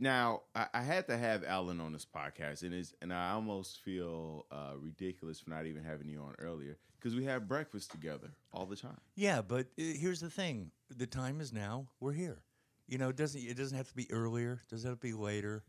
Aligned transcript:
now 0.00 0.42
I, 0.54 0.66
I 0.74 0.82
had 0.82 1.06
to 1.08 1.16
have 1.16 1.44
Allan 1.44 1.80
on 1.80 1.92
this 1.92 2.06
podcast, 2.06 2.62
and 2.62 2.74
it's 2.74 2.94
and 3.02 3.12
I 3.12 3.32
almost 3.32 3.82
feel 3.82 4.46
uh, 4.50 4.72
ridiculous 4.78 5.40
for 5.40 5.50
not 5.50 5.66
even 5.66 5.84
having 5.84 6.08
you 6.08 6.20
on 6.20 6.34
earlier 6.38 6.78
because 6.98 7.14
we 7.14 7.24
have 7.26 7.46
breakfast 7.46 7.90
together 7.92 8.32
all 8.52 8.66
the 8.66 8.76
time. 8.76 8.98
Yeah, 9.14 9.42
but 9.42 9.66
uh, 9.78 9.82
here's 9.82 10.20
the 10.20 10.30
thing: 10.30 10.70
the 10.96 11.06
time 11.06 11.40
is 11.40 11.52
now. 11.52 11.86
We're 12.00 12.12
here. 12.12 12.38
You 12.88 12.98
know, 12.98 13.10
it 13.10 13.16
doesn't 13.16 13.40
it 13.40 13.56
doesn't 13.56 13.76
have 13.76 13.88
to 13.88 13.94
be 13.94 14.10
earlier. 14.10 14.60
Doesn't 14.70 14.88
have 14.88 14.98
to 14.98 15.06
be 15.06 15.12
later. 15.12 15.62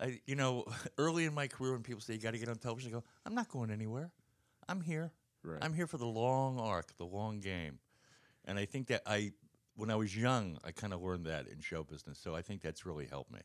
I, 0.00 0.20
you 0.26 0.34
know, 0.34 0.64
early 0.98 1.24
in 1.24 1.34
my 1.34 1.46
career, 1.46 1.72
when 1.72 1.82
people 1.82 2.00
say 2.00 2.14
you 2.14 2.20
got 2.20 2.32
to 2.32 2.38
get 2.38 2.48
on 2.48 2.56
television, 2.56 2.90
I 2.90 2.94
go, 2.94 3.04
I'm 3.24 3.34
not 3.34 3.48
going 3.48 3.70
anywhere. 3.70 4.10
I'm 4.68 4.80
here. 4.80 5.12
Right. 5.44 5.58
I'm 5.62 5.74
here 5.74 5.86
for 5.86 5.96
the 5.96 6.06
long 6.06 6.58
arc, 6.58 6.96
the 6.96 7.04
long 7.04 7.40
game, 7.40 7.78
and 8.44 8.58
I 8.58 8.64
think 8.64 8.88
that 8.88 9.02
I, 9.06 9.32
when 9.76 9.90
I 9.90 9.96
was 9.96 10.16
young, 10.16 10.58
I 10.64 10.72
kind 10.72 10.92
of 10.92 11.00
learned 11.02 11.26
that 11.26 11.46
in 11.46 11.60
show 11.60 11.84
business. 11.84 12.18
So 12.18 12.34
I 12.34 12.42
think 12.42 12.62
that's 12.62 12.84
really 12.84 13.06
helped 13.06 13.32
me. 13.32 13.40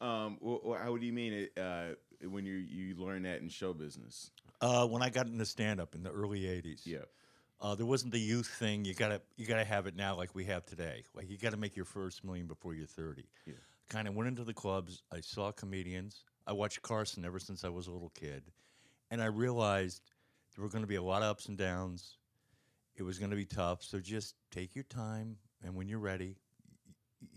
Um, 0.00 0.38
wh- 0.44 0.76
how 0.82 0.96
do 0.96 1.04
you 1.04 1.12
mean 1.12 1.32
it 1.32 1.52
uh, 1.58 1.94
when 2.28 2.44
you 2.46 2.54
you 2.54 2.94
learn 2.96 3.22
that 3.24 3.40
in 3.40 3.48
show 3.48 3.72
business? 3.72 4.30
Uh, 4.60 4.86
when 4.86 5.02
I 5.02 5.10
got 5.10 5.26
into 5.26 5.44
stand 5.44 5.80
up 5.80 5.94
in 5.94 6.02
the 6.02 6.10
early 6.10 6.42
'80s, 6.42 6.86
Yeah. 6.86 6.98
Uh, 7.62 7.74
there 7.74 7.84
wasn't 7.84 8.10
the 8.12 8.18
youth 8.20 8.46
thing. 8.46 8.86
You 8.86 8.94
gotta 8.94 9.20
you 9.36 9.46
gotta 9.46 9.64
have 9.64 9.86
it 9.86 9.94
now 9.94 10.16
like 10.16 10.34
we 10.34 10.44
have 10.46 10.64
today. 10.64 11.04
Like 11.14 11.28
you 11.28 11.36
gotta 11.36 11.58
make 11.58 11.76
your 11.76 11.84
first 11.84 12.24
million 12.24 12.46
before 12.46 12.74
you're 12.74 12.86
30. 12.86 13.24
Yeah. 13.46 13.52
Kind 13.90 14.08
of 14.08 14.14
went 14.14 14.28
into 14.28 14.44
the 14.44 14.54
clubs. 14.54 15.02
I 15.12 15.20
saw 15.20 15.52
comedians. 15.52 16.24
I 16.46 16.52
watched 16.52 16.80
Carson 16.80 17.24
ever 17.24 17.38
since 17.38 17.64
I 17.64 17.68
was 17.68 17.86
a 17.86 17.90
little 17.92 18.10
kid, 18.10 18.42
and 19.10 19.22
I 19.22 19.26
realized 19.26 20.00
there 20.56 20.62
were 20.62 20.70
going 20.70 20.82
to 20.84 20.88
be 20.88 20.96
a 20.96 21.02
lot 21.02 21.22
of 21.22 21.28
ups 21.28 21.46
and 21.48 21.58
downs. 21.58 22.16
It 22.96 23.02
was 23.02 23.18
going 23.18 23.30
to 23.30 23.36
be 23.36 23.44
tough. 23.44 23.82
So 23.82 23.98
just 24.00 24.34
take 24.50 24.74
your 24.74 24.84
time, 24.84 25.36
and 25.62 25.74
when 25.74 25.86
you're 25.88 25.98
ready, 25.98 26.36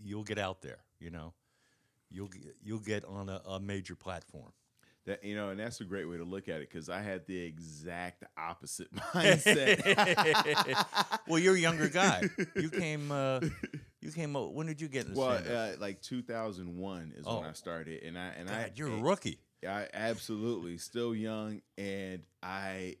you'll 0.02 0.24
get 0.24 0.38
out 0.38 0.62
there. 0.62 0.78
You 1.00 1.10
know, 1.10 1.34
you'll 2.14 2.30
you'll 2.62 2.78
get 2.78 3.04
on 3.04 3.28
a, 3.28 3.42
a 3.46 3.60
major 3.60 3.96
platform. 3.96 4.52
That 5.06 5.22
you 5.22 5.36
know, 5.36 5.50
and 5.50 5.60
that's 5.60 5.82
a 5.82 5.84
great 5.84 6.06
way 6.08 6.16
to 6.16 6.24
look 6.24 6.48
at 6.48 6.62
it 6.62 6.70
because 6.70 6.88
I 6.88 7.02
had 7.02 7.26
the 7.26 7.38
exact 7.38 8.24
opposite 8.38 8.90
mindset. 9.12 10.86
well, 11.28 11.38
you're 11.38 11.56
a 11.56 11.58
younger 11.58 11.88
guy. 11.88 12.22
You 12.56 12.70
came. 12.84 13.12
Uh, 13.12 13.40
you 14.00 14.10
came. 14.12 14.34
uh, 14.36 14.46
When 14.46 14.66
did 14.66 14.80
you 14.80 14.88
get 14.88 15.06
in 15.06 15.14
well, 15.14 15.40
uh, 15.46 15.72
like 15.78 16.00
2001 16.00 17.12
is 17.16 17.26
when 17.26 17.34
Oh. 17.34 17.42
I 17.42 17.52
started, 17.52 18.02
and 18.02 18.18
I 18.18 18.28
and 18.38 18.48
I 18.48 18.70
you're 18.74 18.88
a 18.88 18.96
rookie. 19.02 19.38
I 19.66 19.88
absolutely 19.94 20.78
still 20.78 21.14
young, 21.14 21.60
and 21.76 22.22
I 22.42 22.96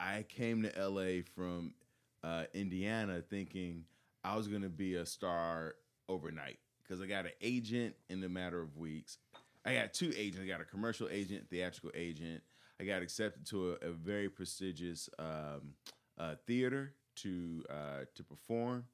I 0.00 0.24
came 0.28 0.62
to 0.62 0.88
LA 0.88 1.22
from 1.34 1.74
uh, 2.22 2.44
Indiana 2.54 3.20
thinking 3.20 3.84
I 4.24 4.36
was 4.36 4.48
going 4.48 4.62
to 4.62 4.68
be 4.68 4.94
a 4.94 5.06
star 5.06 5.74
overnight 6.08 6.58
because 6.88 7.02
I 7.02 7.06
got 7.06 7.26
an 7.26 7.32
agent 7.40 7.94
in 8.08 8.22
a 8.24 8.28
matter 8.28 8.60
of 8.60 8.76
weeks. 8.76 9.18
I 9.64 9.74
got 9.74 9.92
two 9.92 10.12
agents. 10.16 10.40
I 10.42 10.46
got 10.46 10.60
a 10.60 10.64
commercial 10.64 11.08
agent, 11.10 11.48
theatrical 11.50 11.90
agent. 11.94 12.42
I 12.80 12.84
got 12.84 13.02
accepted 13.02 13.44
to 13.46 13.72
a, 13.82 13.88
a 13.88 13.90
very 13.90 14.28
prestigious 14.28 15.10
um, 15.18 15.74
uh, 16.16 16.36
theater 16.46 16.94
to 17.16 17.64
uh, 17.68 18.04
to 18.14 18.22
perform, 18.22 18.84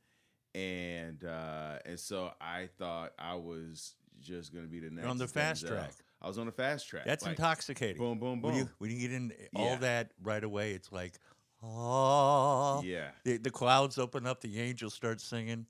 and 0.54 1.22
uh, 1.24 1.78
and 1.84 2.00
so 2.00 2.32
I 2.40 2.68
thought 2.78 3.12
I 3.18 3.34
was 3.34 3.94
just 4.20 4.52
going 4.52 4.64
to 4.64 4.70
be 4.70 4.80
the 4.80 4.90
next. 4.90 5.06
on 5.06 5.18
the 5.18 5.28
fast 5.28 5.66
track. 5.66 5.92
I 6.22 6.28
was 6.28 6.38
on 6.38 6.46
the 6.46 6.52
fast 6.52 6.88
track. 6.88 7.04
That's 7.04 7.24
like, 7.24 7.32
intoxicating. 7.38 7.98
Boom, 7.98 8.18
boom, 8.18 8.40
When 8.40 8.54
you 8.54 8.64
boom. 8.64 8.72
when 8.78 8.90
you 8.90 8.98
get 8.98 9.12
in 9.12 9.32
all 9.54 9.66
Yeah. 9.66 9.76
that 9.76 10.12
right 10.22 10.42
away, 10.42 10.72
it's 10.72 10.90
like, 10.90 11.18
oh, 11.62 12.80
Yeah. 12.82 13.10
The, 13.24 13.36
the 13.36 13.50
clouds 13.50 13.98
open 13.98 14.26
up, 14.26 14.40
the 14.40 14.58
angels 14.58 14.94
start 14.94 15.20
singing. 15.20 15.66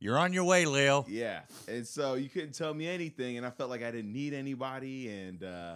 You're 0.00 0.18
on 0.18 0.32
your 0.32 0.44
way, 0.44 0.64
Leo. 0.64 1.04
Yeah. 1.08 1.40
And 1.66 1.86
so 1.86 2.14
you 2.14 2.28
couldn't 2.28 2.52
tell 2.52 2.72
me 2.72 2.86
anything 2.88 3.36
and 3.36 3.44
I 3.44 3.50
felt 3.50 3.68
like 3.70 3.82
I 3.82 3.90
didn't 3.90 4.12
need 4.12 4.32
anybody 4.32 5.08
and 5.08 5.42
uh 5.42 5.74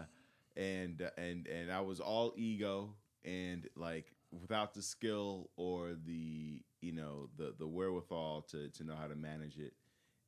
and 0.56 1.02
uh, 1.02 1.10
and 1.16 1.46
and 1.46 1.72
I 1.72 1.80
was 1.80 1.98
all 1.98 2.32
ego 2.36 2.94
and 3.24 3.68
like 3.76 4.06
without 4.40 4.74
the 4.74 4.82
skill 4.82 5.50
or 5.56 5.94
the 6.06 6.62
you 6.80 6.92
know 6.92 7.28
the 7.36 7.54
the 7.58 7.66
wherewithal 7.66 8.42
to 8.50 8.68
to 8.68 8.84
know 8.84 8.94
how 8.94 9.08
to 9.08 9.16
manage 9.16 9.58
it. 9.58 9.74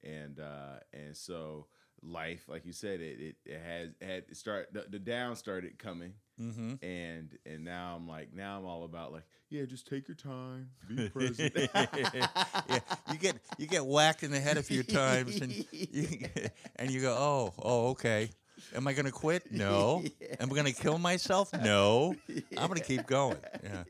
And 0.03 0.41
uh 0.41 0.81
and 0.93 1.17
so 1.17 1.67
life 2.05 2.45
like 2.49 2.65
you 2.67 2.73
said 2.73 3.01
it 3.01 3.19
it, 3.21 3.37
it 3.47 3.61
has 3.61 3.89
had 4.01 4.25
it 4.29 4.37
start 4.37 4.69
the, 4.73 4.85
the 4.91 4.99
down 4.99 5.37
started 5.37 5.79
coming 5.79 6.13
Mm-hmm. 6.41 6.85
and 6.85 7.29
and 7.47 7.65
now 7.65 7.95
I'm 7.97 8.09
like 8.09 8.35
now 8.35 8.59
I'm 8.59 8.67
all 8.67 8.83
about 8.83 9.13
like 9.13 9.23
yeah 9.51 9.67
just 9.67 9.87
take 9.87 10.09
your 10.09 10.17
time 10.17 10.69
be 10.89 11.09
present 11.15 11.53
yeah, 11.55 12.81
you 13.13 13.19
get 13.19 13.37
you 13.57 13.69
get 13.69 13.87
whacked 13.87 14.25
in 14.25 14.33
the 14.33 14.41
head 14.41 14.57
a 14.57 14.63
few 14.63 14.83
times, 14.83 15.41
and 15.41 15.53
you, 15.73 16.27
and 16.77 16.91
you 16.91 17.01
go, 17.01 17.13
oh, 17.17 17.55
oh, 17.63 17.89
okay. 17.91 18.31
Am 18.75 18.87
I 18.89 18.93
going 18.93 19.05
to 19.05 19.13
quit? 19.13 19.53
No. 19.53 20.03
Am 20.41 20.51
I 20.51 20.55
going 20.55 20.65
to 20.65 20.73
kill 20.73 20.99
myself? 20.99 21.53
No. 21.53 22.15
I'm 22.57 22.69
going 22.69 22.81
to 22.81 22.85
keep 22.85 23.07
going. 23.07 23.37
Yeah. 23.63 23.85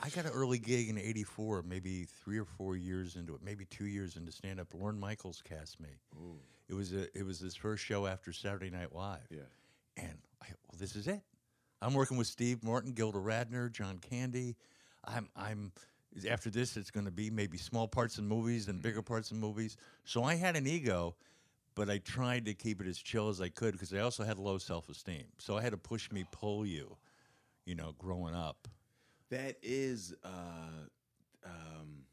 I 0.00 0.10
got 0.10 0.26
an 0.26 0.32
early 0.32 0.58
gig 0.58 0.88
in 0.88 0.98
'84, 0.98 1.64
maybe 1.66 2.06
three 2.24 2.38
or 2.38 2.44
four 2.44 2.76
years 2.76 3.16
into 3.16 3.34
it, 3.34 3.40
maybe 3.42 3.64
two 3.64 3.86
years 3.86 4.16
into 4.16 4.32
stand 4.32 4.60
up. 4.60 4.68
Lorne 4.74 4.98
Michaels 5.00 5.42
cast 5.42 5.80
me. 5.80 5.88
Ooh, 6.16 6.38
It 6.68 6.74
was 6.74 6.92
a, 6.92 7.06
it 7.16 7.24
was 7.24 7.38
his 7.38 7.54
first 7.54 7.84
show 7.84 8.06
after 8.06 8.32
Saturday 8.32 8.70
Night 8.70 8.94
Live. 8.94 9.26
yeah 9.30 9.40
And 9.96 10.18
I, 10.42 10.46
well, 10.48 10.78
this 10.78 10.96
is 10.96 11.06
it. 11.06 11.20
I'm 11.82 11.94
working 11.94 12.16
with 12.16 12.26
Steve 12.26 12.64
Martin, 12.64 12.92
Gilda 12.92 13.18
Radner, 13.18 13.70
John 13.70 13.98
Candy. 13.98 14.56
I'm, 15.04 15.28
I'm. 15.36 15.72
After 16.28 16.48
this, 16.48 16.78
it's 16.78 16.90
going 16.90 17.04
to 17.04 17.12
be 17.12 17.28
maybe 17.28 17.58
small 17.58 17.86
parts 17.86 18.16
in 18.16 18.26
movies 18.26 18.68
and 18.68 18.80
bigger 18.80 19.02
parts 19.02 19.32
in 19.32 19.38
movies. 19.38 19.76
So 20.04 20.24
I 20.24 20.34
had 20.34 20.56
an 20.56 20.66
ego, 20.66 21.14
but 21.74 21.90
I 21.90 21.98
tried 21.98 22.46
to 22.46 22.54
keep 22.54 22.80
it 22.80 22.86
as 22.86 22.96
chill 22.96 23.28
as 23.28 23.40
I 23.42 23.50
could 23.50 23.72
because 23.72 23.92
I 23.92 23.98
also 23.98 24.24
had 24.24 24.38
low 24.38 24.56
self 24.56 24.88
esteem. 24.88 25.24
So 25.38 25.58
I 25.58 25.62
had 25.62 25.72
to 25.72 25.76
push 25.76 26.10
me, 26.10 26.24
pull 26.32 26.64
you, 26.64 26.96
you 27.66 27.74
know, 27.74 27.94
growing 27.98 28.34
up. 28.34 28.66
That 29.30 29.56
is 29.62 30.14
uh 30.24 30.86
um 31.44 32.05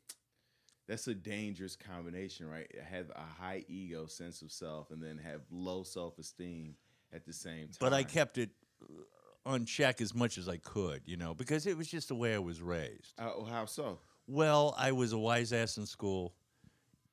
that's 0.87 1.07
a 1.07 1.13
dangerous 1.13 1.75
combination, 1.75 2.49
right? 2.49 2.69
Have 2.89 3.09
a 3.15 3.41
high 3.41 3.63
ego 3.67 4.05
sense 4.05 4.41
of 4.41 4.51
self 4.51 4.91
and 4.91 5.01
then 5.01 5.17
have 5.17 5.41
low 5.49 5.83
self 5.83 6.19
esteem 6.19 6.75
at 7.13 7.25
the 7.25 7.33
same 7.33 7.67
time. 7.67 7.77
But 7.79 7.93
I 7.93 8.03
kept 8.03 8.37
it 8.37 8.49
uh, 8.81 9.49
on 9.49 9.65
check 9.65 10.01
as 10.01 10.13
much 10.13 10.37
as 10.37 10.49
I 10.49 10.57
could, 10.57 11.01
you 11.05 11.17
know, 11.17 11.33
because 11.33 11.65
it 11.67 11.77
was 11.77 11.87
just 11.87 12.07
the 12.09 12.15
way 12.15 12.33
I 12.35 12.39
was 12.39 12.61
raised. 12.61 13.13
uh, 13.19 13.43
how 13.45 13.65
so? 13.65 13.99
Well, 14.27 14.73
I 14.77 14.93
was 14.93 15.11
a 15.11 15.17
wise 15.17 15.51
ass 15.51 15.77
in 15.77 15.85
school, 15.85 16.33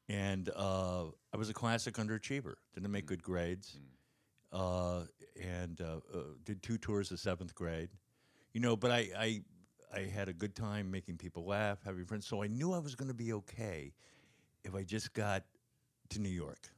and 0.08 0.48
uh, 0.54 1.06
I 1.32 1.36
was 1.36 1.50
a 1.50 1.54
classic 1.54 1.94
underachiever. 1.94 2.54
Didn't 2.74 2.90
make 2.92 3.06
good 3.06 3.22
grades, 3.22 3.78
uh, 4.52 5.02
and 5.40 5.80
uh, 5.80 5.96
uh, 6.14 6.18
did 6.44 6.62
two 6.62 6.78
tours 6.78 7.10
of 7.10 7.18
seventh 7.18 7.54
grade. 7.54 7.90
You 8.52 8.60
know, 8.60 8.76
but 8.76 8.92
I, 8.92 9.08
I 9.18 9.40
I 9.94 10.00
had 10.00 10.28
a 10.28 10.32
good 10.32 10.54
time 10.54 10.90
making 10.90 11.16
people 11.18 11.44
laugh, 11.44 11.78
having 11.84 12.04
friends. 12.04 12.26
So 12.26 12.42
I 12.42 12.46
knew 12.46 12.72
I 12.72 12.78
was 12.78 12.94
going 12.94 13.08
to 13.08 13.14
be 13.14 13.32
okay 13.34 13.92
if 14.64 14.74
I 14.74 14.82
just 14.82 15.12
got 15.14 15.44
to 16.10 16.20
New 16.20 16.28
York. 16.28 16.68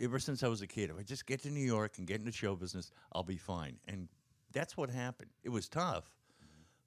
Ever 0.00 0.18
since 0.18 0.42
I 0.42 0.48
was 0.48 0.62
a 0.62 0.66
kid, 0.66 0.90
if 0.90 0.98
I 0.98 1.02
just 1.02 1.26
get 1.26 1.42
to 1.42 1.50
New 1.50 1.64
York 1.64 1.98
and 1.98 2.06
get 2.06 2.20
into 2.20 2.32
show 2.32 2.54
business, 2.56 2.90
I'll 3.12 3.22
be 3.22 3.36
fine. 3.36 3.76
And 3.86 4.08
that's 4.52 4.76
what 4.76 4.88
happened. 4.90 5.30
It 5.42 5.50
was 5.50 5.68
tough, 5.68 6.16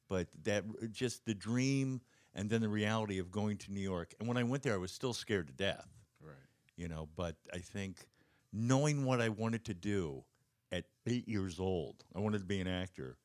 but 0.08 0.28
that 0.44 0.64
just 0.92 1.26
the 1.26 1.34
dream 1.34 2.02
and 2.34 2.50
then 2.50 2.62
the 2.62 2.70
reality 2.70 3.20
of 3.20 3.32
going 3.32 3.58
to 3.58 3.72
New 3.72 3.82
York. 3.82 4.14
And 4.20 4.28
when 4.28 4.38
I 4.38 4.44
went 4.44 4.64
there, 4.64 4.74
I 4.74 4.78
was 4.78 4.92
still 4.92 5.14
scared 5.14 5.48
to 5.48 5.54
death, 5.54 5.88
Right. 6.20 6.36
you 6.76 6.88
know. 6.88 7.08
But 7.16 7.36
I 7.54 7.60
think 7.60 8.08
knowing 8.52 9.06
what 9.06 9.22
I 9.22 9.30
wanted 9.30 9.66
to 9.66 9.74
do 9.74 10.24
at 10.72 10.86
eight 11.06 11.28
years 11.28 11.60
old, 11.60 12.04
I 12.16 12.20
wanted 12.20 12.40
to 12.40 12.46
be 12.46 12.60
an 12.60 12.68
actor, 12.68 13.18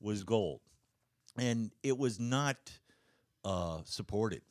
was 0.00 0.24
gold. 0.24 0.60
And 1.38 1.70
it 1.82 1.96
was 1.98 2.18
not 2.18 2.56
uh, 3.44 3.80
supported 3.84 4.42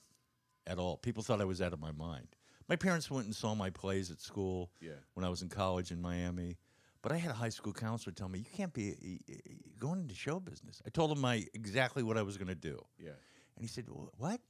at 0.67 0.77
all. 0.79 0.97
People 0.97 1.23
thought 1.23 1.41
I 1.41 1.45
was 1.45 1.61
out 1.61 1.73
of 1.73 1.79
my 1.79 1.91
mind. 1.91 2.27
My 2.67 2.75
parents 2.75 3.11
went 3.11 3.25
and 3.25 3.35
saw 3.35 3.53
my 3.55 3.69
plays 3.69 4.09
at 4.11 4.19
school 4.19 4.71
Yeah. 4.81 4.93
when 5.13 5.23
I 5.25 5.29
was 5.29 5.41
in 5.41 5.49
college 5.49 5.91
in 5.91 6.01
Miami. 6.01 6.57
But 7.01 7.11
I 7.11 7.17
had 7.17 7.29
a 7.29 7.35
high 7.35 7.49
school 7.49 7.73
counselor 7.73 8.13
tell 8.13 8.27
me, 8.27 8.39
you 8.39 8.45
can't 8.57 8.73
be 8.73 9.19
going 9.79 9.99
into 9.99 10.15
show 10.15 10.39
business. 10.39 10.81
I 10.85 10.89
told 10.89 11.11
him 11.11 11.21
my 11.21 11.45
exactly 11.53 12.01
what 12.01 12.17
I 12.17 12.23
was 12.23 12.37
going 12.37 12.47
to 12.47 12.55
do. 12.55 12.83
Yeah. 12.97 13.09
And 13.55 13.61
he 13.61 13.67
said, 13.67 13.85
"Wh- 13.87 14.19
what? 14.19 14.41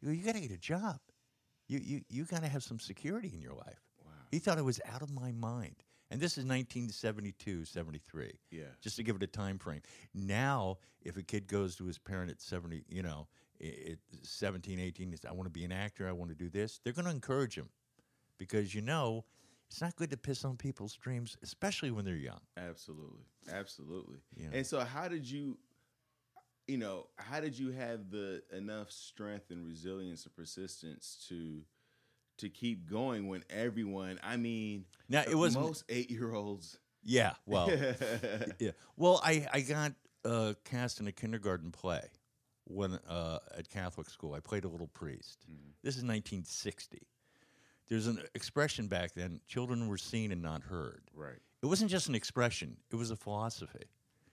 You, 0.00 0.12
you 0.12 0.24
got 0.24 0.36
to 0.36 0.40
get 0.40 0.52
a 0.52 0.56
job. 0.56 1.00
You, 1.66 1.80
you, 1.82 2.00
you 2.08 2.24
got 2.24 2.42
to 2.42 2.48
have 2.48 2.62
some 2.62 2.78
security 2.78 3.32
in 3.34 3.40
your 3.42 3.54
life. 3.54 3.80
Wow. 4.04 4.12
He 4.30 4.38
thought 4.38 4.58
I 4.58 4.62
was 4.62 4.80
out 4.92 5.02
of 5.02 5.10
my 5.10 5.32
mind. 5.32 5.74
And 6.14 6.22
this 6.22 6.38
is 6.38 6.44
1972, 6.44 7.64
73 7.64 8.38
Yeah. 8.52 8.64
just 8.80 8.94
to 8.96 9.02
give 9.02 9.16
it 9.16 9.22
a 9.24 9.26
time 9.26 9.58
frame. 9.58 9.82
Now, 10.14 10.78
if 11.02 11.16
a 11.16 11.22
kid 11.24 11.48
goes 11.48 11.74
to 11.76 11.84
his 11.86 11.98
parent 11.98 12.30
at 12.30 12.40
70, 12.40 12.84
you 12.88 13.02
know, 13.02 13.26
i- 13.60 13.64
at 13.92 13.98
17, 14.24 14.78
18, 14.78 15.10
he 15.10 15.16
says, 15.16 15.24
I 15.24 15.32
want 15.32 15.46
to 15.46 15.50
be 15.50 15.64
an 15.64 15.72
actor, 15.72 16.06
I 16.08 16.12
want 16.12 16.30
to 16.30 16.36
do 16.36 16.48
this, 16.48 16.78
they're 16.78 16.92
going 16.92 17.06
to 17.06 17.10
encourage 17.10 17.56
him 17.58 17.68
because 18.38 18.76
you 18.76 18.80
know 18.80 19.24
it's 19.68 19.80
not 19.80 19.96
good 19.96 20.10
to 20.10 20.16
piss 20.16 20.44
on 20.44 20.56
people's 20.56 20.94
dreams, 20.94 21.36
especially 21.42 21.90
when 21.90 22.04
they're 22.04 22.14
young. 22.14 22.42
Absolutely. 22.56 23.24
Absolutely. 23.48 24.18
Yeah. 24.36 24.50
And 24.52 24.64
so 24.64 24.80
how 24.84 25.08
did 25.08 25.28
you 25.28 25.58
you 26.66 26.78
know, 26.78 27.08
how 27.16 27.40
did 27.40 27.58
you 27.58 27.72
have 27.72 28.08
the 28.10 28.42
enough 28.50 28.90
strength 28.90 29.50
and 29.50 29.66
resilience 29.66 30.24
and 30.24 30.34
persistence 30.34 31.22
to 31.28 31.62
to 32.38 32.48
keep 32.48 32.88
going 32.88 33.28
when 33.28 33.44
everyone, 33.50 34.18
I 34.22 34.36
mean, 34.36 34.84
Now, 35.08 35.22
it 35.28 35.34
wasn't- 35.36 35.64
most 35.64 35.84
eight 35.88 36.10
year 36.10 36.32
olds. 36.34 36.78
Yeah, 37.06 37.34
well, 37.44 37.70
yeah. 38.58 38.70
Well, 38.96 39.20
I 39.22 39.46
I 39.52 39.60
got 39.60 39.92
uh, 40.24 40.54
cast 40.64 41.00
in 41.00 41.06
a 41.06 41.12
kindergarten 41.12 41.70
play 41.70 42.02
when 42.64 42.94
uh, 42.94 43.40
at 43.58 43.68
Catholic 43.68 44.08
school. 44.08 44.32
I 44.32 44.40
played 44.40 44.64
a 44.64 44.68
little 44.68 44.86
priest. 44.86 45.44
This 45.82 45.96
is 45.96 46.02
1960. 46.02 47.06
There's 47.88 48.06
an 48.06 48.22
expression 48.34 48.86
back 48.88 49.12
then: 49.12 49.40
children 49.46 49.86
were 49.86 49.98
seen 49.98 50.32
and 50.32 50.40
not 50.40 50.62
heard. 50.62 51.02
right. 51.14 51.38
It 51.62 51.66
wasn't 51.66 51.90
just 51.90 52.08
an 52.08 52.14
expression; 52.14 52.78
it 52.90 52.96
was 52.96 53.10
a 53.10 53.16
philosophy. 53.16 53.84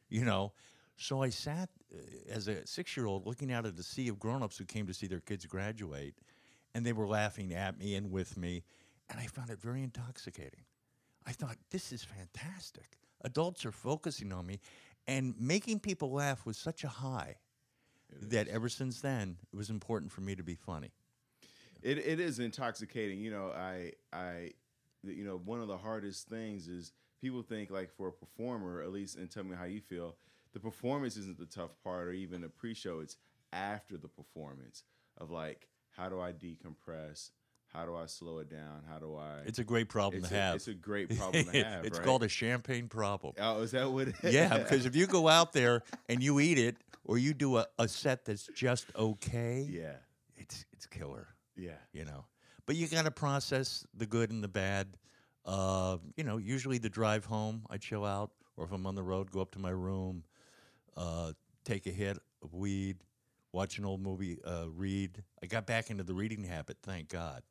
You 0.10 0.24
know. 0.24 0.54
So 0.96 1.22
I 1.24 1.30
sat 1.30 1.70
uh, 1.94 1.98
as 2.32 2.48
a 2.48 2.66
six-year-old 2.66 3.26
looking 3.26 3.52
out 3.52 3.66
at 3.66 3.76
the 3.76 3.84
sea 3.84 4.08
of 4.08 4.18
grown-ups 4.20 4.58
who 4.58 4.66
came 4.66 4.86
to 4.88 4.94
see 4.94 5.08
their 5.08 5.20
kids 5.20 5.46
graduate, 5.46 6.14
and 6.74 6.86
they 6.86 6.94
were 6.94 7.08
laughing 7.08 7.54
at 7.54 7.78
me 7.78 7.96
and 7.96 8.12
with 8.12 8.38
me, 8.38 8.64
and 9.10 9.20
I 9.20 9.26
found 9.26 9.50
it 9.50 9.62
very 9.62 9.84
intoxicating. 9.84 10.64
I 11.26 11.32
thought, 11.32 11.58
this 11.70 11.92
is 11.92 12.04
fantastic. 12.04 12.98
Adults 13.24 13.66
are 13.66 13.72
focusing 13.72 14.32
on 14.32 14.46
me 14.46 14.60
and 15.08 15.36
making 15.40 15.80
people 15.80 16.12
laugh 16.12 16.46
was 16.46 16.58
such 16.58 16.84
a 16.84 16.88
high 16.88 17.36
that 18.22 18.48
ever 18.48 18.70
since 18.70 19.02
then, 19.02 19.38
it 19.52 19.56
was 19.56 19.70
important 19.70 20.12
for 20.12 20.22
me 20.22 20.36
to 20.36 20.44
be 20.44 20.56
funny. 20.56 20.92
It 21.82 21.98
it 21.98 22.20
is 22.20 22.40
intoxicating. 22.40 23.20
You 23.20 23.32
know, 23.32 23.52
I 23.56 23.94
I 24.14 24.52
you 25.04 25.24
know, 25.24 25.38
one 25.44 25.62
of 25.62 25.68
the 25.68 25.78
hardest 25.78 26.28
things 26.28 26.68
is 26.68 26.92
people 27.22 27.42
think 27.42 27.72
like 27.72 27.90
for 27.90 28.10
a 28.10 28.12
performer, 28.12 28.82
at 28.82 28.92
least 28.92 29.18
and 29.18 29.30
tell 29.30 29.44
me 29.44 29.56
how 29.56 29.66
you 29.66 29.82
feel, 29.82 30.16
the 30.54 30.60
performance 30.60 31.18
isn't 31.18 31.40
the 31.40 31.46
tough 31.46 31.72
part 31.84 32.08
or 32.08 32.12
even 32.12 32.42
the 32.42 32.50
pre-show, 32.50 33.00
it's 33.00 33.18
after 33.52 33.98
the 33.98 34.08
performance 34.08 34.84
of 35.18 35.32
like 35.32 35.68
how 35.92 36.10
do 36.10 36.20
I 36.20 36.32
decompress? 36.32 37.32
How 37.74 37.86
do 37.86 37.96
I 37.96 38.06
slow 38.06 38.40
it 38.40 38.50
down? 38.50 38.84
How 38.90 39.00
do 39.00 39.16
I 39.16 39.40
It's 39.46 39.60
a 39.60 39.64
great 39.64 39.88
problem 39.88 40.24
to 40.24 40.36
a, 40.36 40.38
have. 40.38 40.56
It's 40.56 40.68
a 40.68 40.74
great 40.74 41.16
problem 41.18 41.46
to 41.46 41.64
have. 41.64 41.86
it's 41.86 41.98
right? 42.00 42.06
called 42.06 42.24
a 42.24 42.28
champagne 42.28 42.88
problem. 42.90 43.34
Oh, 43.40 43.62
is 43.62 43.72
that 43.72 43.90
what 43.90 44.10
it 44.10 44.16
is? 44.24 44.34
yeah, 44.34 44.58
because 44.58 44.86
if 44.86 44.96
you 44.96 45.08
go 45.08 45.28
out 45.30 45.54
there 45.54 45.84
and 46.10 46.22
you 46.22 46.40
eat 46.42 46.58
it 46.58 46.76
or 47.06 47.18
you 47.18 47.34
do 47.34 47.58
a, 47.58 47.66
a 47.80 47.88
set 47.88 48.26
that's 48.26 48.48
just 48.54 48.88
okay, 48.96 49.66
Yeah. 49.70 49.94
it's 50.36 50.66
it's 50.74 50.86
killer. 50.86 51.28
Yeah. 51.56 51.72
you 51.94 52.04
know. 52.06 52.26
But 52.66 52.76
you 52.76 52.88
got 52.88 53.06
to 53.06 53.12
process 53.12 53.86
the 53.96 54.06
good 54.06 54.32
and 54.32 54.44
the 54.44 54.48
bad. 54.50 54.98
Uh, 55.46 55.98
you 56.18 56.24
know, 56.24 56.38
usually 56.38 56.78
the 56.78 56.90
drive 56.90 57.26
home, 57.26 57.64
I 57.70 57.78
chill 57.78 58.06
out, 58.06 58.32
or 58.58 58.66
if 58.66 58.72
I'm 58.72 58.86
on 58.86 58.96
the 58.96 59.04
road, 59.04 59.32
go 59.32 59.42
up 59.42 59.52
to 59.54 59.60
my 59.60 59.72
room, 59.72 60.24
uh, 60.96 61.32
take 61.66 61.88
a 61.88 61.90
hit 61.92 62.18
of 62.44 62.54
weed, 62.54 62.98
watch 63.52 63.78
an 63.78 63.86
old 63.86 64.02
movie, 64.02 64.38
uh, 64.46 64.66
read. 64.70 65.24
I 65.42 65.46
got 65.46 65.66
back 65.66 65.90
into 65.90 66.04
the 66.04 66.14
reading 66.14 66.44
habit, 66.44 66.78
thank 66.84 67.10
God. 67.10 67.44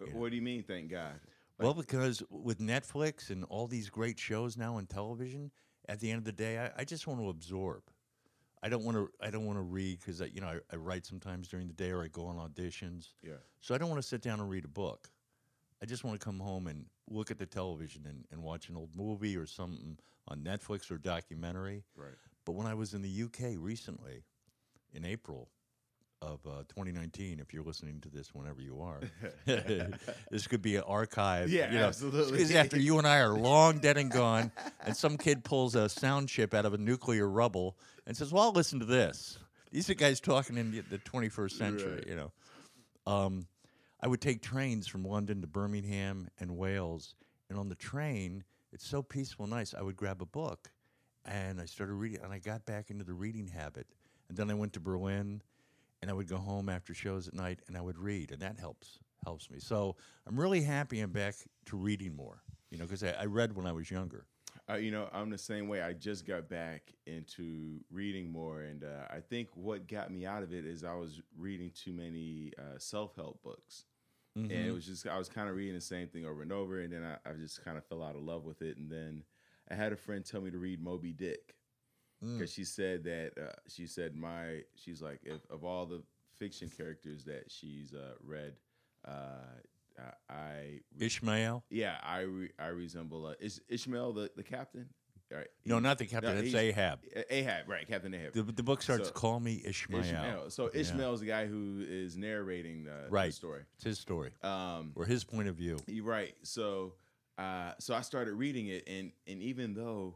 Uh, 0.00 0.06
What 0.12 0.30
do 0.30 0.36
you 0.36 0.42
mean, 0.42 0.62
thank 0.62 0.90
God? 0.90 1.20
well, 1.58 1.74
because 1.74 2.22
with 2.30 2.58
Netflix 2.58 3.30
and 3.30 3.44
all 3.44 3.66
these 3.66 3.88
great 3.88 4.18
shows 4.18 4.56
now 4.56 4.76
on 4.76 4.86
television, 4.86 5.50
at 5.88 6.00
the 6.00 6.10
end 6.10 6.18
of 6.18 6.24
the 6.24 6.32
day, 6.32 6.58
I, 6.58 6.80
I 6.80 6.84
just 6.84 7.06
want 7.06 7.20
to 7.20 7.28
absorb. 7.28 7.82
I 8.62 8.68
don't 8.68 8.84
want 8.84 8.96
to. 8.96 9.10
I 9.20 9.30
don't 9.30 9.44
want 9.44 9.58
to 9.58 9.62
read 9.62 10.00
because 10.00 10.20
you 10.32 10.40
know 10.40 10.48
I, 10.48 10.58
I 10.72 10.76
write 10.76 11.06
sometimes 11.06 11.46
during 11.46 11.68
the 11.68 11.74
day 11.74 11.90
or 11.90 12.02
I 12.02 12.08
go 12.08 12.26
on 12.26 12.36
auditions. 12.36 13.10
Yeah. 13.22 13.34
So 13.60 13.74
I 13.74 13.78
don't 13.78 13.88
want 13.88 14.02
to 14.02 14.08
sit 14.08 14.22
down 14.22 14.40
and 14.40 14.50
read 14.50 14.64
a 14.64 14.68
book. 14.68 15.08
I 15.80 15.86
just 15.86 16.04
want 16.04 16.18
to 16.18 16.24
come 16.24 16.40
home 16.40 16.66
and 16.66 16.86
look 17.08 17.30
at 17.30 17.38
the 17.38 17.46
television 17.46 18.06
and, 18.06 18.24
and 18.32 18.42
watch 18.42 18.68
an 18.68 18.76
old 18.76 18.90
movie 18.96 19.36
or 19.36 19.46
something 19.46 19.98
on 20.26 20.40
Netflix 20.40 20.90
or 20.90 20.96
documentary. 20.98 21.84
Right. 21.94 22.14
But 22.44 22.52
when 22.52 22.66
I 22.66 22.74
was 22.74 22.94
in 22.94 23.02
the 23.02 23.22
UK 23.24 23.56
recently, 23.58 24.24
in 24.96 25.04
April 25.04 25.48
of 26.22 26.40
uh, 26.46 26.62
2019, 26.68 27.38
if 27.40 27.52
you're 27.52 27.62
listening 27.62 28.00
to 28.00 28.08
this 28.08 28.34
whenever 28.34 28.60
you 28.62 28.80
are, 28.80 29.00
this 30.30 30.46
could 30.46 30.62
be 30.62 30.76
an 30.76 30.82
archive. 30.86 31.50
Yeah, 31.50 31.70
you 31.70 31.78
know, 31.78 31.86
absolutely. 31.86 32.32
Because 32.32 32.54
after 32.54 32.78
you 32.78 32.98
and 32.98 33.06
I 33.06 33.18
are 33.20 33.34
long 33.34 33.78
dead 33.78 33.98
and 33.98 34.10
gone, 34.10 34.50
and 34.84 34.96
some 34.96 35.18
kid 35.18 35.44
pulls 35.44 35.74
a 35.74 35.88
sound 35.88 36.28
chip 36.28 36.54
out 36.54 36.64
of 36.64 36.72
a 36.74 36.78
nuclear 36.78 37.28
rubble 37.28 37.76
and 38.06 38.16
says, 38.16 38.32
"Well, 38.32 38.44
I'll 38.44 38.52
listen 38.52 38.80
to 38.80 38.86
this." 38.86 39.38
These 39.70 39.90
are 39.90 39.94
guys 39.94 40.20
talking 40.20 40.56
in 40.56 40.70
the, 40.70 40.80
the 40.80 40.98
21st 40.98 41.50
century, 41.52 41.94
Right. 41.96 42.06
you 42.06 42.16
know. 42.16 42.32
Um, 43.06 43.46
I 44.00 44.08
would 44.08 44.20
take 44.20 44.40
trains 44.40 44.86
from 44.86 45.04
London 45.04 45.42
to 45.42 45.46
Birmingham 45.46 46.28
and 46.40 46.56
Wales, 46.56 47.14
and 47.50 47.58
on 47.58 47.68
the 47.68 47.74
train, 47.74 48.44
it's 48.72 48.86
so 48.86 49.02
peaceful, 49.02 49.44
and 49.44 49.52
nice. 49.52 49.74
I 49.74 49.82
would 49.82 49.96
grab 49.96 50.22
a 50.22 50.26
book, 50.26 50.70
and 51.26 51.60
I 51.60 51.66
started 51.66 51.94
reading, 51.94 52.20
and 52.22 52.32
I 52.32 52.38
got 52.38 52.64
back 52.64 52.90
into 52.90 53.04
the 53.04 53.14
reading 53.14 53.48
habit. 53.48 53.86
And 54.28 54.36
then 54.36 54.50
I 54.50 54.54
went 54.54 54.72
to 54.74 54.80
Berlin, 54.80 55.42
and 56.02 56.10
I 56.10 56.14
would 56.14 56.28
go 56.28 56.36
home 56.36 56.68
after 56.68 56.94
shows 56.94 57.28
at 57.28 57.34
night, 57.34 57.60
and 57.68 57.76
I 57.76 57.80
would 57.80 57.98
read, 57.98 58.30
and 58.32 58.40
that 58.42 58.58
helps 58.58 58.98
helps 59.24 59.50
me. 59.50 59.58
So 59.58 59.96
I'm 60.26 60.38
really 60.38 60.62
happy 60.62 61.00
I'm 61.00 61.10
back 61.10 61.34
to 61.66 61.76
reading 61.76 62.14
more, 62.14 62.42
you 62.70 62.78
know, 62.78 62.84
because 62.84 63.02
I, 63.02 63.10
I 63.10 63.24
read 63.24 63.56
when 63.56 63.66
I 63.66 63.72
was 63.72 63.90
younger. 63.90 64.26
Uh, 64.68 64.74
you 64.74 64.90
know, 64.90 65.08
I'm 65.12 65.30
the 65.30 65.38
same 65.38 65.68
way. 65.68 65.80
I 65.82 65.92
just 65.92 66.26
got 66.26 66.48
back 66.48 66.92
into 67.06 67.80
reading 67.90 68.30
more, 68.30 68.62
and 68.62 68.84
uh, 68.84 69.06
I 69.10 69.20
think 69.20 69.48
what 69.54 69.86
got 69.86 70.10
me 70.10 70.26
out 70.26 70.42
of 70.42 70.52
it 70.52 70.64
is 70.64 70.82
I 70.84 70.94
was 70.94 71.20
reading 71.36 71.70
too 71.74 71.92
many 71.92 72.52
uh, 72.58 72.78
self 72.78 73.14
help 73.16 73.42
books, 73.42 73.84
and 74.50 74.66
it 74.66 74.72
was 74.72 74.86
just 74.86 75.06
I 75.06 75.18
was 75.18 75.28
kind 75.28 75.48
of 75.48 75.56
reading 75.56 75.74
the 75.74 75.80
same 75.80 76.08
thing 76.08 76.26
over 76.26 76.42
and 76.42 76.52
over, 76.52 76.80
and 76.80 76.92
then 76.92 77.04
I, 77.04 77.30
I 77.30 77.32
just 77.34 77.64
kind 77.64 77.78
of 77.78 77.84
fell 77.84 78.02
out 78.02 78.16
of 78.16 78.22
love 78.22 78.44
with 78.44 78.60
it. 78.62 78.76
And 78.76 78.90
then 78.90 79.22
I 79.70 79.74
had 79.74 79.92
a 79.92 79.96
friend 79.96 80.24
tell 80.24 80.40
me 80.40 80.50
to 80.50 80.58
read 80.58 80.80
Moby 80.80 81.12
Dick 81.12 81.54
because 82.20 82.52
she 82.52 82.64
said 82.64 83.04
that 83.04 83.32
uh, 83.40 83.52
she 83.68 83.86
said 83.86 84.14
my 84.16 84.62
she's 84.74 85.02
like 85.02 85.20
if 85.22 85.40
of 85.50 85.64
all 85.64 85.86
the 85.86 86.02
fiction 86.38 86.70
characters 86.76 87.24
that 87.24 87.44
she's 87.50 87.92
uh, 87.94 88.14
read, 88.22 88.54
uh, 89.06 89.10
I- 90.28 90.80
Ishmael? 90.98 91.64
yeah, 91.70 91.96
I 92.02 92.20
re- 92.20 92.50
I 92.58 92.66
resemble 92.68 93.26
uh, 93.26 93.34
is 93.40 93.60
Ishmael 93.68 94.12
the, 94.12 94.30
the 94.36 94.42
captain? 94.42 94.88
Right. 95.32 95.48
No, 95.64 95.80
not 95.80 95.98
the 95.98 96.06
captain. 96.06 96.36
No, 96.36 96.40
it's 96.40 96.54
Ahab. 96.54 97.00
Ahab, 97.30 97.68
right? 97.68 97.84
Captain 97.88 98.14
Ahab. 98.14 98.32
The, 98.32 98.42
the 98.44 98.62
book 98.62 98.80
starts 98.80 99.08
So- 99.08 99.12
"Call 99.14 99.40
Me 99.40 99.60
Ishmael." 99.64 100.02
Ishmael. 100.02 100.50
So 100.50 100.70
Yeah. 100.72 100.80
Ishmael's 100.82 101.20
the 101.20 101.26
guy 101.26 101.46
who 101.46 101.84
is 101.88 102.16
narrating 102.16 102.84
the, 102.84 102.90
the 103.06 103.10
Right. 103.10 103.34
story. 103.34 103.62
It's 103.76 103.84
his 103.84 103.98
story 103.98 104.30
Um, 104.42 104.92
or 104.94 105.04
his 105.04 105.24
point 105.24 105.48
of 105.48 105.56
view. 105.56 105.78
right. 106.02 106.34
So, 106.42 106.94
uh, 107.38 107.72
so 107.80 107.92
I 107.94 108.02
started 108.02 108.34
reading 108.34 108.68
it, 108.68 108.84
and 108.86 109.10
and 109.26 109.42
even 109.42 109.74
though 109.74 110.14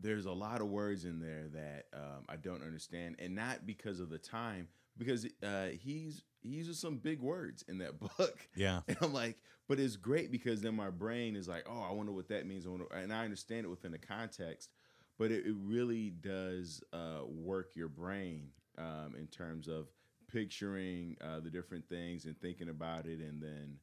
there's 0.00 0.26
a 0.26 0.32
lot 0.32 0.60
of 0.60 0.68
words 0.68 1.04
in 1.04 1.20
there 1.20 1.48
that 1.52 1.86
um, 1.92 2.24
I 2.28 2.36
don't 2.36 2.62
understand, 2.62 3.16
and 3.18 3.34
not 3.34 3.66
because 3.66 4.00
of 4.00 4.10
the 4.10 4.18
time, 4.18 4.68
because 4.96 5.26
uh, 5.42 5.68
he's 5.80 6.22
he 6.40 6.50
uses 6.50 6.78
some 6.78 6.98
big 6.98 7.20
words 7.20 7.64
in 7.68 7.78
that 7.78 7.98
book. 8.18 8.48
Yeah. 8.54 8.80
And 8.86 8.96
I'm 9.00 9.12
like, 9.12 9.36
but 9.68 9.78
it's 9.78 9.96
great 9.96 10.30
because 10.30 10.62
then 10.62 10.74
my 10.74 10.90
brain 10.90 11.36
is 11.36 11.48
like, 11.48 11.66
oh, 11.68 11.84
I 11.88 11.92
wonder 11.92 12.12
what 12.12 12.28
that 12.28 12.46
means. 12.46 12.66
I 12.66 12.70
wonder, 12.70 12.86
and 12.94 13.12
I 13.12 13.24
understand 13.24 13.66
it 13.66 13.68
within 13.68 13.92
the 13.92 13.98
context, 13.98 14.70
but 15.18 15.30
it, 15.30 15.46
it 15.46 15.54
really 15.58 16.10
does 16.10 16.82
uh, 16.92 17.20
work 17.26 17.74
your 17.74 17.88
brain 17.88 18.48
um, 18.78 19.14
in 19.18 19.26
terms 19.26 19.68
of 19.68 19.88
picturing 20.28 21.16
uh, 21.20 21.40
the 21.40 21.50
different 21.50 21.88
things 21.88 22.26
and 22.26 22.38
thinking 22.40 22.68
about 22.68 23.06
it, 23.06 23.20
and 23.20 23.42
then 23.42 23.76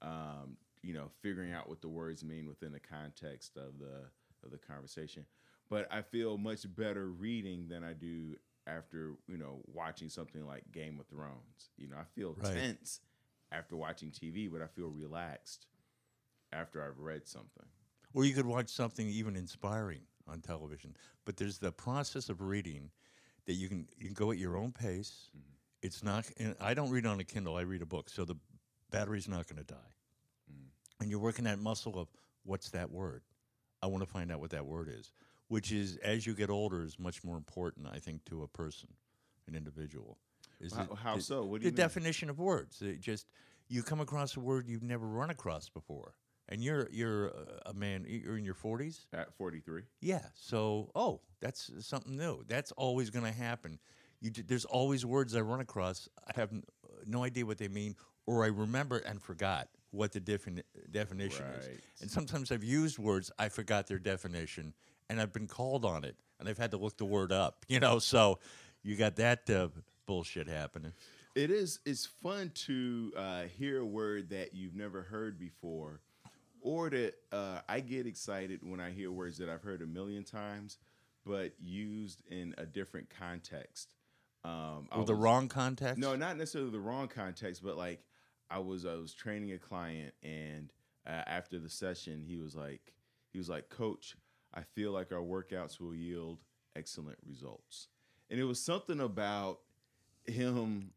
um, 0.00 0.56
you 0.82 0.94
know 0.94 1.10
figuring 1.22 1.52
out 1.52 1.68
what 1.68 1.82
the 1.82 1.88
words 1.88 2.24
mean 2.24 2.48
within 2.48 2.72
the 2.72 2.80
context 2.80 3.56
of 3.56 3.78
the 3.78 4.06
of 4.44 4.50
the 4.50 4.58
conversation. 4.58 5.24
But 5.70 5.92
I 5.92 6.02
feel 6.02 6.38
much 6.38 6.64
better 6.74 7.06
reading 7.08 7.68
than 7.68 7.84
I 7.84 7.92
do 7.92 8.36
after 8.66 9.14
you 9.26 9.36
know 9.36 9.60
watching 9.66 10.08
something 10.08 10.46
like 10.46 10.70
Game 10.72 10.98
of 11.00 11.06
Thrones. 11.06 11.70
You 11.76 11.88
know, 11.88 11.96
I 11.96 12.04
feel 12.04 12.34
Right. 12.34 12.54
tense 12.54 13.00
after 13.50 13.76
watching 13.76 14.10
TV, 14.10 14.48
but 14.50 14.62
I 14.62 14.66
feel 14.66 14.88
relaxed 14.88 15.66
after 16.52 16.82
I've 16.82 16.98
read 16.98 17.26
something. 17.26 17.66
Or 18.14 18.24
you 18.24 18.34
could 18.34 18.46
watch 18.46 18.68
something 18.70 19.06
even 19.08 19.36
inspiring 19.36 20.02
on 20.26 20.40
television. 20.40 20.96
But 21.24 21.36
there's 21.36 21.58
the 21.58 21.72
process 21.72 22.28
of 22.28 22.40
reading 22.40 22.90
that 23.46 23.54
you 23.54 23.68
can 23.68 23.88
you 23.96 24.06
can 24.06 24.14
go 24.14 24.30
at 24.30 24.38
your 24.38 24.56
own 24.56 24.72
pace. 24.72 25.30
Mm-hmm. 25.36 25.52
It's 25.82 26.02
not. 26.02 26.26
And 26.38 26.56
I 26.60 26.74
don't 26.74 26.90
read 26.90 27.06
on 27.06 27.20
a 27.20 27.24
Kindle. 27.24 27.56
I 27.56 27.62
read 27.62 27.82
a 27.82 27.86
book, 27.86 28.08
so 28.10 28.24
the 28.24 28.36
battery's 28.90 29.28
not 29.28 29.46
going 29.46 29.58
to 29.58 29.64
die. 29.64 29.94
Mm. 30.50 30.68
And 31.00 31.10
you're 31.10 31.20
working 31.20 31.44
that 31.44 31.58
muscle 31.58 31.98
of 31.98 32.08
what's 32.44 32.70
that 32.70 32.90
word? 32.90 33.22
I 33.82 33.86
want 33.86 34.02
to 34.02 34.10
find 34.10 34.32
out 34.32 34.40
what 34.40 34.50
that 34.50 34.66
word 34.66 34.88
is. 34.92 35.12
Which 35.48 35.72
is, 35.72 35.96
as 35.98 36.26
you 36.26 36.34
get 36.34 36.50
older, 36.50 36.82
is 36.82 36.98
much 36.98 37.24
more 37.24 37.36
important, 37.36 37.86
I 37.90 37.98
think, 37.98 38.24
to 38.26 38.42
a 38.42 38.48
person, 38.48 38.88
an 39.46 39.54
individual. 39.54 40.18
Is 40.60 40.74
How, 40.74 40.84
the- 40.84 40.94
how 40.94 41.16
the- 41.16 41.22
so? 41.22 41.44
What 41.44 41.60
do 41.60 41.64
the 41.66 41.70
mean? 41.70 41.76
definition 41.76 42.28
of 42.30 42.38
words. 42.38 42.82
It 42.82 43.00
just 43.00 43.26
you 43.68 43.82
come 43.82 44.00
across 44.00 44.36
a 44.36 44.40
word 44.40 44.66
you've 44.68 44.82
never 44.82 45.06
run 45.06 45.30
across 45.30 45.68
before, 45.70 46.14
and 46.48 46.62
you're 46.62 46.88
you're 46.90 47.32
a- 47.64 47.72
man. 47.72 48.04
You're 48.06 48.36
in 48.36 48.44
your 48.44 48.54
forties. 48.54 49.06
At 49.12 49.32
43. 49.34 49.82
Yeah. 50.00 50.26
So 50.34 50.90
oh, 50.94 51.20
that's 51.40 51.70
something 51.86 52.16
new. 52.16 52.44
That's 52.46 52.72
always 52.72 53.08
going 53.10 53.24
to 53.24 53.32
happen. 53.32 53.78
You 54.20 54.30
there's 54.30 54.64
always 54.66 55.06
words 55.06 55.34
I 55.34 55.40
run 55.40 55.60
across. 55.60 56.08
I 56.26 56.32
have 56.38 56.50
no 57.06 57.22
idea 57.24 57.46
what 57.46 57.56
they 57.58 57.68
mean, 57.68 57.94
or 58.26 58.44
I 58.44 58.48
remember 58.48 58.98
and 58.98 59.22
forgot 59.22 59.68
what 59.92 60.12
the 60.12 60.20
defini- 60.20 60.64
definition 60.90 61.46
is. 61.46 61.68
And 62.02 62.10
sometimes 62.10 62.50
I've 62.52 62.64
used 62.64 62.98
words 62.98 63.30
I 63.38 63.48
forgot 63.48 63.86
their 63.86 63.98
definition, 64.00 64.74
and 65.08 65.20
I've 65.20 65.32
been 65.32 65.46
called 65.46 65.84
on 65.84 66.04
it, 66.04 66.16
and 66.38 66.48
I've 66.48 66.58
had 66.58 66.70
to 66.72 66.76
look 66.76 66.96
the 66.96 67.04
word 67.04 67.32
up. 67.32 67.64
You 67.68 67.80
know, 67.80 67.98
so 67.98 68.38
you 68.82 68.96
got 68.96 69.16
that 69.16 69.48
uh, 69.50 69.68
bullshit 70.06 70.48
happening. 70.48 70.92
It 71.34 71.50
is. 71.50 71.80
It's 71.84 72.06
fun 72.06 72.50
to 72.66 73.12
uh, 73.16 73.42
hear 73.58 73.80
a 73.80 73.86
word 73.86 74.30
that 74.30 74.54
you've 74.54 74.74
never 74.74 75.02
heard 75.02 75.38
before, 75.38 76.00
or 76.60 76.90
that 76.90 77.14
uh, 77.30 77.60
I 77.68 77.80
get 77.80 78.06
excited 78.06 78.60
when 78.62 78.80
I 78.80 78.90
hear 78.90 79.12
words 79.12 79.38
that 79.38 79.48
I've 79.48 79.62
heard 79.62 79.82
a 79.82 79.86
million 79.86 80.24
times, 80.24 80.78
but 81.24 81.52
used 81.60 82.22
in 82.30 82.54
a 82.58 82.66
different 82.66 83.08
context. 83.10 83.94
Um, 84.44 84.88
I 84.90 84.96
Or 84.96 85.04
the 85.04 85.14
wrong 85.14 85.48
context? 85.48 85.98
No, 85.98 86.16
not 86.16 86.36
necessarily 86.36 86.70
the 86.70 86.80
wrong 86.80 87.08
context, 87.08 87.62
but 87.62 87.76
like 87.76 88.00
I 88.50 88.58
was, 88.58 88.86
I 88.86 88.94
was 88.94 89.12
training 89.12 89.52
a 89.52 89.58
client, 89.58 90.14
and 90.22 90.72
uh, 91.06 91.22
after 91.26 91.58
the 91.58 91.68
session, 91.68 92.24
he 92.26 92.36
was 92.36 92.56
like, 92.56 92.92
he 93.32 93.38
was 93.38 93.48
like, 93.48 93.68
Coach, 93.68 94.16
I 94.54 94.62
feel 94.74 94.92
like 94.92 95.12
our 95.12 95.20
workouts 95.20 95.80
will 95.80 95.94
yield 95.94 96.38
excellent 96.76 97.18
results, 97.26 97.88
and 98.30 98.38
it 98.40 98.44
was 98.44 98.60
something 98.60 99.00
about 99.00 99.60
him. 100.26 100.90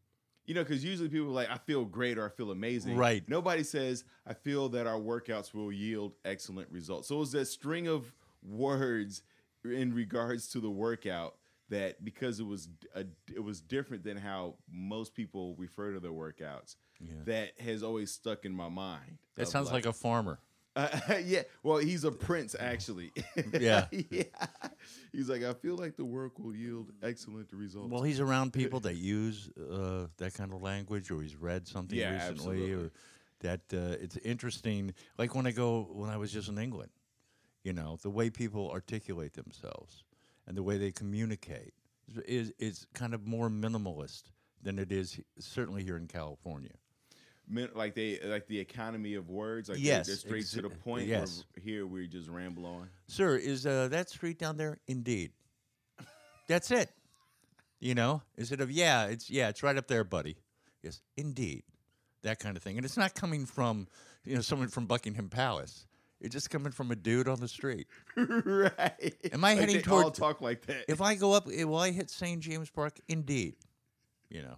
You 0.44 0.54
know, 0.54 0.64
because 0.64 0.84
usually 0.84 1.08
people 1.08 1.28
are 1.28 1.30
like, 1.30 1.50
I 1.50 1.56
feel 1.56 1.84
great 1.84 2.18
or 2.18 2.26
I 2.26 2.28
feel 2.28 2.50
amazing. 2.50 2.96
Right. 2.96 3.22
Nobody 3.28 3.62
says, 3.62 4.02
I 4.26 4.34
feel 4.34 4.68
that 4.70 4.88
our 4.88 4.98
workouts 4.98 5.54
will 5.54 5.70
yield 5.70 6.14
excellent 6.24 6.68
results. 6.72 7.06
So 7.06 7.14
it 7.14 7.18
was 7.20 7.32
that 7.32 7.44
string 7.44 7.86
of 7.86 8.12
words 8.42 9.22
in 9.64 9.94
regards 9.94 10.48
to 10.48 10.60
the 10.60 10.68
workout 10.68 11.36
that 11.68 12.04
because 12.04 12.40
it 12.40 12.46
was 12.46 12.68
a, 12.94 13.04
it 13.32 13.42
was 13.42 13.60
different 13.60 14.02
than 14.02 14.16
how 14.16 14.54
most 14.68 15.14
people 15.14 15.54
refer 15.56 15.92
to 15.92 16.00
their 16.00 16.10
workouts 16.10 16.74
Yeah. 17.00 17.12
that 17.24 17.60
has 17.60 17.84
always 17.84 18.10
stuck 18.10 18.44
in 18.44 18.52
my 18.52 18.68
mind. 18.68 19.18
That 19.36 19.46
sounds 19.46 19.70
like 19.70 19.86
a 19.86 19.92
farmer. 19.92 20.40
Uh, 20.76 20.88
yeah. 21.24 21.42
Well, 21.62 21.78
he's 21.78 22.04
a 22.04 22.12
prince 22.12 22.54
actually. 22.58 23.12
Yeah. 23.58 23.86
yeah. 24.10 24.22
He's 25.12 25.28
like, 25.28 25.42
I 25.42 25.52
feel 25.54 25.76
like 25.76 25.96
the 25.96 26.04
work 26.04 26.38
will 26.38 26.54
yield 26.54 26.90
excellent 27.02 27.52
results. 27.52 27.90
Well, 27.90 28.02
he's 28.02 28.20
around 28.20 28.52
people 28.60 28.80
that 28.80 28.94
use 28.96 29.50
uh, 29.58 30.06
that 30.16 30.34
kind 30.34 30.52
of 30.52 30.62
language, 30.62 31.10
or 31.10 31.20
he's 31.20 31.36
read 31.36 31.68
something 31.68 31.98
Yeah, 31.98 32.14
recently, 32.14 32.62
absolutely. 32.62 32.72
or 32.72 32.90
that 33.40 33.60
uh, 33.72 33.96
it's 34.02 34.16
interesting. 34.18 34.94
Like 35.18 35.34
when 35.34 35.46
I 35.46 35.50
go, 35.52 35.88
when 35.92 36.10
I 36.10 36.16
was 36.16 36.32
just 36.32 36.48
in 36.48 36.58
England, 36.58 36.90
you 37.64 37.72
know, 37.72 37.98
the 38.02 38.10
way 38.10 38.30
people 38.30 38.70
articulate 38.70 39.34
themselves 39.34 40.04
and 40.46 40.56
the 40.56 40.62
way 40.62 40.78
they 40.78 40.90
communicate 40.92 41.74
is 42.26 42.52
is 42.58 42.86
kind 42.94 43.14
of 43.14 43.26
more 43.26 43.48
minimalist 43.48 44.24
than 44.62 44.78
it 44.78 44.92
is 44.92 45.20
certainly 45.38 45.82
here 45.84 45.96
in 45.96 46.06
California. 46.06 46.72
Like 47.74 47.94
they 47.94 48.18
like 48.24 48.46
the 48.46 48.58
economy 48.58 49.14
of 49.14 49.28
words. 49.28 49.68
Like 49.68 49.78
Yes, 49.80 50.06
they're, 50.06 50.16
straight 50.16 50.46
to 50.46 50.62
the 50.62 50.70
point. 50.70 51.06
yes. 51.06 51.44
Where 51.54 51.62
here 51.64 51.86
we 51.86 52.06
just 52.06 52.28
ramble 52.28 52.64
on. 52.66 52.88
Sir, 53.06 53.36
is 53.36 53.66
uh, 53.66 53.88
that 53.88 54.08
street 54.08 54.38
down 54.38 54.56
there? 54.56 54.78
Indeed. 54.86 55.32
That's 56.48 56.70
it. 56.70 56.90
You 57.80 57.94
know, 57.94 58.22
is 58.36 58.52
it 58.52 58.60
of 58.60 58.70
yeah? 58.70 59.06
It's 59.06 59.28
yeah, 59.30 59.48
it's 59.48 59.62
right 59.62 59.76
up 59.76 59.88
there, 59.88 60.04
buddy. 60.04 60.36
Yes, 60.82 61.00
indeed, 61.16 61.62
that 62.22 62.38
kind 62.38 62.56
of 62.56 62.62
thing. 62.62 62.76
And 62.76 62.84
it's 62.84 62.96
not 62.96 63.14
coming 63.14 63.44
from 63.46 63.86
you 64.24 64.34
know 64.36 64.40
someone 64.40 64.68
from 64.68 64.86
Buckingham 64.86 65.28
Palace. 65.28 65.86
It's 66.20 66.32
just 66.32 66.50
coming 66.50 66.70
from 66.70 66.92
a 66.92 66.96
dude 66.96 67.26
on 67.26 67.40
the 67.40 67.48
street. 67.48 67.88
right. 68.16 69.14
Am 69.32 69.44
I 69.44 69.50
Like 69.54 69.58
heading 69.58 69.76
they 69.82 69.90
all 69.90 70.02
toward- 70.02 70.14
talk 70.14 70.40
like 70.40 70.64
that? 70.66 70.84
If 70.88 71.00
I 71.00 71.16
go 71.16 71.32
up, 71.32 71.46
will 71.48 71.76
I 71.76 71.90
hit 71.90 72.10
St. 72.10 72.40
James 72.40 72.70
Park? 72.70 73.00
Indeed. 73.08 73.56
You 74.30 74.42
know, 74.42 74.54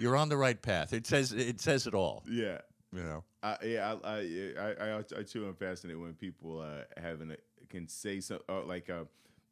you're 0.00 0.16
on 0.16 0.28
the 0.28 0.36
right 0.36 0.60
path. 0.60 0.92
It 0.92 1.06
says 1.06 1.32
it 1.32 1.60
says 1.60 1.86
it 1.86 1.94
all. 1.94 2.24
yeah. 2.28 2.58
You 2.92 3.04
know. 3.04 3.22
I, 3.44 3.56
yeah, 3.64 3.94
I, 4.02 4.08
I, 4.08 4.16
I, 4.58 4.96
I, 4.96 4.98
I 5.18 5.22
too 5.22 5.46
am 5.46 5.54
fascinated 5.54 6.00
when 6.02 6.12
people 6.14 6.58
uh, 6.60 6.82
having 7.00 7.30
a, 7.30 7.36
can 7.68 7.86
say 7.86 8.18
so. 8.20 8.40
Uh, 8.48 8.64
like, 8.64 8.90
uh, 8.90 9.04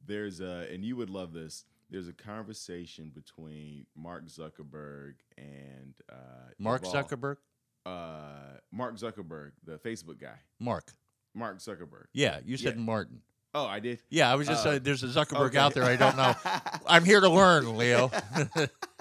there's 0.04 0.40
a, 0.40 0.66
and 0.72 0.84
you 0.84 0.96
would 0.96 1.08
love 1.08 1.32
this. 1.32 1.64
There's 1.88 2.08
a 2.08 2.12
conversation 2.12 3.12
between 3.14 3.86
Mark 3.96 4.26
Zuckerberg 4.26 5.14
and 5.38 5.94
uh, 6.10 6.14
Mark 6.58 6.82
Yuval- 6.82 6.94
Zuckerberg. 7.08 7.36
Uh, 7.86 8.58
Mark 8.72 8.96
Zuckerberg, 8.96 9.52
the 9.64 9.78
Facebook 9.78 10.20
guy. 10.20 10.34
Mark. 10.58 10.92
Mark 11.32 11.58
Zuckerberg. 11.60 12.06
Yeah, 12.12 12.40
you 12.44 12.56
said 12.56 12.74
Yeah. 12.74 12.82
Martin. 12.82 13.20
Oh, 13.54 13.64
I 13.66 13.78
did. 13.80 14.02
Yeah, 14.10 14.30
I 14.30 14.34
was 14.34 14.48
just 14.48 14.66
Uh, 14.66 14.70
saying 14.70 14.82
there's 14.82 15.04
a 15.04 15.06
Zuckerberg 15.06 15.46
okay. 15.50 15.58
out 15.58 15.74
there. 15.74 15.84
I 15.84 15.94
don't 15.96 16.16
know. 16.16 16.34
I'm 16.88 17.04
here 17.04 17.20
to 17.20 17.28
learn, 17.30 17.76
Leo. 17.78 18.10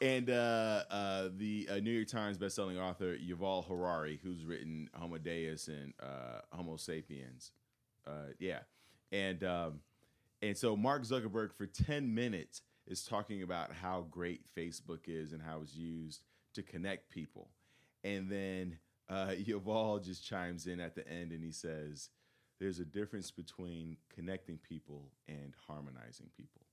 and 0.00 0.30
uh, 0.30 0.82
uh, 0.90 1.28
the 1.36 1.68
uh, 1.70 1.76
New 1.76 1.90
York 1.90 2.08
Times 2.08 2.38
bestselling 2.38 2.80
author 2.80 3.16
Yuval 3.16 3.66
Harari, 3.66 4.20
who's 4.22 4.44
written 4.44 4.88
Homo 4.94 5.18
Deus 5.18 5.68
and 5.68 5.92
uh, 6.02 6.40
Homo 6.52 6.76
Sapiens. 6.76 7.52
Uh, 8.06 8.32
yeah, 8.38 8.60
and 9.12 9.42
um, 9.44 9.80
and 10.42 10.56
so 10.56 10.76
Mark 10.76 11.02
Zuckerberg 11.02 11.52
for 11.52 11.66
ten 11.66 12.14
minutes 12.14 12.62
is 12.86 13.04
talking 13.04 13.42
about 13.42 13.72
how 13.72 14.06
great 14.10 14.42
Facebook 14.56 15.00
is 15.06 15.32
and 15.32 15.40
how 15.40 15.60
it's 15.62 15.74
used 15.74 16.22
to 16.54 16.62
connect 16.62 17.10
people, 17.10 17.50
and 18.02 18.30
then 18.30 18.78
uh, 19.08 19.28
Yuval 19.38 20.04
just 20.04 20.26
chimes 20.26 20.66
in 20.66 20.80
at 20.80 20.94
the 20.94 21.06
end 21.08 21.32
and 21.32 21.42
he 21.42 21.52
says, 21.52 22.10
"There's 22.60 22.80
a 22.80 22.84
difference 22.84 23.30
between 23.30 23.96
connecting 24.14 24.58
people 24.58 25.12
and 25.28 25.54
harmonizing 25.66 26.30
people." 26.36 26.66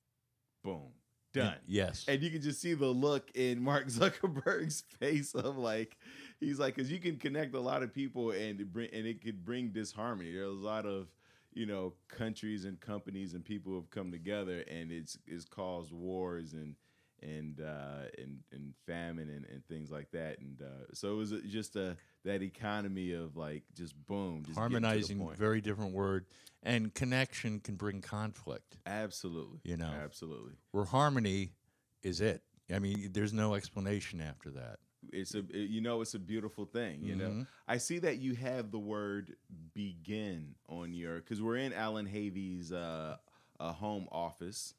Boom, 0.63 0.91
done. 1.33 1.55
yes. 1.67 2.05
And 2.07 2.21
you 2.21 2.29
can 2.29 2.41
just 2.41 2.61
see 2.61 2.73
the 2.73 2.87
look 2.87 3.31
in 3.35 3.61
Mark 3.63 3.87
Zuckerberg's 3.87 4.83
face 4.99 5.33
of 5.33 5.57
like, 5.57 5.97
he's 6.39 6.59
like, 6.59 6.75
because 6.75 6.91
you 6.91 6.99
can 6.99 7.17
connect 7.17 7.55
a 7.55 7.59
lot 7.59 7.83
of 7.83 7.93
people 7.93 8.31
and 8.31 8.59
it 8.59 8.71
bring 8.71 8.89
and 8.93 9.05
it 9.05 9.23
could 9.23 9.43
bring 9.45 9.69
disharmony. 9.69 10.33
There's 10.33 10.47
a 10.47 10.51
lot 10.51 10.85
of 10.85 11.07
you 11.53 11.65
know 11.65 11.93
countries 12.07 12.65
and 12.65 12.79
companies 12.79 13.33
and 13.33 13.43
people 13.43 13.75
have 13.75 13.89
come 13.89 14.11
together 14.11 14.63
and 14.69 14.91
it's 14.91 15.17
it's 15.27 15.45
caused 15.45 15.91
wars 15.91 16.53
and 16.53 16.75
and 17.21 17.61
uh, 17.61 18.07
and 18.17 18.39
and 18.51 18.73
famine 18.85 19.29
and, 19.29 19.45
and 19.45 19.65
things 19.67 19.91
like 19.91 20.11
that. 20.11 20.39
And 20.39 20.61
uh, 20.61 20.85
so 20.93 21.13
it 21.13 21.17
was 21.17 21.33
just 21.49 21.75
a 21.75 21.95
that 22.25 22.41
economy 22.41 23.13
of 23.13 23.35
like 23.37 23.63
just 23.75 23.95
boom, 24.07 24.43
just 24.45 24.55
getting 24.55 24.55
to 24.55 24.57
the 24.57 24.59
Harmonizing, 24.59 25.29
very 25.37 25.61
different 25.61 25.93
word. 25.93 26.25
And 26.63 26.93
connection 26.93 27.59
can 27.59 27.75
bring 27.75 28.01
conflict. 28.01 28.77
absolutely, 28.85 29.59
You 29.63 29.77
know. 29.77 29.91
absolutely. 30.03 30.53
Where 30.71 30.85
harmony 30.85 31.53
is 32.03 32.21
it. 32.21 32.43
I 32.73 32.79
mean, 32.79 33.09
there's 33.13 33.33
no 33.33 33.55
explanation 33.55 34.21
after 34.21 34.51
that. 34.51 34.77
it's 35.11 35.33
a 35.33 35.41
you 35.51 35.81
know 35.81 36.01
it's 36.01 36.13
a 36.13 36.19
beautiful 36.19 36.63
thing 36.63 37.01
you 37.01 37.15
know 37.15 37.29
Mhm. 37.31 37.47
i 37.67 37.75
see 37.77 37.97
that 37.97 38.19
you 38.19 38.35
have 38.35 38.69
the 38.69 38.77
word 38.77 39.35
begin 39.73 40.53
on 40.69 40.93
your 40.93 41.15
because 41.15 41.41
we're 41.41 41.55
in 41.57 41.73
allan 41.73 42.05
havey's 42.05 42.71
uh, 42.71 43.17
uh 43.59 43.71
home 43.73 44.07
office 44.11 44.75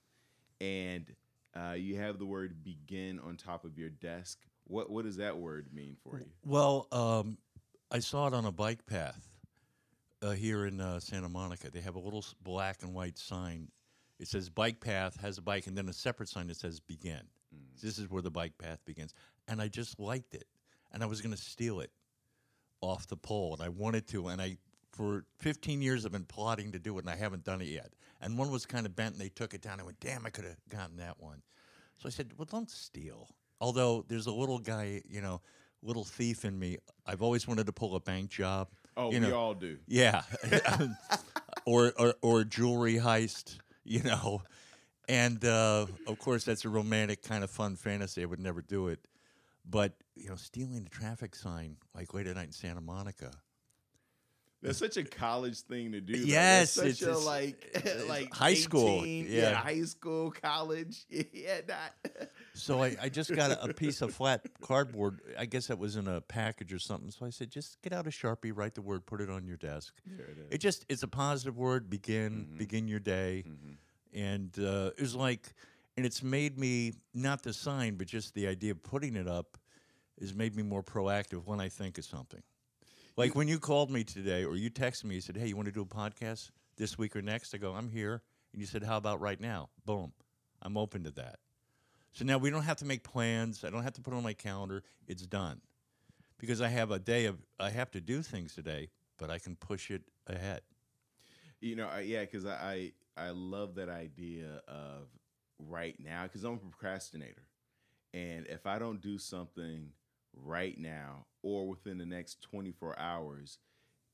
and 0.60 1.12
uh 1.56 1.72
you 1.72 1.96
have 1.98 2.18
the 2.18 2.26
word 2.26 2.62
begin 2.64 3.18
on 3.20 3.36
top 3.36 3.64
of 3.64 3.78
your 3.78 3.90
desk 3.90 4.38
what 4.64 4.90
what 4.90 5.04
does 5.04 5.16
that 5.16 5.36
word 5.36 5.66
mean 5.72 5.96
for 6.02 6.18
you 6.18 6.26
Well, 6.44 6.86
um, 6.92 7.38
I 7.90 7.98
saw 7.98 8.26
it 8.28 8.34
on 8.34 8.44
a 8.44 8.52
bike 8.52 8.86
path 8.86 9.28
uh, 10.22 10.30
here 10.30 10.66
in 10.66 10.80
uh, 10.80 10.98
Santa 11.00 11.28
Monica. 11.28 11.70
They 11.70 11.80
have 11.80 11.96
a 11.96 11.98
little 12.00 12.24
black 12.42 12.82
and 12.82 12.94
white 12.94 13.18
sign. 13.18 13.68
It 14.18 14.28
says 14.28 14.48
bike 14.48 14.80
path 14.80 15.20
has 15.20 15.36
a 15.36 15.42
bike, 15.42 15.66
and 15.66 15.76
then 15.76 15.88
a 15.88 15.92
separate 15.92 16.28
sign 16.28 16.46
that 16.46 16.56
says 16.56 16.80
begin. 16.80 17.20
This 17.82 17.98
is 17.98 18.08
where 18.08 18.22
the 18.22 18.30
bike 18.30 18.56
path 18.56 18.78
begins. 18.86 19.12
And 19.48 19.60
I 19.60 19.68
just 19.68 19.98
liked 19.98 20.34
it. 20.34 20.46
And 20.92 21.02
I 21.02 21.06
was 21.06 21.20
going 21.20 21.34
to 21.34 21.42
steal 21.42 21.80
it 21.80 21.90
off 22.80 23.06
the 23.08 23.16
pole. 23.16 23.54
And 23.54 23.62
I 23.62 23.68
wanted 23.68 24.06
to. 24.08 24.28
And 24.28 24.40
I, 24.40 24.56
for 24.92 25.24
15 25.38 25.82
years, 25.82 26.04
I've 26.04 26.12
been 26.12 26.24
plotting 26.24 26.72
to 26.72 26.78
do 26.78 26.96
it, 26.98 27.00
and 27.00 27.10
I 27.10 27.16
haven't 27.16 27.44
done 27.44 27.60
it 27.60 27.68
yet. 27.68 27.92
And 28.20 28.38
one 28.38 28.50
was 28.50 28.66
kind 28.66 28.86
of 28.86 28.94
bent, 28.94 29.14
and 29.14 29.20
they 29.20 29.28
took 29.28 29.54
it 29.54 29.62
down. 29.62 29.80
I 29.80 29.82
went, 29.82 30.00
damn, 30.00 30.24
I 30.26 30.30
could 30.30 30.44
have 30.44 30.56
gotten 30.68 30.96
that 30.98 31.18
one. 31.18 31.42
So 31.98 32.06
I 32.06 32.10
said, 32.10 32.32
well, 32.36 32.48
don't 32.50 32.70
steal. 32.70 33.28
Although 33.60 34.04
there's 34.08 34.26
a 34.26 34.32
little 34.32 34.58
guy, 34.58 35.02
you 35.08 35.20
know, 35.20 35.40
little 35.82 36.04
thief 36.04 36.44
in 36.44 36.58
me. 36.58 36.78
I've 37.06 37.22
always 37.22 37.46
wanted 37.46 37.66
to 37.66 37.72
pull 37.72 37.96
a 37.96 38.00
bank 38.00 38.30
job. 38.30 38.68
oh 38.96 39.10
you 39.10 39.20
we 39.20 39.28
know, 39.28 39.36
all 39.36 39.54
do 39.54 39.78
yeah, 39.86 40.22
or, 41.66 41.92
or 41.98 42.14
or 42.22 42.44
jewelry 42.44 42.94
heist, 42.94 43.58
you 43.84 44.02
know, 44.02 44.42
and 45.08 45.44
uh, 45.44 45.86
of 46.06 46.18
course 46.18 46.44
that's 46.44 46.64
a 46.64 46.68
romantic 46.68 47.22
kind 47.22 47.44
of 47.44 47.50
fun 47.50 47.76
fantasy. 47.76 48.22
I 48.22 48.26
would 48.26 48.40
never 48.40 48.62
do 48.62 48.88
it, 48.88 49.06
but 49.68 49.92
you 50.16 50.28
know, 50.28 50.36
stealing 50.36 50.84
a 50.86 50.88
traffic 50.88 51.34
sign 51.34 51.76
like 51.94 52.14
late 52.14 52.26
at 52.26 52.36
night 52.36 52.46
in 52.46 52.52
Santa 52.52 52.80
Monica. 52.80 53.30
That's 54.62 54.78
such 54.78 54.96
a 54.96 55.04
college 55.04 55.60
thing 55.60 55.92
to 55.92 56.00
do 56.00 56.16
though. 56.16 56.24
Yes, 56.24 56.74
That's 56.76 56.98
such 56.98 57.02
it's- 57.08 57.08
a 57.08 57.10
it's- 57.10 57.26
like 57.26 58.06
like 58.08 58.32
high 58.34 58.54
school, 58.54 59.00
18, 59.02 59.26
yeah. 59.28 59.54
high 59.54 59.82
school 59.82 60.30
college 60.30 61.04
yeah 61.10 61.60
not 61.68 61.94
So 62.54 62.82
I, 62.82 62.94
I 63.00 63.08
just 63.08 63.34
got 63.34 63.50
a, 63.50 63.64
a 63.64 63.72
piece 63.72 64.02
of 64.02 64.14
flat 64.14 64.42
cardboard. 64.60 65.20
I 65.38 65.46
guess 65.46 65.68
that 65.68 65.78
was 65.78 65.96
in 65.96 66.06
a 66.06 66.20
package 66.20 66.72
or 66.72 66.78
something. 66.78 67.10
So 67.10 67.24
I 67.24 67.30
said, 67.30 67.50
just 67.50 67.80
get 67.82 67.92
out 67.94 68.06
a 68.06 68.10
sharpie, 68.10 68.52
write 68.54 68.74
the 68.74 68.82
word, 68.82 69.06
put 69.06 69.20
it 69.22 69.30
on 69.30 69.46
your 69.46 69.56
desk. 69.56 69.94
There 70.06 70.26
it 70.26 70.36
is. 70.38 70.46
It 70.50 70.58
just 70.58 70.84
it's 70.90 71.02
a 71.02 71.08
positive 71.08 71.56
word. 71.56 71.88
Begin, 71.88 72.46
Mhm. 72.52 72.58
begin 72.58 72.88
your 72.88 73.00
day, 73.00 73.44
Mhm. 73.48 73.76
and 74.12 74.58
uh, 74.58 74.90
it 74.96 75.00
was 75.00 75.14
like, 75.14 75.54
and 75.96 76.04
it's 76.04 76.22
made 76.22 76.58
me 76.58 76.92
not 77.14 77.42
the 77.42 77.52
sign, 77.54 77.96
but 77.96 78.06
just 78.06 78.34
the 78.34 78.46
idea 78.46 78.72
of 78.72 78.82
putting 78.82 79.16
it 79.16 79.26
up, 79.26 79.56
has 80.20 80.34
made 80.34 80.54
me 80.54 80.62
more 80.62 80.82
proactive 80.82 81.46
when 81.46 81.58
I 81.58 81.68
think 81.70 81.96
of 81.98 82.04
something. 82.04 82.42
Like 83.16 83.34
when 83.34 83.48
you 83.48 83.58
called 83.58 83.90
me 83.90 84.04
today, 84.04 84.44
or 84.44 84.56
you 84.56 84.70
texted 84.70 85.04
me, 85.04 85.16
you 85.16 85.20
said, 85.20 85.36
"Hey, 85.36 85.48
you 85.48 85.56
want 85.56 85.66
to 85.66 85.72
do 85.72 85.82
a 85.82 85.86
podcast 85.86 86.50
this 86.76 86.96
week 86.96 87.14
or 87.14 87.22
next?" 87.22 87.54
I 87.54 87.58
go, 87.58 87.74
"I'm 87.74 87.90
here," 87.90 88.22
and 88.52 88.60
you 88.60 88.66
said, 88.66 88.82
"How 88.82 88.96
about 88.96 89.20
right 89.20 89.40
now?" 89.40 89.68
Boom, 89.84 90.12
I'm 90.62 90.76
open 90.76 91.04
to 91.04 91.10
that. 91.12 91.38
So 92.12 92.24
now 92.24 92.38
we 92.38 92.50
don't 92.50 92.62
have 92.62 92.78
to 92.78 92.84
make 92.84 93.02
plans. 93.02 93.64
I 93.64 93.70
don't 93.70 93.82
have 93.82 93.94
to 93.94 94.02
put 94.02 94.14
on 94.14 94.22
my 94.22 94.34
calendar. 94.34 94.82
It's 95.06 95.26
done. 95.26 95.60
Because 96.38 96.60
I 96.60 96.68
have 96.68 96.90
a 96.90 96.98
day 96.98 97.26
of 97.26 97.38
I 97.60 97.70
have 97.70 97.90
to 97.92 98.00
do 98.00 98.22
things 98.22 98.54
today, 98.54 98.88
but 99.18 99.30
I 99.30 99.38
can 99.38 99.56
push 99.56 99.90
it 99.90 100.02
ahead. 100.26 100.62
You 101.60 101.76
know, 101.76 101.88
I, 101.88 102.00
yeah, 102.00 102.22
because 102.22 102.46
I, 102.46 102.92
I 103.16 103.26
I 103.26 103.30
love 103.30 103.74
that 103.76 103.88
idea 103.88 104.62
of 104.66 105.08
right 105.58 105.96
now 106.00 106.24
because 106.24 106.44
I'm 106.44 106.54
a 106.54 106.56
procrastinator, 106.56 107.46
and 108.12 108.46
if 108.46 108.66
I 108.66 108.78
don't 108.78 109.00
do 109.00 109.18
something 109.18 109.90
right 110.34 110.78
now 110.78 111.26
or 111.42 111.68
within 111.68 111.98
the 111.98 112.06
next 112.06 112.42
24 112.42 112.98
hours, 112.98 113.58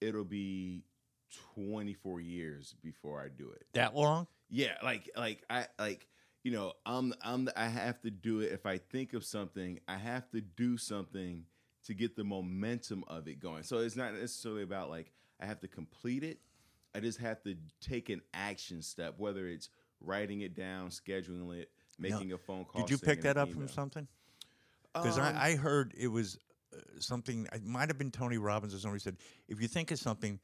it'll 0.01 0.25
be 0.25 0.85
24 1.55 2.21
years 2.21 2.75
before 2.83 3.21
I 3.21 3.29
do 3.29 3.51
it. 3.51 3.67
That 3.75 3.95
long? 3.95 4.27
Yeah, 4.51 4.75
like 4.83 5.11
like 5.17 5.43
I 5.51 5.67
like 5.79 6.07
you 6.43 6.53
know 6.53 6.73
I'm 6.87 7.13
I'm 7.23 7.47
the, 7.47 7.61
I 7.61 7.67
have 7.67 8.01
to 8.03 8.11
do 8.11 8.41
it. 8.41 8.53
If 8.53 8.65
I 8.65 8.79
think 8.79 9.13
of 9.13 9.25
something, 9.25 9.79
I 9.87 9.97
have 9.97 10.31
to 10.31 10.41
do 10.41 10.79
something 10.79 11.45
to 11.85 11.95
get 11.95 12.17
the 12.17 12.25
momentum 12.25 13.05
of 13.09 13.29
it 13.29 13.41
going. 13.41 13.63
So 13.63 13.79
it's 13.79 13.97
not 13.97 14.15
necessarily 14.15 14.63
about 14.63 14.89
like 14.89 15.13
I 15.41 15.47
have 15.47 15.61
to 15.61 15.69
complete 15.69 16.25
it. 16.25 16.39
I 16.95 17.01
just 17.01 17.19
have 17.19 17.43
to 17.43 17.57
take 17.81 18.09
an 18.09 18.23
action 18.33 18.81
step, 18.83 19.15
whether 19.19 19.47
it's 19.47 19.69
writing 20.01 20.41
it 20.41 20.57
down, 20.57 20.89
scheduling 20.89 21.59
it, 21.59 21.71
making 21.99 22.33
a 22.33 22.39
phone 22.39 22.65
call. 22.65 22.83
Did 22.83 22.91
you 22.91 22.99
pick 22.99 23.23
that 23.23 23.37
up 23.37 23.53
from 23.53 23.69
something? 23.69 24.09
Because 24.95 25.19
Um, 25.19 25.25
I, 25.25 25.49
I 25.51 25.57
heard 25.57 25.95
it 25.97 26.09
was 26.09 26.39
uh, 26.75 26.79
something. 26.99 27.47
It 27.53 27.65
might 27.65 27.89
have 27.89 27.99
been 27.99 28.11
Tony 28.11 28.39
Robbins 28.39 28.75
or 28.75 28.79
somebody 28.79 29.01
said, 29.01 29.17
if 29.49 29.61
you 29.61 29.69
think 29.69 29.91
of 29.91 29.99
something, 29.99 30.41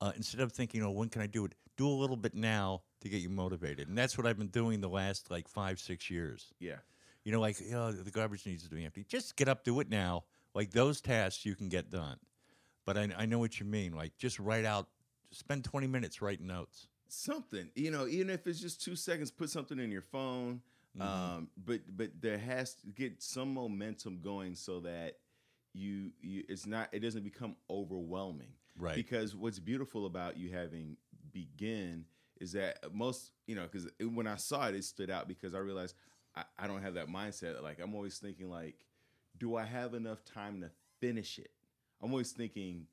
uh, 0.00 0.12
instead 0.16 0.40
of 0.40 0.52
thinking, 0.52 0.82
oh, 0.82 0.90
when 0.90 1.08
can 1.08 1.22
I 1.22 1.26
do 1.26 1.44
it? 1.44 1.54
Do 1.76 1.88
a 1.88 1.90
little 1.90 2.16
bit 2.16 2.34
now 2.34 2.82
to 3.00 3.08
get 3.08 3.20
you 3.22 3.28
motivated, 3.28 3.88
and 3.88 3.98
that's 3.98 4.16
what 4.16 4.26
I've 4.26 4.38
been 4.38 4.48
doing 4.48 4.80
the 4.80 4.88
last 4.88 5.30
like 5.30 5.48
five, 5.48 5.78
six 5.80 6.08
years. 6.10 6.52
yeah, 6.60 6.76
You 7.24 7.32
know, 7.32 7.40
like 7.40 7.56
oh, 7.74 7.90
the 7.92 8.10
garbage 8.10 8.46
needs 8.46 8.62
to 8.68 8.70
be 8.74 8.84
empty. 8.84 9.04
Just 9.08 9.34
get 9.36 9.48
up, 9.48 9.64
do 9.64 9.80
it 9.80 9.88
now. 9.90 10.24
Like 10.54 10.70
those 10.70 11.00
tasks 11.00 11.44
you 11.44 11.56
can 11.56 11.68
get 11.68 11.90
done. 11.90 12.18
But 12.86 12.96
I, 12.96 13.08
I 13.18 13.26
know 13.26 13.38
what 13.40 13.58
you 13.58 13.66
mean. 13.66 13.92
Like 13.92 14.16
just 14.18 14.38
write 14.38 14.64
out, 14.64 14.88
spend 15.30 15.64
twenty 15.64 15.86
minutes 15.88 16.22
writing 16.22 16.46
notes. 16.46 16.86
something 17.08 17.70
you 17.74 17.90
know 17.90 18.06
even 18.06 18.30
if 18.30 18.46
it's 18.46 18.60
just 18.60 18.80
two 18.82 18.96
seconds 18.96 19.30
put 19.30 19.48
something 19.50 19.78
in 19.78 19.90
your 19.90 20.02
phone 20.02 20.60
Mm-hmm. 20.98 21.02
um 21.36 21.48
but 21.56 21.80
but 21.96 22.10
there 22.20 22.38
has 22.38 22.74
to 22.76 22.86
get 22.86 23.20
some 23.22 23.52
momentum 23.54 24.20
going 24.22 24.54
so 24.54 24.78
that 24.80 25.14
you 25.72 26.12
you 26.20 26.44
it's 26.48 26.66
not 26.66 26.88
it 26.92 27.00
doesn't 27.00 27.24
become 27.24 27.56
overwhelming 27.68 28.52
Right. 28.76 28.94
because 28.96 29.34
what's 29.36 29.58
beautiful 29.60 30.06
about 30.06 30.36
you 30.36 30.50
having 30.52 30.96
begin 31.32 32.04
is 32.40 32.52
that 32.52 32.78
most 32.92 33.32
you 33.46 33.54
know 33.56 33.62
because 33.70 33.88
when 34.00 34.26
i 34.28 34.36
saw 34.36 34.68
it 34.68 34.74
it 34.74 34.84
stood 34.84 35.10
out 35.10 35.26
because 35.28 35.54
i 35.54 35.58
realized 35.58 35.94
I, 36.36 36.44
I 36.58 36.66
don't 36.68 36.82
have 36.82 36.94
that 36.94 37.08
mindset 37.08 37.60
like 37.62 37.80
i'm 37.80 37.94
always 37.94 38.18
thinking 38.18 38.48
like 38.50 38.84
do 39.38 39.56
i 39.56 39.64
have 39.64 39.94
enough 39.94 40.24
time 40.24 40.60
to 40.60 40.70
finish 41.00 41.38
it 41.38 41.50
i'm 42.02 42.10
always 42.12 42.30
thinking 42.32 42.86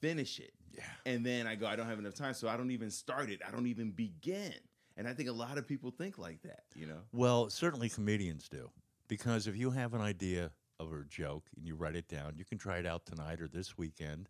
finish 0.00 0.38
it 0.40 0.52
Yeah. 0.74 0.82
and 1.06 1.24
then 1.24 1.46
I 1.46 1.54
go, 1.54 1.66
I 1.66 1.76
don't 1.76 1.86
have 1.86 1.98
enough 1.98 2.14
time, 2.14 2.34
so 2.34 2.48
I 2.48 2.56
don't 2.56 2.70
even 2.72 2.90
start 2.90 3.30
it. 3.30 3.40
I 3.46 3.50
don't 3.52 3.66
even 3.68 3.90
begin. 3.92 4.54
And 4.96 5.08
I 5.08 5.14
think 5.14 5.28
a 5.28 5.32
lot 5.32 5.58
of 5.58 5.66
people 5.66 5.90
think 5.90 6.18
like 6.18 6.42
that, 6.42 6.64
you 6.74 6.86
know? 6.86 7.00
Well, 7.12 7.48
certainly 7.50 7.88
comedians 7.88 8.48
do. 8.48 8.70
Because 9.08 9.46
if 9.46 9.56
you 9.56 9.70
have 9.70 9.94
an 9.94 10.00
idea 10.00 10.50
of 10.78 10.92
a 10.92 11.04
joke 11.08 11.44
and 11.56 11.66
you 11.66 11.74
write 11.74 11.96
it 11.96 12.08
down, 12.08 12.34
you 12.36 12.44
can 12.44 12.58
try 12.58 12.78
it 12.78 12.86
out 12.86 13.06
tonight 13.06 13.40
or 13.40 13.48
this 13.48 13.76
weekend 13.76 14.28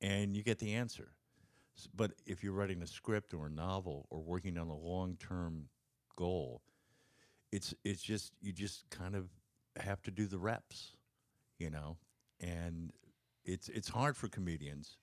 and 0.00 0.36
you 0.36 0.42
get 0.42 0.58
the 0.58 0.74
answer. 0.74 1.12
But 1.94 2.12
if 2.26 2.44
you're 2.44 2.52
writing 2.52 2.82
a 2.82 2.86
script 2.86 3.34
or 3.34 3.46
a 3.46 3.50
novel 3.50 4.06
or 4.10 4.20
working 4.20 4.58
on 4.58 4.68
a 4.68 4.76
long 4.76 5.16
term 5.16 5.68
goal, 6.16 6.62
it's 7.50 7.74
it's 7.84 8.02
just 8.02 8.32
you 8.40 8.52
just 8.52 8.88
kind 8.90 9.14
of 9.14 9.28
have 9.76 10.02
to 10.02 10.10
do 10.10 10.26
the 10.26 10.38
reps, 10.38 10.92
you 11.58 11.70
know? 11.70 11.96
And 12.40 12.92
it's 13.44 13.68
it's 13.68 13.88
hard 13.88 14.16
for 14.16 14.28
comedians. 14.28 14.98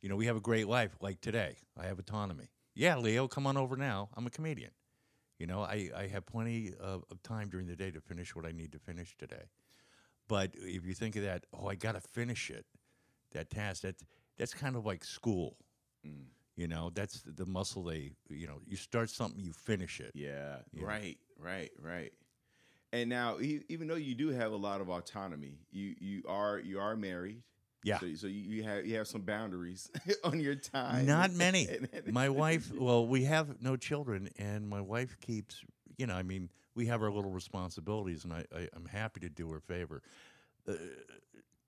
You 0.00 0.08
know, 0.08 0.16
we 0.16 0.26
have 0.26 0.36
a 0.36 0.40
great 0.40 0.68
life 0.68 0.96
like 1.00 1.20
today. 1.20 1.56
I 1.78 1.86
have 1.86 1.98
autonomy. 1.98 2.48
Yeah, 2.74 2.96
Leo, 2.96 3.28
come 3.28 3.46
on 3.46 3.56
over 3.56 3.76
now. 3.76 4.08
I'm 4.16 4.26
a 4.26 4.30
comedian. 4.30 4.70
You 5.38 5.46
know, 5.46 5.62
I, 5.62 5.90
I 5.96 6.06
have 6.08 6.26
plenty 6.26 6.72
of, 6.78 7.04
of 7.10 7.22
time 7.22 7.48
during 7.48 7.66
the 7.66 7.76
day 7.76 7.90
to 7.90 8.00
finish 8.00 8.36
what 8.36 8.44
I 8.44 8.52
need 8.52 8.72
to 8.72 8.78
finish 8.78 9.16
today. 9.18 9.44
But 10.28 10.50
if 10.54 10.84
you 10.86 10.92
think 10.94 11.16
of 11.16 11.22
that, 11.22 11.44
oh, 11.52 11.66
I 11.66 11.74
got 11.74 11.92
to 11.92 12.00
finish 12.00 12.50
it, 12.50 12.66
that 13.32 13.50
task, 13.50 13.82
that, 13.82 13.96
that's 14.38 14.54
kind 14.54 14.76
of 14.76 14.84
like 14.84 15.02
school. 15.02 15.56
Mm. 16.06 16.26
You 16.56 16.68
know, 16.68 16.90
that's 16.94 17.22
the, 17.22 17.46
muscle 17.46 17.84
they, 17.84 18.12
you 18.28 18.46
know, 18.46 18.60
you 18.66 18.76
start 18.76 19.08
something, 19.08 19.40
you 19.40 19.52
finish 19.52 19.98
it. 19.98 20.12
Yeah, 20.14 20.56
right, 20.78 21.16
right, 21.38 21.70
right. 21.80 22.12
And 22.92 23.08
now, 23.08 23.38
even 23.40 23.86
though 23.88 23.94
you 23.94 24.14
do 24.14 24.28
have 24.28 24.52
a 24.52 24.56
lot 24.56 24.80
of 24.80 24.90
autonomy, 24.90 25.60
you 25.70 25.94
you 26.00 26.22
are 26.28 26.58
you 26.58 26.80
are 26.80 26.96
married. 26.96 27.42
Yeah. 27.82 27.98
So, 27.98 28.14
so 28.14 28.26
you, 28.26 28.62
have 28.62 28.86
you 28.86 28.96
have 28.96 29.08
some 29.08 29.22
boundaries 29.22 29.90
on 30.24 30.38
your 30.40 30.54
time. 30.54 31.06
Not 31.06 31.32
many. 31.32 31.66
My 32.06 32.28
wife, 32.28 32.70
well, 32.74 33.06
we 33.06 33.24
have 33.24 33.62
no 33.62 33.76
children, 33.76 34.28
and 34.38 34.68
my 34.68 34.80
wife 34.82 35.16
keeps, 35.20 35.64
you 35.96 36.06
know, 36.06 36.14
I 36.14 36.22
mean, 36.22 36.50
we 36.74 36.86
have 36.86 37.02
our 37.02 37.10
little 37.10 37.30
responsibilities, 37.30 38.24
and 38.24 38.32
I, 38.32 38.44
I, 38.54 38.68
I'm 38.74 38.84
happy 38.86 39.20
to 39.20 39.28
do 39.30 39.50
her 39.50 39.60
favor. 39.60 40.02
Uh, 40.68 40.72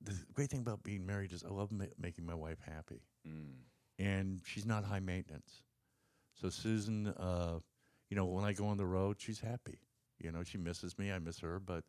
the 0.03 0.15
great 0.35 0.51
thing 0.51 0.61
about 0.61 0.83
being 0.83 1.07
married 1.07 1.33
is 1.33 1.45
I 1.45 1.49
love 1.53 1.73
ma- 1.73 1.85
making 1.99 2.27
my 2.27 2.35
wife 2.35 2.59
happy, 2.61 3.01
Mm. 3.27 3.53
and 3.99 4.41
she's 4.45 4.67
not 4.67 4.85
high 4.85 5.01
maintenance. 5.01 5.63
So 6.41 6.49
Susan, 6.51 7.07
uh, 7.09 7.61
you 8.11 8.17
know, 8.17 8.25
when 8.27 8.45
I 8.45 8.53
go 8.53 8.67
on 8.67 8.77
the 8.77 8.85
road, 8.87 9.17
she's 9.21 9.41
happy. 9.41 9.79
You 10.19 10.33
know, 10.33 10.43
she 10.43 10.59
misses 10.59 10.99
me, 10.99 11.11
I 11.13 11.19
miss 11.21 11.39
her. 11.41 11.59
But 11.61 11.85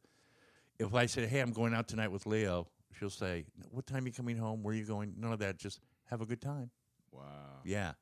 if 0.79 0.93
I 0.93 1.07
say, 1.07 1.25
"Hey, 1.25 1.39
I'm 1.39 1.51
going 1.51 1.73
out 1.73 1.87
tonight 1.87 2.11
with 2.11 2.25
Leo," 2.25 2.67
she'll 2.97 3.09
say, 3.09 3.45
"What 3.71 3.85
time 3.85 4.03
are 4.03 4.07
you 4.07 4.13
coming 4.13 4.37
home? 4.37 4.63
Where 4.63 4.73
are 4.73 4.77
you 4.77 4.85
going?" 4.85 5.13
None 5.17 5.31
of 5.31 5.39
that. 5.39 5.57
Just 5.57 5.79
have 6.05 6.21
a 6.21 6.25
good 6.25 6.41
time. 6.41 6.71
Wow. 7.11 7.61
Yeah. 7.63 7.93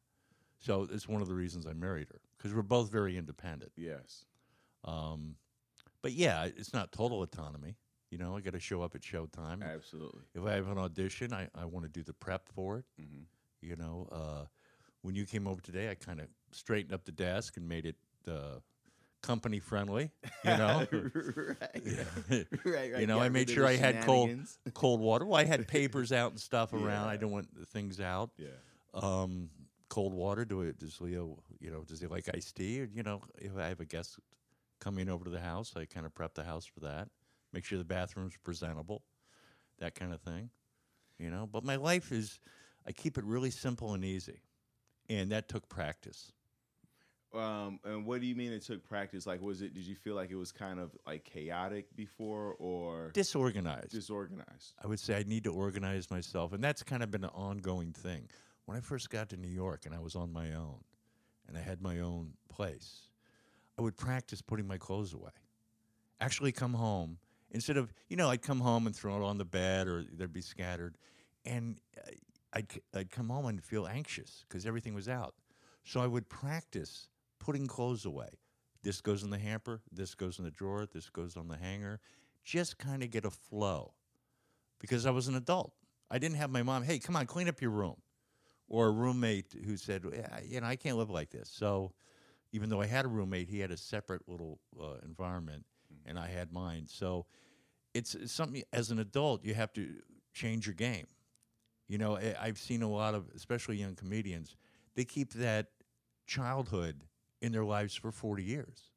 So 0.59 0.87
it's 0.91 1.07
one 1.07 1.21
of 1.21 1.27
the 1.27 1.33
reasons 1.33 1.65
I 1.65 1.73
married 1.73 2.07
her 2.09 2.21
because 2.37 2.53
we're 2.53 2.61
both 2.61 2.91
very 2.91 3.17
independent. 3.17 3.71
Yes. 3.75 4.25
Um, 4.83 5.35
but 6.01 6.13
yeah, 6.13 6.45
it's 6.45 6.73
not 6.73 6.91
total 6.91 7.23
autonomy. 7.23 7.77
You 8.09 8.17
know, 8.17 8.35
I 8.35 8.41
got 8.41 8.53
to 8.53 8.59
show 8.59 8.81
up 8.81 8.93
at 8.93 9.01
showtime. 9.01 9.63
Absolutely. 9.63 10.21
If 10.35 10.45
I 10.45 10.51
have 10.53 10.67
an 10.67 10.77
audition, 10.77 11.33
I, 11.33 11.47
I 11.55 11.65
want 11.65 11.85
to 11.85 11.89
do 11.89 12.03
the 12.03 12.13
prep 12.13 12.49
for 12.49 12.79
it. 12.79 12.85
hmm 12.99 13.23
You 13.61 13.75
know, 13.75 14.07
uh, 14.11 14.45
when 15.01 15.15
you 15.15 15.25
came 15.25 15.47
over 15.47 15.61
today, 15.61 15.89
I 15.89 15.95
kind 15.95 16.19
of 16.19 16.27
straightened 16.51 16.93
up 16.93 17.05
the 17.05 17.11
desk 17.11 17.57
and 17.57 17.67
made 17.67 17.85
it 17.85 17.95
uh, 18.27 18.59
company 19.21 19.59
friendly. 19.59 20.11
You 20.43 20.57
know, 20.57 20.87
right. 20.91 21.81
right. 22.29 22.47
Right. 22.65 22.99
you 22.99 23.07
know, 23.07 23.19
I 23.19 23.29
made 23.29 23.49
sure 23.49 23.65
I 23.65 23.75
had 23.75 24.03
cold 24.05 24.29
cold 24.73 24.99
water. 24.99 25.25
Well, 25.25 25.39
I 25.39 25.45
had 25.45 25.67
papers 25.67 26.11
out 26.11 26.31
and 26.31 26.39
stuff 26.39 26.73
around. 26.73 27.07
I 27.09 27.13
Yeah. 27.13 27.19
don't 27.19 27.31
want 27.31 27.53
the 27.57 27.65
things 27.65 27.99
out. 27.99 28.31
Yeah. 28.37 28.47
um, 28.93 29.49
cold 29.89 30.13
water. 30.13 30.45
Do 30.45 30.61
it? 30.61 30.79
Does 30.79 30.99
Leo, 31.01 31.37
you 31.59 31.69
know, 31.71 31.83
does 31.83 31.99
he 32.01 32.07
like 32.07 32.29
iced 32.33 32.55
tea? 32.55 32.81
Or, 32.81 32.89
you 32.93 33.03
know, 33.03 33.21
if 33.37 33.55
I 33.57 33.67
have 33.67 33.79
a 33.79 33.85
guest 33.85 34.17
coming 34.79 35.09
over 35.09 35.23
to 35.25 35.29
the 35.29 35.39
house, 35.41 35.73
I 35.75 35.85
kind 35.85 36.05
of 36.05 36.13
prep 36.15 36.33
the 36.33 36.43
house 36.43 36.65
for 36.65 36.79
that. 36.81 37.09
Make 37.53 37.65
sure 37.65 37.77
the 37.77 37.83
bathroom's 37.83 38.37
presentable, 38.43 39.03
that 39.79 39.93
kind 39.95 40.13
of 40.13 40.21
thing. 40.21 40.49
You 41.19 41.29
know, 41.29 41.47
but 41.51 41.63
my 41.63 41.75
life 41.75 42.11
is, 42.11 42.39
I 42.87 42.91
keep 42.93 43.17
it 43.19 43.23
really 43.25 43.51
simple 43.51 43.93
and 43.93 44.03
easy, 44.03 44.39
and 45.09 45.31
that 45.31 45.47
took 45.49 45.69
practice. 45.69 46.31
Um, 47.33 47.79
and 47.85 48.05
what 48.05 48.19
do 48.19 48.27
you 48.27 48.35
mean 48.35 48.51
it 48.51 48.63
took 48.63 48.83
practice? 48.83 49.25
Like, 49.25 49.41
was 49.41 49.61
it? 49.61 49.73
Did 49.73 49.85
you 49.85 49.95
feel 49.95 50.15
like 50.15 50.31
it 50.31 50.35
was 50.35 50.51
kind 50.51 50.79
of 50.79 50.91
like 51.07 51.23
chaotic 51.23 51.95
before, 51.95 52.55
or 52.59 53.11
Disorganized. 53.13 53.91
disorganized? 53.91 54.73
I 54.83 54.87
would 54.87 54.99
say 54.99 55.15
I 55.15 55.23
need 55.23 55.45
to 55.45 55.51
organize 55.53 56.11
myself, 56.11 56.51
and 56.51 56.63
that's 56.63 56.83
kind 56.83 57.03
of 57.03 57.09
been 57.11 57.23
an 57.23 57.29
ongoing 57.33 57.93
thing. 57.93 58.27
When 58.65 58.77
I 58.77 58.81
first 58.81 59.09
got 59.09 59.29
to 59.29 59.37
New 59.37 59.47
York 59.47 59.85
and 59.85 59.95
I 59.95 59.99
was 59.99 60.15
on 60.15 60.31
my 60.33 60.53
own, 60.53 60.83
and 61.47 61.57
I 61.57 61.61
had 61.61 61.81
my 61.81 61.99
own 61.99 62.33
place, 62.49 63.07
I 63.79 63.81
would 63.81 63.97
practice 63.97 64.41
putting 64.41 64.67
my 64.67 64.77
clothes 64.77 65.13
away. 65.13 65.31
Actually, 66.19 66.51
come 66.51 66.73
home 66.73 67.17
instead 67.51 67.77
of 67.77 67.93
you 68.09 68.17
know 68.17 68.29
I'd 68.29 68.41
come 68.41 68.59
home 68.59 68.87
and 68.87 68.95
throw 68.95 69.15
it 69.15 69.23
on 69.25 69.37
the 69.37 69.45
bed 69.45 69.87
or 69.87 70.03
they'd 70.03 70.33
be 70.33 70.41
scattered, 70.41 70.97
and 71.45 71.77
uh, 71.97 72.11
I'd 72.53 72.67
I'd 72.93 73.09
come 73.09 73.29
home 73.29 73.45
and 73.45 73.63
feel 73.63 73.87
anxious 73.87 74.43
because 74.49 74.65
everything 74.65 74.93
was 74.93 75.07
out. 75.07 75.33
So 75.83 76.01
I 76.01 76.07
would 76.07 76.27
practice 76.29 77.07
putting 77.41 77.67
clothes 77.67 78.05
away. 78.05 78.29
This 78.83 79.01
goes 79.01 79.23
in 79.23 79.29
the 79.29 79.37
hamper. 79.37 79.81
This 79.91 80.15
goes 80.15 80.39
in 80.39 80.45
the 80.45 80.51
drawer. 80.51 80.87
This 80.91 81.09
goes 81.09 81.35
on 81.35 81.47
the 81.47 81.57
hanger. 81.57 81.99
Just 82.43 82.77
kind 82.77 83.03
of 83.03 83.11
get 83.11 83.25
a 83.25 83.31
flow 83.31 83.93
because 84.79 85.05
I 85.05 85.11
was 85.11 85.27
an 85.27 85.35
adult. 85.35 85.73
I 86.09 86.17
didn't 86.17 86.37
have 86.37 86.49
my 86.49 86.63
mom, 86.63 86.83
hey, 86.83 86.99
come 86.99 87.15
on, 87.15 87.25
clean 87.25 87.47
up 87.47 87.61
your 87.61 87.71
room. 87.71 87.95
Or 88.67 88.87
a 88.87 88.91
roommate 88.91 89.53
who 89.65 89.75
said, 89.75 90.03
"Yeah, 90.11 90.39
you 90.45 90.61
know, 90.61 90.67
I 90.67 90.77
can't 90.77 90.97
live 90.97 91.09
like 91.09 91.29
this. 91.29 91.49
So 91.53 91.91
even 92.53 92.69
though 92.69 92.81
I 92.81 92.85
had 92.85 93.05
a 93.05 93.09
roommate, 93.09 93.49
he 93.49 93.59
had 93.59 93.71
a 93.71 93.77
separate 93.77 94.27
little 94.27 94.59
uh, 94.79 94.95
environment 95.03 95.65
and 96.05 96.17
I 96.17 96.27
had 96.27 96.53
mine. 96.53 96.85
So 96.87 97.25
it's, 97.93 98.15
it's 98.15 98.31
something, 98.31 98.63
as 98.71 98.91
an 98.91 98.99
adult, 98.99 99.43
you 99.43 99.53
have 99.53 99.73
to 99.73 99.89
change 100.33 100.65
your 100.65 100.75
game. 100.75 101.07
You 101.87 101.97
know, 101.97 102.17
I've 102.39 102.57
seen 102.57 102.81
a 102.81 102.89
lot 102.89 103.13
of, 103.13 103.25
especially 103.35 103.75
young 103.75 103.95
comedians, 103.95 104.55
they 104.95 105.03
keep 105.03 105.33
that 105.33 105.67
childhood 106.25 107.03
in 107.41 107.51
their 107.51 107.65
lives 107.65 107.95
for 107.95 108.11
40 108.11 108.43
years. 108.43 108.91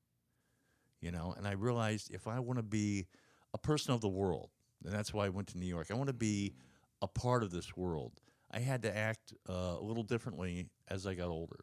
you 1.01 1.11
know. 1.11 1.35
And 1.37 1.47
I 1.47 1.53
realized 1.53 2.11
if 2.13 2.27
I 2.27 2.39
want 2.41 2.59
to 2.59 2.63
be 2.63 3.07
a 3.53 3.59
person 3.59 3.93
of 3.95 4.01
the 4.01 4.09
world, 4.09 4.51
and 4.85 4.93
that's 4.93 5.13
why 5.15 5.27
I 5.27 5.29
went 5.31 5.49
to 5.49 5.59
New 5.59 5.67
York. 5.67 5.89
I 5.91 5.95
want 5.95 6.09
to 6.09 6.13
be 6.15 6.55
a 7.03 7.07
part 7.09 7.43
of 7.43 7.51
this 7.51 7.77
world. 7.77 8.21
I 8.51 8.59
had 8.61 8.83
to 8.83 8.97
act 8.97 9.35
uh, 9.49 9.77
a 9.79 9.83
little 9.83 10.03
differently 10.03 10.69
as 10.89 11.07
I 11.07 11.15
got 11.15 11.29
older. 11.29 11.61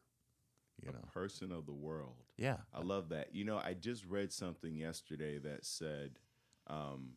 You 0.84 0.92
know, 0.92 1.00
Person 1.14 1.52
of 1.52 1.68
the 1.68 1.74
world. 1.74 2.16
yeah, 2.38 2.58
I 2.74 2.82
love 2.82 3.10
that. 3.10 3.36
You 3.36 3.44
know, 3.46 3.58
I 3.58 3.74
just 3.74 4.04
read 4.06 4.32
something 4.32 4.74
yesterday 4.76 5.38
that 5.38 5.64
said 5.66 6.18
um, 6.68 7.12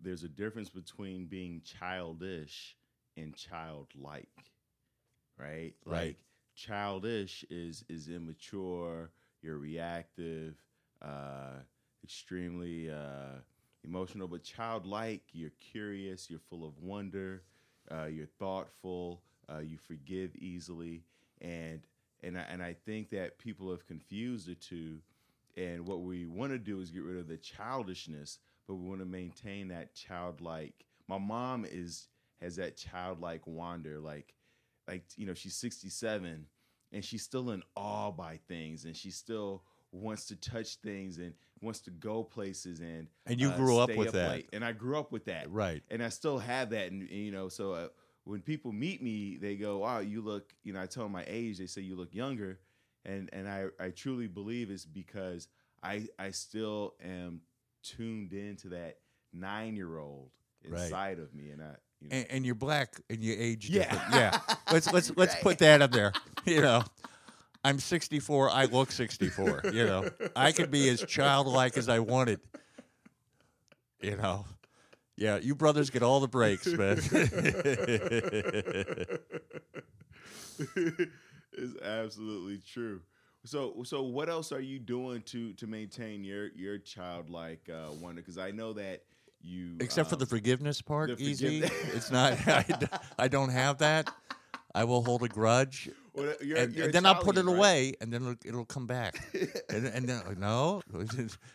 there's 0.00 0.24
a 0.24 0.28
difference 0.28 0.70
between 0.70 1.26
being 1.26 1.60
childish 1.62 2.74
and 3.16 3.34
childlike, 3.36 4.28
right? 5.38 5.74
Right. 5.84 6.16
Childish 6.56 7.44
is 7.50 7.84
is 7.88 8.08
immature. 8.08 9.10
You're 9.42 9.58
reactive, 9.58 10.56
uh, 11.02 11.60
extremely 12.02 12.90
uh, 12.90 13.40
emotional, 13.84 14.26
but 14.28 14.42
childlike, 14.42 15.22
you're 15.32 15.52
curious. 15.60 16.30
You're 16.30 16.40
full 16.50 16.66
of 16.66 16.78
wonder. 16.80 17.42
Uh, 17.90 18.06
you're 18.06 18.26
thoughtful. 18.26 19.22
Uh, 19.52 19.58
you 19.58 19.78
forgive 19.78 20.34
easily, 20.36 21.04
and 21.40 21.82
and 22.22 22.38
I, 22.38 22.42
and 22.50 22.62
I 22.62 22.74
think 22.86 23.10
that 23.10 23.38
people 23.38 23.70
have 23.70 23.86
confused 23.86 24.48
the 24.48 24.54
two. 24.54 25.00
And 25.56 25.86
what 25.86 26.02
we 26.02 26.26
want 26.26 26.52
to 26.52 26.58
do 26.58 26.80
is 26.80 26.90
get 26.90 27.02
rid 27.02 27.16
of 27.18 27.28
the 27.28 27.36
childishness, 27.38 28.38
but 28.66 28.74
we 28.74 28.88
want 28.88 29.00
to 29.00 29.06
maintain 29.06 29.68
that 29.68 29.94
childlike. 29.94 30.84
My 31.08 31.18
mom 31.18 31.64
is 31.64 32.08
has 32.40 32.56
that 32.56 32.76
childlike 32.76 33.46
wonder, 33.46 33.98
like 33.98 34.34
like 34.88 35.04
you 35.16 35.26
know 35.26 35.34
she's 35.34 35.56
67 35.56 36.46
and 36.92 37.04
she's 37.04 37.22
still 37.22 37.50
in 37.50 37.62
awe 37.74 38.10
by 38.12 38.38
things, 38.48 38.84
and 38.84 38.96
she 38.96 39.10
still 39.10 39.64
wants 39.92 40.26
to 40.26 40.36
touch 40.36 40.76
things 40.76 41.18
and 41.18 41.32
wants 41.62 41.80
to 41.80 41.90
go 41.90 42.22
places 42.22 42.80
and 42.80 43.08
And 43.24 43.40
you 43.40 43.48
uh, 43.48 43.56
grew 43.56 43.78
up 43.78 43.94
with 43.96 44.12
that. 44.12 44.28
late. 44.28 44.48
and 44.52 44.64
I 44.64 44.72
grew 44.72 44.98
up 44.98 45.10
with 45.10 45.24
that 45.26 45.50
right. 45.50 45.82
and 45.90 46.02
I 46.02 46.10
still 46.10 46.38
have 46.38 46.70
that. 46.70 46.90
And, 46.92 47.02
and, 47.02 47.10
you 47.10 47.32
know, 47.32 47.48
so 47.48 47.72
uh, 47.72 47.88
when 48.24 48.40
people 48.40 48.72
meet 48.72 49.02
me, 49.02 49.36
they 49.40 49.56
go, 49.56 49.78
"Wow, 49.78 50.00
you 50.00 50.20
look." 50.20 50.52
You 50.64 50.72
know, 50.72 50.82
I 50.82 50.86
tell 50.86 51.04
them 51.04 51.12
my 51.12 51.24
age. 51.26 51.58
They 51.58 51.66
say 51.66 51.80
you 51.82 51.96
look 51.96 52.14
younger, 52.14 52.58
and 53.04 53.30
and 53.32 53.48
I 53.48 53.66
I 53.80 53.90
truly 53.90 54.26
believe 54.26 54.70
it's 54.70 54.84
because 54.84 55.48
I 55.82 56.06
I 56.18 56.30
still 56.32 56.94
am 57.02 57.40
tuned 57.82 58.32
into 58.32 58.70
that 58.70 58.98
nine 59.32 59.76
year 59.76 59.98
old 59.98 60.30
Right. 60.68 60.82
inside 60.82 61.18
of 61.20 61.32
me, 61.34 61.50
and 61.50 61.62
I. 61.62 61.76
You 62.00 62.08
know, 62.08 62.16
And, 62.16 62.26
and 62.30 62.46
you're 62.46 62.54
black 62.54 63.00
and 63.10 63.22
you 63.22 63.34
age 63.38 63.68
Yeah. 63.70 63.90
different. 63.90 64.14
Yeah. 64.14 64.38
Let's 64.72 64.92
let's 64.92 65.12
let's 65.16 65.34
put 65.36 65.58
that 65.58 65.82
in 65.82 65.90
there. 65.90 66.12
You 66.44 66.62
know, 66.62 66.82
I'm 67.64 67.78
64. 67.78 68.50
I 68.50 68.64
look 68.66 68.90
64. 68.92 69.62
You 69.72 69.86
know, 69.86 70.08
I 70.34 70.52
could 70.52 70.70
be 70.70 70.88
as 70.88 71.02
childlike 71.04 71.76
as 71.76 71.88
I 71.88 71.98
wanted. 72.00 72.40
You 74.00 74.16
know, 74.16 74.44
yeah. 75.16 75.36
You 75.38 75.54
brothers 75.54 75.90
get 75.90 76.02
all 76.02 76.20
the 76.20 76.28
breaks, 76.28 76.66
man. 76.66 76.98
it's 80.76 81.80
absolutely 81.82 82.58
true. 82.58 83.00
So, 83.44 83.82
so 83.84 84.02
what 84.02 84.28
else 84.28 84.50
are 84.52 84.60
you 84.60 84.78
doing 84.78 85.22
to 85.22 85.52
to 85.54 85.66
maintain 85.66 86.24
your 86.24 86.48
your 86.48 86.78
childlike 86.78 87.68
uh, 87.72 87.92
wonder? 87.92 88.20
Because 88.20 88.38
I 88.38 88.50
know 88.50 88.72
that 88.74 89.02
you, 89.42 89.76
Except 89.80 90.08
for 90.08 90.16
um, 90.16 90.20
the 90.20 90.26
forgiveness 90.26 90.82
part, 90.82 91.16
the 91.16 91.22
easy. 91.22 91.62
it's 91.94 92.10
not. 92.10 92.36
I 93.18 93.28
don't 93.28 93.50
have 93.50 93.78
that. 93.78 94.10
I 94.74 94.84
will 94.84 95.02
hold 95.02 95.22
a 95.22 95.28
grudge, 95.28 95.88
well, 96.12 96.34
you're- 96.42 96.60
and, 96.60 96.74
you're 96.74 96.84
and 96.86 96.94
then 96.94 97.06
I'll 97.06 97.14
put 97.14 97.38
it 97.38 97.44
right? 97.44 97.56
away, 97.56 97.92
and 98.00 98.12
then 98.12 98.22
it'll, 98.22 98.36
it'll 98.44 98.64
come 98.64 98.86
back. 98.86 99.18
and, 99.70 99.86
and 99.86 100.08
then 100.08 100.22
no, 100.38 100.82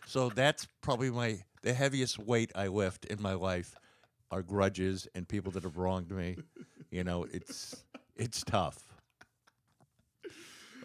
so 0.08 0.30
that's 0.30 0.68
probably 0.82 1.12
my 1.12 1.40
the 1.62 1.74
heaviest 1.74 2.18
weight 2.18 2.52
I 2.56 2.68
lift 2.68 3.06
in 3.06 3.22
my 3.22 3.34
life 3.34 3.76
are 4.32 4.42
grudges 4.42 5.08
and 5.14 5.28
people 5.28 5.52
that 5.52 5.64
have 5.64 5.78
wronged 5.78 6.10
me. 6.12 6.38
You 6.90 7.04
know, 7.04 7.28
it's 7.32 7.84
it's 8.16 8.44
tough. 8.44 8.80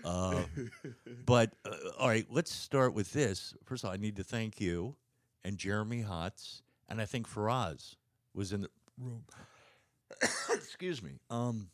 Uh, 0.04 0.44
but 1.24 1.52
uh, 1.64 1.74
all 1.98 2.08
right, 2.08 2.26
let's 2.30 2.52
start 2.52 2.94
with 2.94 3.12
this. 3.12 3.54
First 3.64 3.82
of 3.82 3.88
all, 3.88 3.94
I 3.94 3.96
need 3.96 4.16
to 4.16 4.24
thank 4.24 4.60
you 4.60 4.94
and 5.46 5.56
Jeremy 5.58 6.02
Hotz, 6.02 6.62
and 6.88 7.00
I 7.00 7.06
think 7.06 7.28
Faraz 7.28 7.96
was 8.34 8.52
in 8.52 8.62
the 8.62 8.70
room. 8.98 9.24
Excuse 10.52 11.02
me. 11.02 11.12
Um, 11.30 11.68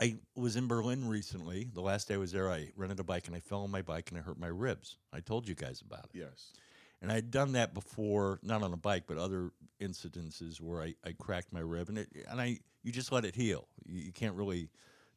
I 0.00 0.16
was 0.36 0.56
in 0.56 0.68
Berlin 0.68 1.08
recently. 1.08 1.68
The 1.72 1.80
last 1.80 2.08
day 2.08 2.14
I 2.14 2.18
was 2.18 2.32
there, 2.32 2.50
I 2.50 2.70
rented 2.76 3.00
a 3.00 3.04
bike 3.04 3.26
and 3.26 3.34
I 3.34 3.40
fell 3.40 3.62
on 3.62 3.70
my 3.70 3.82
bike 3.82 4.10
and 4.10 4.18
I 4.18 4.22
hurt 4.22 4.38
my 4.38 4.46
ribs. 4.46 4.96
I 5.12 5.20
told 5.20 5.48
you 5.48 5.54
guys 5.54 5.80
about 5.80 6.04
it. 6.04 6.18
Yes. 6.18 6.52
And 7.00 7.12
I'd 7.12 7.30
done 7.30 7.52
that 7.52 7.74
before, 7.74 8.38
not 8.42 8.62
on 8.62 8.72
a 8.72 8.76
bike, 8.76 9.04
but 9.06 9.18
other 9.18 9.52
incidences 9.80 10.60
where 10.60 10.82
I, 10.82 10.94
I 11.04 11.12
cracked 11.12 11.52
my 11.52 11.60
rib, 11.60 11.88
and 11.88 11.98
it 11.98 12.08
and 12.28 12.40
I 12.40 12.58
you 12.82 12.90
just 12.90 13.12
let 13.12 13.24
it 13.24 13.36
heal. 13.36 13.68
You, 13.86 14.00
you 14.00 14.12
can't 14.12 14.34
really 14.34 14.68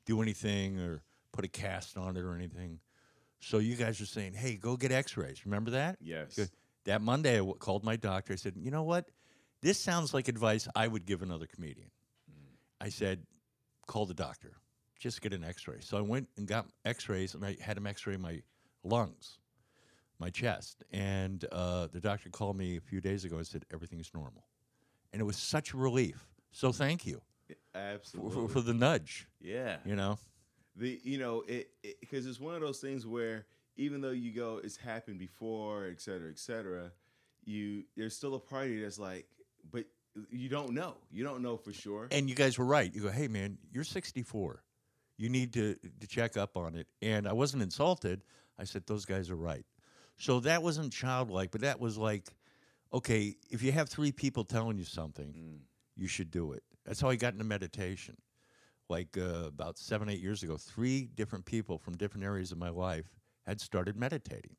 do 0.05 0.21
anything 0.21 0.79
or 0.79 1.01
put 1.31 1.43
a 1.43 1.47
cast 1.47 1.97
on 1.97 2.17
it 2.17 2.21
or 2.21 2.35
anything. 2.35 2.79
So 3.39 3.57
you 3.57 3.75
guys 3.75 3.99
are 3.99 4.05
saying, 4.05 4.33
"Hey, 4.33 4.57
go 4.57 4.77
get 4.77 4.91
X-rays." 4.91 5.43
Remember 5.43 5.71
that? 5.71 5.97
Yes. 5.99 6.35
Good. 6.35 6.49
That 6.85 7.01
Monday, 7.01 7.35
I 7.35 7.37
w- 7.37 7.55
called 7.55 7.83
my 7.83 7.95
doctor. 7.95 8.33
I 8.33 8.35
said, 8.37 8.55
"You 8.57 8.71
know 8.71 8.83
what? 8.83 9.09
This 9.61 9.79
sounds 9.79 10.13
like 10.13 10.27
advice 10.27 10.67
I 10.75 10.87
would 10.87 11.05
give 11.05 11.21
another 11.21 11.45
comedian." 11.45 11.91
I 12.79 12.89
said, 12.89 13.25
"Call 13.87 14.05
the 14.05 14.13
doctor. 14.13 14.53
Just 14.99 15.21
get 15.21 15.33
an 15.33 15.43
X-ray." 15.43 15.77
So 15.81 15.97
I 15.97 16.01
went 16.01 16.27
and 16.37 16.47
got 16.47 16.67
X-rays, 16.85 17.35
and 17.35 17.45
I 17.45 17.57
had 17.61 17.77
him 17.77 17.85
X-ray 17.87 18.17
my 18.17 18.41
lungs 18.83 19.37
my 20.19 20.29
chest. 20.29 20.83
And 20.91 21.43
uh, 21.51 21.87
the 21.87 21.99
doctor 21.99 22.29
called 22.29 22.55
me 22.55 22.77
a 22.77 22.81
few 22.81 23.01
days 23.01 23.25
ago 23.25 23.37
and 23.37 23.47
said 23.47 23.65
everything 23.73 23.99
is 23.99 24.11
normal, 24.13 24.45
and 25.11 25.19
it 25.19 25.25
was 25.25 25.35
such 25.35 25.73
a 25.73 25.77
relief. 25.77 26.27
So 26.51 26.71
thank 26.71 27.05
you 27.05 27.21
Absolutely. 27.73 28.31
for, 28.31 28.47
for 28.47 28.61
the 28.61 28.73
nudge. 28.73 29.27
yeah. 29.41 29.77
You 29.85 29.95
know, 29.95 30.19
The 30.75 30.99
you 31.03 31.17
know 31.17 31.43
it 31.47 31.71
because 31.99 32.25
it's 32.27 32.39
one 32.39 32.55
of 32.55 32.61
those 32.61 32.79
things 32.79 33.05
where 33.05 33.45
even 33.77 34.01
though 34.01 34.11
you 34.11 34.31
go 34.33 34.59
it's 34.63 34.77
happened 34.77 35.19
before, 35.19 35.87
et 35.87 36.01
cetera, 36.01 36.29
et 36.29 36.39
cetera, 36.39 36.91
you 37.45 37.83
there's 37.95 38.15
still 38.15 38.35
a 38.35 38.39
party 38.39 38.81
that's 38.81 38.99
like, 38.99 39.25
but 39.71 39.85
you 40.29 40.49
don't 40.49 40.71
know. 40.73 40.95
You 41.11 41.23
don't 41.23 41.41
know 41.41 41.55
for 41.57 41.71
sure. 41.73 42.07
and 42.11 42.29
you 42.29 42.35
guys 42.35 42.57
were 42.57 42.65
right. 42.65 42.93
You 42.93 43.01
go, 43.01 43.09
hey 43.11 43.27
man, 43.27 43.57
you're 43.71 43.83
64. 43.83 44.63
You 45.17 45.29
need 45.29 45.53
to 45.53 45.75
to 45.99 46.07
check 46.07 46.37
up 46.37 46.57
on 46.57 46.75
it. 46.75 46.87
And 47.01 47.27
I 47.27 47.33
wasn't 47.33 47.63
insulted. 47.63 48.21
I 48.59 48.63
said 48.65 48.85
those 48.87 49.05
guys 49.05 49.29
are 49.29 49.35
right. 49.35 49.65
So 50.17 50.39
that 50.41 50.61
wasn't 50.61 50.91
childlike, 50.93 51.51
but 51.51 51.61
that 51.61 51.79
was 51.79 51.97
like, 51.97 52.27
okay, 52.93 53.35
if 53.49 53.63
you 53.63 53.71
have 53.71 53.89
three 53.89 54.11
people 54.11 54.43
telling 54.43 54.77
you 54.77 54.83
something, 54.85 55.33
Mm. 55.33 55.59
you 55.95 56.07
should 56.07 56.29
do 56.29 56.51
it. 56.51 56.63
That's 56.85 56.99
how 57.01 57.09
I 57.09 57.15
got 57.15 57.33
into 57.33 57.45
meditation. 57.45 58.17
Like 58.89 59.17
uh, 59.17 59.45
about 59.47 59.77
seven, 59.77 60.09
eight 60.09 60.19
years 60.19 60.43
ago, 60.43 60.57
three 60.57 61.05
different 61.15 61.45
people 61.45 61.77
from 61.77 61.95
different 61.95 62.25
areas 62.25 62.51
of 62.51 62.57
my 62.57 62.69
life 62.69 63.05
had 63.45 63.59
started 63.61 63.95
meditating. 63.95 64.55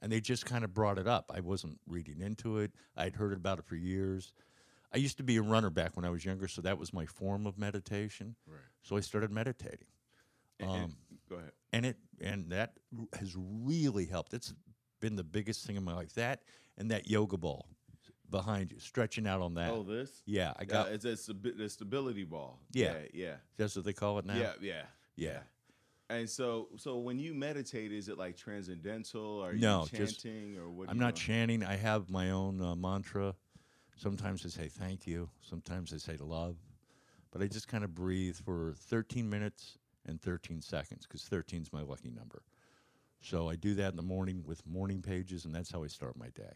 And 0.00 0.10
they 0.10 0.20
just 0.20 0.44
kind 0.46 0.64
of 0.64 0.74
brought 0.74 0.98
it 0.98 1.06
up. 1.06 1.30
I 1.32 1.40
wasn't 1.40 1.78
reading 1.86 2.20
into 2.20 2.58
it, 2.58 2.72
I'd 2.96 3.14
heard 3.16 3.32
about 3.32 3.58
it 3.58 3.64
for 3.64 3.76
years. 3.76 4.32
I 4.94 4.98
used 4.98 5.16
to 5.18 5.22
be 5.22 5.36
a 5.38 5.42
runner 5.42 5.70
back 5.70 5.96
when 5.96 6.04
I 6.04 6.10
was 6.10 6.24
younger, 6.24 6.46
so 6.48 6.60
that 6.62 6.78
was 6.78 6.92
my 6.92 7.06
form 7.06 7.46
of 7.46 7.56
meditation. 7.58 8.34
Right. 8.46 8.58
So 8.82 8.96
I 8.96 9.00
started 9.00 9.30
meditating. 9.30 9.86
And- 10.60 10.70
Um, 10.70 10.96
go 11.28 11.36
ahead. 11.36 11.52
and 11.72 11.86
it 11.86 11.96
and 12.20 12.50
that 12.50 12.74
has 13.18 13.34
really 13.36 14.04
helped. 14.06 14.34
It's 14.34 14.52
been 15.00 15.16
the 15.16 15.24
biggest 15.24 15.64
thing 15.66 15.76
in 15.76 15.82
my 15.84 15.94
life. 15.94 16.12
That 16.14 16.42
and 16.76 16.90
that 16.90 17.08
yoga 17.08 17.36
ball 17.36 17.66
behind 18.30 18.70
you, 18.72 18.78
stretching 18.80 19.26
out 19.26 19.40
on 19.40 19.54
that. 19.54 19.70
Oh, 19.70 19.82
this. 19.82 20.22
yeah, 20.26 20.52
I 20.58 20.64
got. 20.64 20.88
it's 20.92 21.04
a 21.04 21.32
the 21.32 21.68
stability 21.68 22.24
ball. 22.24 22.58
Yeah. 22.72 22.92
yeah, 22.92 22.98
yeah, 23.14 23.34
that's 23.56 23.74
what 23.76 23.84
they 23.84 23.92
call 23.92 24.18
it 24.18 24.24
now. 24.26 24.36
yeah, 24.36 24.52
yeah, 24.60 24.82
yeah. 25.16 25.38
And 26.12 26.28
so, 26.28 26.68
so 26.76 26.98
when 26.98 27.18
you 27.18 27.32
meditate, 27.32 27.90
is 27.90 28.08
it 28.08 28.18
like 28.18 28.36
transcendental? 28.36 29.22
Or 29.42 29.50
are 29.50 29.52
No, 29.54 29.86
you 29.90 29.98
just- 29.98 30.22
chanting, 30.22 30.58
or 30.58 30.68
what? 30.70 30.90
I'm 30.90 30.98
not 30.98 31.14
doing? 31.14 31.26
chanting. 31.26 31.64
I 31.64 31.76
have 31.76 32.10
my 32.10 32.30
own 32.30 32.60
uh, 32.60 32.74
mantra. 32.76 33.34
Sometimes 33.96 34.44
I 34.44 34.50
say 34.50 34.68
thank 34.68 35.06
you. 35.06 35.30
Sometimes 35.40 35.92
I 35.92 35.96
say 35.96 36.16
love. 36.18 36.56
But 37.30 37.40
I 37.40 37.46
just 37.46 37.66
kind 37.66 37.82
of 37.82 37.94
breathe 37.94 38.36
for 38.36 38.74
13 38.76 39.28
minutes 39.28 39.78
and 40.04 40.20
13 40.20 40.60
seconds 40.60 41.06
because 41.06 41.22
13 41.24 41.62
is 41.62 41.72
my 41.72 41.80
lucky 41.82 42.10
number. 42.10 42.42
So 43.20 43.48
I 43.48 43.56
do 43.56 43.74
that 43.76 43.90
in 43.92 43.96
the 43.96 44.02
morning 44.02 44.42
with 44.44 44.66
morning 44.66 45.00
pages, 45.00 45.46
and 45.46 45.54
that's 45.54 45.70
how 45.70 45.82
I 45.82 45.86
start 45.86 46.16
my 46.16 46.28
day. 46.30 46.52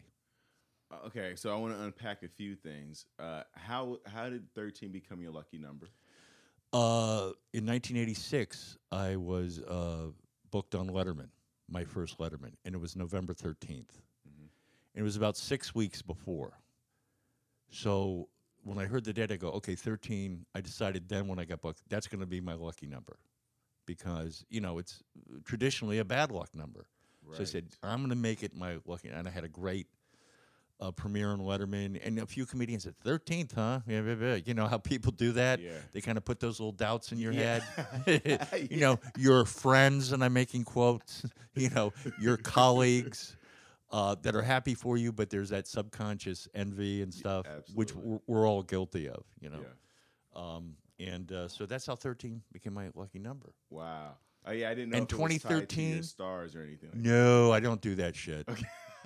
Uh, 0.91 0.97
Okay, 1.07 1.33
so 1.35 1.51
I 1.51 1.57
want 1.57 1.73
to 1.75 1.81
unpack 1.83 2.21
a 2.21 2.27
few 2.27 2.55
things. 2.55 3.07
Uh, 3.17 3.41
how 3.53 3.99
how 4.05 4.29
did 4.29 4.53
thirteen 4.53 4.91
become 4.91 5.19
your 5.21 5.31
lucky 5.31 5.57
number? 5.57 5.87
Uh, 6.73 7.31
in 7.57 7.65
1986, 7.65 8.77
I 8.91 9.15
was 9.15 9.59
uh, 9.61 10.11
booked 10.51 10.75
on 10.75 10.89
Letterman, 10.89 11.29
my 11.67 11.83
first 11.83 12.19
Letterman, 12.19 12.53
and 12.63 12.75
it 12.75 12.77
was 12.77 12.95
November 12.95 13.33
13th. 13.33 13.99
Mhm. 14.27 14.49
And 14.93 14.95
it 14.95 15.01
was 15.01 15.15
about 15.15 15.35
six 15.35 15.73
weeks 15.73 16.03
before. 16.03 16.59
So 17.69 18.29
when 18.63 18.77
I 18.77 18.85
heard 18.85 19.03
the 19.03 19.11
date, 19.11 19.31
I 19.31 19.37
go, 19.37 19.49
okay, 19.53 19.73
13. 19.73 20.45
I 20.53 20.61
decided 20.61 21.09
then 21.09 21.27
when 21.27 21.39
I 21.39 21.45
got 21.45 21.61
booked, 21.61 21.81
that's 21.89 22.07
going 22.07 22.19
to 22.19 22.27
be 22.27 22.39
my 22.39 22.53
lucky 22.53 22.85
number 22.85 23.17
because, 23.87 24.45
you 24.49 24.61
know, 24.61 24.77
it's 24.77 25.03
traditionally 25.43 25.97
a 25.97 26.05
bad 26.05 26.31
luck 26.31 26.53
number. 26.53 26.87
So 27.33 27.41
I 27.41 27.43
said, 27.45 27.65
I'm 27.83 27.99
going 27.99 28.11
to 28.11 28.15
make 28.15 28.43
it 28.43 28.55
my 28.55 28.77
lucky. 28.85 29.09
And 29.09 29.27
I 29.27 29.31
had 29.31 29.43
a 29.43 29.49
great 29.49 29.87
uh, 30.79 30.91
premiere 30.91 31.29
on 31.29 31.39
Letterman, 31.39 31.99
and 32.05 32.19
a 32.19 32.25
few 32.25 32.45
comedians 32.45 32.83
said, 32.83 32.95
13th, 33.03 33.55
huh? 33.55 33.79
Yeah, 33.87 34.01
yeah, 34.01 34.15
yeah." 34.19 34.35
You 34.35 34.53
know 34.53 34.67
how 34.67 34.77
people 34.77 35.11
do 35.11 35.31
that? 35.33 35.59
Yeah. 35.59 35.71
They 35.91 36.01
kind 36.01 36.17
of 36.17 36.25
put 36.25 36.39
those 36.39 36.59
little 36.59 36.71
doubts 36.71 37.11
in 37.11 37.17
your 37.19 37.31
Yeah. 37.33 37.61
head. 38.05 38.47
you 38.71 38.79
know, 38.79 38.99
your 39.17 39.45
friends, 39.45 40.11
and 40.11 40.23
I'm 40.23 40.33
making 40.33 40.63
quotes, 40.63 41.25
you 41.55 41.69
know, 41.69 41.93
your 42.19 42.37
colleagues. 42.37 43.35
Uh, 43.89 44.15
that 44.21 44.35
are 44.35 44.41
happy 44.41 44.73
for 44.73 44.97
you, 44.97 45.13
but 45.13 45.29
there's 45.29 45.47
that 45.47 45.65
subconscious 45.65 46.49
envy 46.53 47.01
and 47.01 47.13
stuff, 47.13 47.45
which 47.73 47.95
we're, 47.95 48.19
we're 48.27 48.45
all 48.45 48.61
guilty 48.61 49.07
of, 49.07 49.23
you 49.39 49.49
know. 49.49 49.63
Um, 50.35 50.75
and 50.99 51.31
uh, 51.31 51.47
so 51.47 51.65
that's 51.65 51.85
how 51.85 51.95
13 51.95 52.41
became 52.51 52.73
my 52.73 52.89
lucky 52.95 53.19
number. 53.19 53.53
Wow. 53.69 54.15
Oh 54.45 54.51
yeah, 54.51 54.69
I 54.69 54.73
didn't 54.73 54.89
know 54.89 54.97
And 54.97 55.09
if 55.09 55.17
it 55.17 55.21
was 55.21 55.31
tied 55.31 55.39
to 55.39 55.51
your 55.51 55.61
2013 55.61 56.03
stars 56.03 56.53
or 56.53 56.63
anything. 56.63 56.89
Like 56.89 57.01
No, 57.01 57.53
I 57.53 57.61
don't 57.61 57.79
do 57.79 57.95
that 57.95 58.13
shit. 58.17 58.45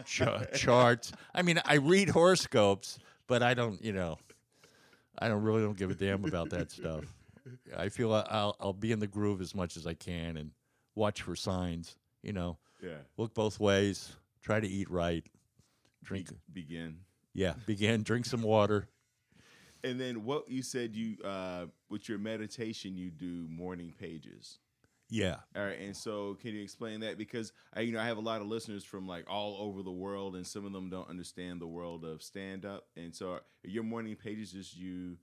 Cha- 0.05 0.45
charts. 0.55 1.11
I 1.33 1.41
mean, 1.41 1.59
I 1.65 1.75
read 1.75 2.09
horoscopes, 2.09 2.99
but 3.27 3.43
I 3.43 3.53
don't, 3.53 3.83
you 3.83 3.93
know, 3.93 4.17
I 5.19 5.27
don't 5.27 5.43
really 5.43 5.61
don't 5.61 5.77
give 5.77 5.91
a 5.91 5.95
damn 5.95 6.25
about 6.25 6.49
that 6.51 6.71
stuff. 6.71 7.05
I 7.75 7.89
feel 7.89 8.13
I'll 8.13 8.55
I'll 8.59 8.73
be 8.73 8.91
in 8.91 8.99
the 8.99 9.07
groove 9.07 9.41
as 9.41 9.55
much 9.55 9.77
as 9.77 9.87
I 9.87 9.93
can 9.93 10.37
and 10.37 10.51
watch 10.95 11.21
for 11.23 11.35
signs. 11.35 11.95
You 12.21 12.33
know. 12.33 12.57
Yeah. 12.83 12.97
look 13.17 13.33
both 13.35 13.59
ways. 13.59 14.15
Try 14.41 14.59
to 14.59 14.67
eat 14.67 14.89
right. 14.89 15.23
Drink. 16.03 16.29
Be- 16.29 16.61
begin. 16.61 16.97
Yeah, 17.33 17.53
begin. 17.65 18.03
Drink 18.03 18.25
some 18.25 18.41
water. 18.41 18.87
And 19.83 19.99
then 19.99 20.23
what 20.25 20.49
you 20.49 20.61
said 20.61 20.95
you 20.95 21.17
uh 21.23 21.65
with 21.89 22.07
your 22.09 22.17
meditation 22.19 22.95
you 22.95 23.09
do 23.11 23.47
morning 23.49 23.93
pages. 23.99 24.59
Yeah. 25.13 25.35
All 25.55 25.63
right, 25.65 25.77
and 25.79 25.95
so 25.95 26.37
can 26.41 26.55
you 26.55 26.63
explain 26.63 27.01
that? 27.01 27.17
Because 27.17 27.51
I, 27.73 27.81
you 27.81 27.91
know, 27.91 27.99
I 27.99 28.05
have 28.05 28.17
a 28.17 28.21
lot 28.21 28.39
of 28.41 28.47
listeners 28.47 28.83
from 28.85 29.07
like 29.07 29.25
all 29.29 29.57
over 29.59 29.83
the 29.83 29.91
world, 29.91 30.35
and 30.35 30.47
some 30.47 30.65
of 30.65 30.71
them 30.71 30.89
don't 30.89 31.09
understand 31.09 31.59
the 31.61 31.67
world 31.67 32.03
of 32.05 32.23
stand 32.23 32.65
up. 32.65 32.85
And 32.95 33.13
so, 33.13 33.31
are 33.33 33.41
your 33.63 33.83
morning 33.83 34.15
pages 34.15 34.51
just 34.53 34.75
you 34.77 35.17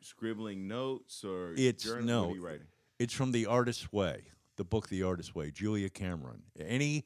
scribbling 0.00 0.66
notes 0.66 1.24
or 1.24 1.52
It's- 1.52 1.82
journal? 1.82 2.04
no. 2.04 2.22
What 2.24 2.32
are 2.32 2.34
you 2.36 2.44
writing? 2.46 2.66
It's 2.98 3.12
from 3.14 3.32
The 3.32 3.46
Artist's 3.46 3.92
Way, 3.92 4.24
the 4.56 4.64
book 4.64 4.88
The 4.88 5.02
Artist's 5.02 5.34
Way, 5.34 5.50
Julia 5.50 5.88
Cameron. 5.90 6.42
Any 6.58 7.04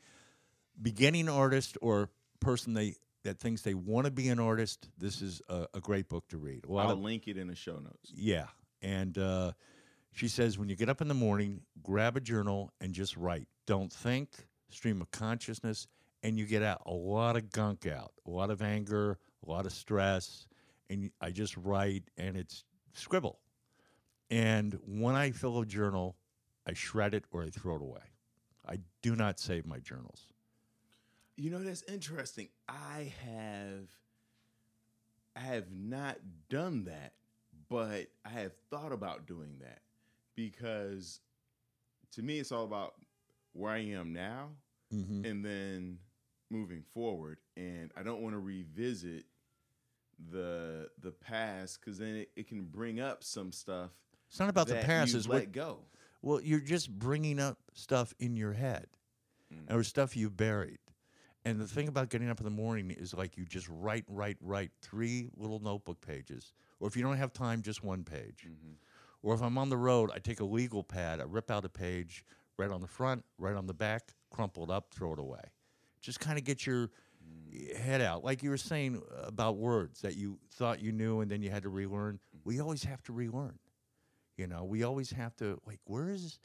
beginning 0.81 1.29
artist 1.29 1.77
or 1.83 2.09
person 2.41 2.73
they 2.75 2.95
that 3.25 3.39
thinks 3.39 3.63
they 3.63 3.75
want 3.75 4.05
to 4.07 4.11
be 4.11 4.29
an 4.29 4.41
artist, 4.41 4.89
this 4.99 5.23
is 5.23 5.41
a, 5.49 5.67
a 5.75 5.81
great 5.81 6.09
book 6.09 6.29
to 6.29 6.39
read. 6.39 6.65
I'll 6.69 6.91
of 6.91 6.99
link 7.01 7.29
it 7.29 7.37
in 7.37 7.47
the 7.47 7.55
show 7.55 7.79
notes. 7.79 8.11
yeah, 8.15 8.47
and 8.81 9.17
uh, 9.19 9.53
she 10.13 10.29
says 10.29 10.59
when 10.59 10.69
you 10.69 10.77
get 10.77 10.89
up 10.89 11.01
in 11.01 11.09
the 11.09 11.15
morning, 11.15 11.63
grab 11.83 12.17
a 12.17 12.21
journal 12.21 12.71
and 12.81 12.93
just 12.93 13.17
write. 13.17 13.49
Don't 13.67 13.93
think, 13.93 14.29
stream 14.69 15.01
of 15.01 15.11
consciousness, 15.11 15.87
and 16.23 16.39
you 16.39 16.47
get 16.47 16.63
out 16.63 16.83
a 16.87 16.93
lot 16.93 17.37
of 17.37 17.51
gunk 17.51 17.87
out, 17.87 18.13
a 18.27 18.31
lot 18.31 18.51
of 18.51 18.63
anger, 18.63 19.19
a 19.47 19.51
lot 19.51 19.67
of 19.67 19.73
stress, 19.73 20.47
and 20.91 21.11
I 21.21 21.31
just 21.31 21.57
write 21.57 22.05
and 22.17 22.37
it's 22.37 22.65
scribble. 22.93 23.41
And 24.31 24.79
when 24.87 25.15
I 25.15 25.31
fill 25.31 25.61
a 25.61 25.67
journal, 25.67 26.17
I 26.67 26.75
shred 26.75 27.15
it 27.15 27.25
or 27.33 27.43
I 27.43 27.49
throw 27.49 27.77
it 27.77 27.83
away. 27.83 28.01
I 28.69 28.79
do 29.01 29.17
not 29.17 29.41
save 29.41 29.67
my 29.67 29.79
journals. 29.79 30.27
You 31.37 31.51
know, 31.51 31.63
that's 31.65 31.83
interesting. 31.85 32.49
I 32.69 33.13
have 33.25 33.89
I 35.35 35.41
have 35.41 35.73
not 35.73 36.19
done 36.51 36.85
that, 36.85 37.15
but 37.71 38.09
I 38.25 38.29
have 38.29 38.53
thought 38.71 38.93
about 38.93 39.27
doing 39.27 39.57
that 39.61 39.81
because 40.35 41.21
to 42.13 42.23
me 42.23 42.39
it's 42.39 42.53
all 42.53 42.65
about 42.65 42.95
where 43.53 43.73
I 43.73 43.79
am 43.79 44.13
now 44.13 44.51
Mm-hmm. 44.93 45.25
and 45.25 45.43
then 45.43 45.99
moving 46.51 46.83
forward 46.93 47.39
and 47.57 47.91
I 47.97 48.03
don't 48.03 48.21
want 48.21 48.35
to 48.35 48.39
revisit 48.39 49.25
the 50.31 50.91
the 51.01 51.13
past 51.13 51.81
cuz 51.81 51.97
then 51.99 52.15
it, 52.15 52.31
it 52.37 52.47
can 52.47 52.65
bring 52.65 53.01
up 53.01 53.25
some 53.25 53.53
stuff 53.53 53.91
It's 54.29 54.39
not 54.39 54.51
about 54.51 54.67
the 54.69 54.75
past. 54.77 55.15
It's 55.15 55.27
let 55.27 55.45
what 55.45 55.53
go. 55.53 55.79
Well, 56.21 56.41
you're 56.43 56.61
just 56.61 56.91
bringing 56.99 57.41
up 57.41 57.59
stuff 57.75 58.15
in 58.19 58.37
your 58.37 58.53
head 58.53 58.87
Mm. 59.53 59.71
or 59.75 59.83
stuff 59.83 60.17
you 60.17 60.31
buried. 60.31 60.79
And 61.45 61.61
the 61.61 61.67
thing 61.67 61.87
about 61.89 62.09
getting 62.09 62.31
up 62.31 62.39
in 62.41 62.45
the 62.45 62.51
morning 62.51 62.91
is 62.91 63.13
like 63.13 63.37
you 63.37 63.45
just 63.45 63.69
write, 63.69 64.05
write, 64.09 64.37
write 64.41 64.71
three 64.81 65.29
little 65.37 65.59
notebook 65.59 66.01
pages. 66.01 66.53
Or 66.81 66.89
if 66.89 66.97
you 66.97 67.03
don't 67.03 67.17
have 67.19 67.33
time, 67.35 67.61
just 67.61 67.83
one 67.83 68.03
page. 68.05 68.47
Mhm. 68.49 68.77
Or 69.23 69.35
if 69.35 69.43
I'm 69.43 69.57
on 69.57 69.69
the 69.69 69.77
road, 69.77 70.11
I 70.15 70.19
take 70.19 70.41
a 70.41 70.45
legal 70.45 70.83
pad, 70.83 71.21
I 71.21 71.25
rip 71.25 71.51
out 71.51 71.65
a 71.65 71.69
page, 71.69 72.25
right 72.59 72.71
on 72.71 72.81
the 72.81 72.89
front, 72.89 73.25
right 73.39 73.55
on 73.55 73.67
the 73.67 73.75
back, 73.75 74.15
crumple 74.31 74.65
it 74.65 74.71
up, 74.71 74.93
throw 74.93 75.13
it 75.13 75.19
away. 75.19 75.43
Just 76.01 76.19
kind 76.21 76.39
of 76.39 76.45
get 76.45 76.67
your 76.67 76.91
head 77.77 78.01
out. 78.01 78.25
Like 78.25 78.43
you 78.43 78.51
were 78.51 78.57
saying 78.57 79.01
about 79.23 79.57
words 79.57 80.01
that 80.01 80.17
you 80.17 80.39
thought 80.55 80.81
you 80.81 80.91
knew 80.91 81.21
and 81.21 81.31
then 81.31 81.43
you 81.43 81.51
had 81.51 81.63
to 81.63 81.69
relearn. 81.69 82.19
We 82.45 82.61
always 82.61 82.83
have 82.85 83.03
to 83.05 83.13
relearn. 83.13 83.59
You 84.37 84.47
know, 84.47 84.65
we 84.65 84.83
always 84.83 85.11
have 85.13 85.37
to, 85.37 85.61
like, 85.67 85.79
where 85.85 86.09
is, 86.09 86.41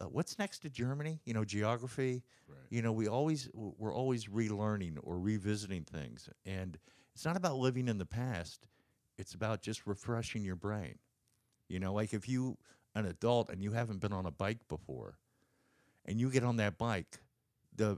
uh, 0.00 0.06
what's 0.06 0.38
next 0.38 0.58
to 0.60 0.68
Germany? 0.68 1.20
You 1.24 1.32
know, 1.32 1.44
geography. 1.44 2.22
Right. 2.48 2.58
You 2.68 2.82
know, 2.82 2.92
we 2.92 3.08
always, 3.08 3.48
we're 3.54 3.94
always 3.94 4.26
relearning 4.26 4.98
or 5.02 5.18
revisiting 5.18 5.84
things. 5.84 6.28
And 6.44 6.76
it's 7.14 7.24
not 7.24 7.36
about 7.36 7.56
living 7.56 7.88
in 7.88 7.98
the 7.98 8.06
past, 8.06 8.66
it's 9.16 9.34
about 9.34 9.62
just 9.62 9.86
refreshing 9.86 10.44
your 10.44 10.56
brain. 10.56 10.98
You 11.70 11.78
know, 11.78 11.94
like 11.94 12.12
if 12.12 12.28
you, 12.28 12.58
an 12.96 13.06
adult, 13.06 13.48
and 13.48 13.62
you 13.62 13.70
haven't 13.70 14.00
been 14.00 14.12
on 14.12 14.26
a 14.26 14.30
bike 14.32 14.66
before, 14.68 15.16
and 16.04 16.18
you 16.20 16.28
get 16.30 16.42
on 16.42 16.56
that 16.56 16.76
bike, 16.78 17.20
the 17.76 17.96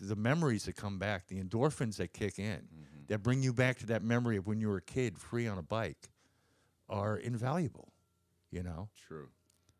the 0.00 0.16
memories 0.16 0.64
that 0.64 0.76
come 0.76 0.98
back, 0.98 1.26
the 1.28 1.40
endorphins 1.42 1.96
that 1.96 2.14
kick 2.14 2.38
in, 2.38 2.62
Mhm. 2.62 3.06
that 3.08 3.22
bring 3.22 3.42
you 3.42 3.52
back 3.52 3.78
to 3.80 3.86
that 3.86 4.02
memory 4.02 4.38
of 4.38 4.46
when 4.46 4.60
you 4.60 4.68
were 4.68 4.78
a 4.78 4.82
kid, 4.82 5.18
free 5.18 5.46
on 5.46 5.58
a 5.58 5.62
bike, 5.62 6.08
are 6.88 7.18
invaluable. 7.18 7.92
You 8.50 8.62
know, 8.62 8.88
True. 8.96 9.28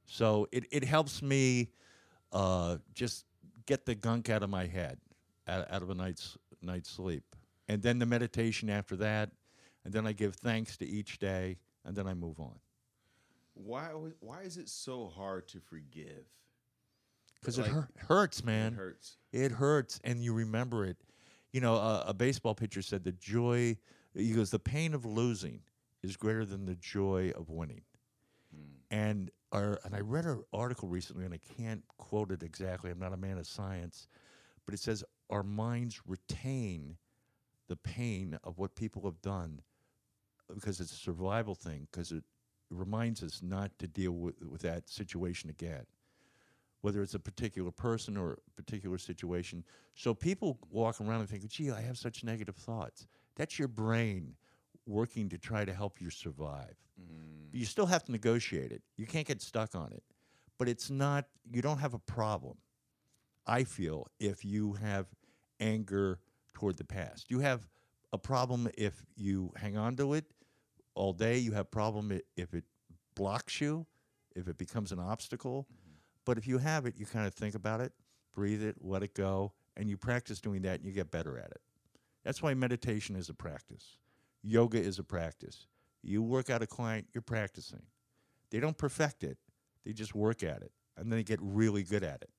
so 0.05 0.47
it 0.53 0.67
it 0.71 0.85
helps 0.85 1.23
me 1.23 1.71
uh, 2.33 2.77
just 2.93 3.25
get 3.65 3.87
the 3.87 3.95
gunk 3.95 4.29
out 4.29 4.43
of 4.43 4.51
my 4.51 4.67
head, 4.67 5.01
out, 5.49 5.71
out 5.71 5.83
of 5.83 5.89
a 5.89 5.95
night's 5.95 6.37
night's 6.61 6.91
sleep, 6.91 7.25
and 7.67 7.81
then 7.81 7.99
the 7.99 8.07
meditation 8.07 8.69
after 8.69 8.95
that, 8.97 9.31
and 9.85 9.95
then 9.95 10.07
I 10.07 10.13
give 10.13 10.35
thanks 10.35 10.77
to 10.79 10.85
each 10.87 11.19
day, 11.19 11.57
and 11.83 11.97
then 11.97 12.07
I 12.07 12.13
move 12.13 12.39
on 12.39 12.61
Why 13.57 13.89
why 14.21 14.43
is 14.43 14.57
it 14.57 14.69
so 14.69 15.09
hard 15.09 15.49
to 15.49 15.61
forgive? 15.61 16.27
because 17.47 17.59
Like, 17.59 17.69
it 17.69 17.73
hur- 17.73 17.89
hurts, 17.97 18.45
man. 18.45 18.73
It 18.73 18.77
hurts. 18.77 19.17
It 19.33 19.53
hurts, 19.53 20.01
and 20.03 20.23
you 20.23 20.35
remember 20.35 20.85
it. 20.85 20.97
You 21.53 21.61
know, 21.61 21.75
a, 21.77 22.07
a 22.09 22.15
baseball 22.15 22.55
pitcher 22.55 22.83
said 22.83 23.05
the 23.05 23.13
joy. 23.13 23.77
He 24.15 24.33
goes, 24.33 24.51
the 24.51 24.59
pain 24.59 24.95
of 24.95 25.05
losing 25.05 25.61
is 26.03 26.17
greater 26.17 26.45
than 26.45 26.67
the 26.67 26.75
joy 26.75 27.33
of 27.37 27.51
winning. 27.51 27.83
Mm. 28.55 28.69
And 28.91 29.31
our, 29.53 29.79
and 29.85 29.95
I 29.95 30.01
read 30.01 30.25
an 30.25 30.43
article 30.53 30.89
recently, 30.89 31.25
and 31.25 31.33
I 31.33 31.41
can't 31.57 31.85
quote 31.99 32.31
it 32.33 32.43
exactly. 32.43 32.91
I'm 32.91 32.99
not 32.99 33.13
a 33.13 33.17
man 33.17 33.39
of 33.39 33.47
science, 33.47 34.09
but 34.65 34.75
it 34.75 34.81
says 34.81 35.05
our 35.31 35.43
minds 35.43 36.01
retain 36.07 36.97
the 37.69 37.77
pain 37.77 38.39
of 38.45 38.59
what 38.59 38.75
people 38.75 39.03
have 39.05 39.21
done 39.23 39.61
because 40.53 40.81
it's 40.81 40.93
a 40.93 40.97
survival 40.97 41.55
thing. 41.55 41.87
Because 41.91 42.11
it 42.13 42.25
reminds 42.71 43.23
us 43.23 43.41
not 43.43 43.71
to 43.79 43.87
deal 43.87 44.13
with, 44.13 44.35
with 44.43 44.63
that 44.63 44.89
situation 44.89 45.51
again 45.51 45.87
whether 46.87 47.03
it's 47.03 47.15
a 47.15 47.19
particular 47.19 47.73
person 47.73 48.17
or 48.17 48.35
a 48.35 48.63
particular 48.63 48.97
situation. 48.97 49.65
So 49.95 50.15
people 50.15 50.57
walk 50.71 51.01
around 51.01 51.19
and 51.19 51.29
think, 51.29 51.45
gee, 51.49 51.73
I 51.73 51.81
have 51.81 51.99
such 51.99 52.23
negative 52.23 52.55
thoughts. 52.55 53.09
That's 53.35 53.59
your 53.59 53.67
brain 53.67 54.35
working 54.87 55.29
to 55.31 55.37
try 55.37 55.65
to 55.65 55.75
help 55.75 56.01
you 56.01 56.11
survive. 56.11 56.77
Mm. 57.01 57.49
You 57.51 57.65
still 57.65 57.87
have 57.87 58.05
to 58.05 58.13
negotiate 58.13 58.71
it. 58.71 58.83
You 58.97 59.05
can't 59.05 59.27
get 59.27 59.43
stuck 59.43 59.75
on 59.75 59.93
it. 59.93 60.05
But 60.59 60.69
it's 60.69 60.89
not, 60.89 61.27
you 61.51 61.61
don't 61.61 61.79
have 61.79 61.95
a 61.95 61.99
problem, 61.99 62.57
I 63.49 63.65
feel, 63.65 64.07
if 64.21 64.45
you 64.45 64.75
have 64.75 65.07
anger 65.59 66.21
toward 66.55 66.77
the 66.77 66.85
past. 66.85 67.33
You 67.33 67.41
have 67.41 67.67
a 68.13 68.19
problem 68.19 68.69
if 68.79 69.03
you 69.17 69.53
hang 69.57 69.77
on 69.77 69.97
to 69.97 70.15
it 70.15 70.25
all 70.97 71.13
day. 71.13 71.39
You 71.39 71.53
have 71.53 71.71
problem 71.71 72.19
if 72.37 72.55
it 72.55 72.65
blocks 73.15 73.61
you, 73.61 73.87
if 74.35 74.49
it 74.49 74.59
becomes 74.59 74.91
an 74.91 74.99
obstacle. 74.99 75.69
But 76.25 76.39
if 76.39 76.47
you 76.49 76.59
have 76.59 76.87
it, 76.87 76.95
you 76.97 77.07
kind 77.07 77.27
of 77.27 77.35
think 77.35 77.55
about 77.55 77.81
it, 77.81 77.93
breathe 78.35 78.63
it, 78.63 78.77
let 78.81 79.05
it 79.05 79.15
go, 79.15 79.53
and 79.77 79.89
you 79.89 79.97
practice 79.97 80.41
doing 80.41 80.63
that 80.63 80.81
and 80.81 80.85
you 80.87 80.93
get 80.93 81.11
better 81.13 81.39
at 81.39 81.51
it. 81.53 81.61
That's 82.25 82.43
why 82.43 82.53
meditation 82.55 83.15
is 83.15 83.29
a 83.29 83.35
practice. 83.35 83.99
Yoga 84.43 84.79
is 84.81 84.99
a 84.99 85.05
practice. 85.05 85.69
You 86.03 86.23
work 86.23 86.51
out 86.51 86.63
a 86.63 86.67
client, 86.67 87.07
you're 87.15 87.23
practicing. 87.23 87.83
They 88.51 88.59
don't 88.59 88.77
perfect 88.77 89.23
it, 89.23 89.39
they 89.85 89.93
just 89.93 90.15
work 90.15 90.43
at 90.43 90.63
it, 90.63 90.73
and 90.97 91.11
then 91.11 91.19
they 91.19 91.25
get 91.25 91.39
really 91.43 91.83
good 91.85 92.03
at 92.03 92.23
it. 92.23 92.31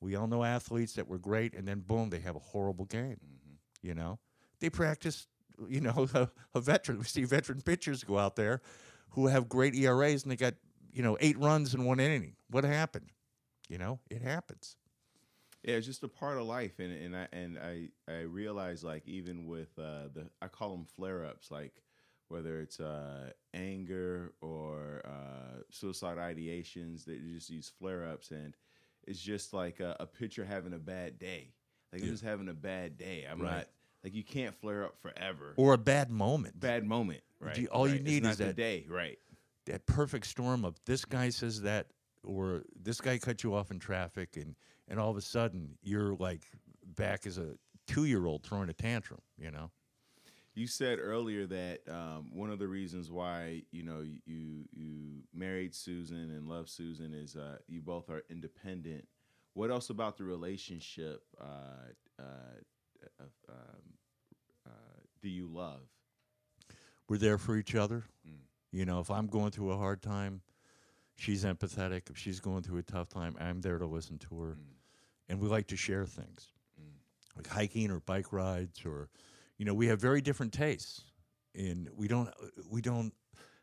We 0.00 0.16
all 0.16 0.26
know 0.26 0.44
athletes 0.44 0.94
that 0.94 1.08
were 1.08 1.18
great, 1.18 1.54
and 1.54 1.66
then 1.68 1.80
boom, 1.80 2.10
they 2.10 2.20
have 2.20 2.36
a 2.36 2.40
horrible 2.40 2.86
game. 2.86 3.20
Mhm. 3.22 3.56
You 3.82 3.94
know, 3.94 4.18
they 4.60 4.70
practice. 4.70 5.26
You 5.68 5.80
know, 5.80 6.08
a, 6.14 6.30
a 6.54 6.60
veteran. 6.60 6.98
We 6.98 7.04
see 7.04 7.24
veteran 7.24 7.60
pitchers 7.62 8.04
go 8.04 8.18
out 8.18 8.36
there 8.36 8.60
who 9.10 9.26
have 9.26 9.48
great 9.48 9.74
ERAs, 9.74 10.22
and 10.22 10.30
they 10.32 10.36
got 10.36 10.54
you 10.92 11.02
know 11.02 11.16
eight 11.20 11.38
runs 11.38 11.74
in 11.74 11.84
one 11.84 12.00
inning. 12.00 12.36
What 12.50 12.64
happened? 12.64 13.10
You 13.68 13.78
know, 13.78 14.00
it 14.10 14.22
happens. 14.22 14.76
Yeah, 15.62 15.74
it's 15.74 15.86
just 15.86 16.02
a 16.02 16.08
part 16.08 16.38
of 16.38 16.46
life, 16.46 16.78
and 16.78 16.92
and 16.92 17.16
I 17.16 17.28
and 17.32 17.58
I 17.58 17.88
I 18.08 18.20
realize 18.20 18.82
like 18.82 19.06
even 19.06 19.46
with 19.46 19.78
uh, 19.78 20.08
the 20.12 20.30
I 20.40 20.48
call 20.48 20.70
them 20.70 20.86
flare 20.86 21.24
ups, 21.24 21.50
like 21.50 21.82
whether 22.28 22.60
it's 22.60 22.80
uh, 22.80 23.30
anger 23.52 24.32
or 24.40 25.02
uh, 25.04 25.62
suicide 25.70 26.16
ideations, 26.16 27.04
that 27.04 27.20
just 27.22 27.48
these 27.48 27.68
flare 27.78 28.06
ups, 28.08 28.30
and 28.30 28.56
it's 29.06 29.20
just 29.20 29.52
like 29.52 29.80
a, 29.80 29.96
a 30.00 30.06
picture 30.06 30.44
having 30.44 30.72
a 30.72 30.78
bad 30.78 31.18
day. 31.18 31.52
Like 31.92 32.02
I'm 32.02 32.08
just 32.08 32.24
having 32.24 32.48
a 32.48 32.54
bad 32.54 32.96
day. 32.96 33.26
I'm 33.30 33.40
Right. 33.40 33.50
not 33.58 33.66
like 34.04 34.14
you 34.14 34.24
can't 34.24 34.54
flare 34.54 34.84
up 34.84 34.96
forever. 35.00 35.54
Or 35.56 35.74
a 35.74 35.78
bad 35.78 36.10
moment. 36.10 36.58
bad 36.58 36.84
moment, 36.84 37.20
right? 37.40 37.56
you- 37.58 37.68
all 37.68 37.86
you 37.86 37.94
right. 37.94 38.00
It's 38.00 38.10
need 38.10 38.26
is 38.26 38.38
that- 38.38 38.56
day, 38.56 38.86
right? 38.88 39.18
that 39.66 39.86
perfect 39.86 40.26
storm 40.26 40.64
of 40.64 40.74
this 40.86 41.04
guy 41.04 41.28
says 41.28 41.62
that 41.62 41.88
or 42.24 42.64
this 42.74 43.00
guy 43.00 43.18
cut 43.18 43.44
you 43.44 43.54
off 43.54 43.70
in 43.70 43.78
traffic 43.78 44.36
and 44.36 44.56
and 44.88 44.98
all 44.98 45.10
of 45.10 45.16
a 45.16 45.20
sudden 45.20 45.76
you're 45.82 46.14
like 46.16 46.42
back 46.96 47.26
as 47.26 47.38
a 47.38 47.54
two 47.86 48.04
year 48.06 48.26
old 48.26 48.42
throwing 48.42 48.68
a 48.68 48.72
tantrum, 48.72 49.20
you 49.38 49.50
know? 49.50 49.70
You 50.54 50.66
said 50.66 50.98
earlier 50.98 51.46
that 51.46 51.80
um, 51.88 52.30
one 52.34 52.50
of 52.50 52.58
the 52.58 52.66
reasons 52.66 53.10
why 53.12 53.62
you 53.70 53.82
know 53.84 54.00
you 54.24 54.64
you 54.72 55.22
married 55.32 55.74
Susan 55.74 56.30
and 56.30 56.48
love 56.48 56.68
Susan 56.68 57.14
is 57.14 57.36
uh, 57.36 57.58
you 57.68 57.80
both 57.80 58.10
are 58.10 58.22
independent. 58.28 59.06
What 59.54 59.70
else 59.70 59.90
about 59.90 60.16
the 60.16 60.24
relationship 60.24 61.22
uh, 61.40 61.92
uh, 62.18 62.24
um, 63.48 63.56
uh, 64.66 65.00
do 65.22 65.28
you 65.28 65.46
love? 65.46 65.80
We're 67.08 67.18
there 67.18 67.38
for 67.38 67.56
each 67.56 67.74
other. 67.74 68.04
Mm. 68.26 68.38
You 68.72 68.84
know, 68.84 69.00
if 69.00 69.10
I'm 69.10 69.26
going 69.26 69.50
through 69.50 69.72
a 69.72 69.76
hard 69.76 70.02
time, 70.02 70.42
she's 71.16 71.44
empathetic. 71.44 72.10
If 72.10 72.16
she's 72.16 72.40
going 72.40 72.62
through 72.62 72.78
a 72.78 72.82
tough 72.82 73.08
time, 73.08 73.36
I'm 73.40 73.60
there 73.60 73.78
to 73.78 73.86
listen 73.86 74.18
to 74.18 74.40
her. 74.40 74.50
Mm. 74.52 74.56
And 75.28 75.40
we 75.40 75.48
like 75.48 75.66
to 75.68 75.76
share 75.76 76.06
things. 76.06 76.52
Mm. 76.80 77.36
Like 77.36 77.48
hiking 77.48 77.90
or 77.90 78.00
bike 78.00 78.32
rides 78.32 78.84
or 78.84 79.08
you 79.60 79.66
know, 79.66 79.74
we 79.74 79.88
have 79.88 80.00
very 80.00 80.22
different 80.22 80.54
tastes. 80.54 81.02
And 81.54 81.90
we 81.94 82.08
don't 82.08 82.30
we 82.70 82.80
don't 82.80 83.12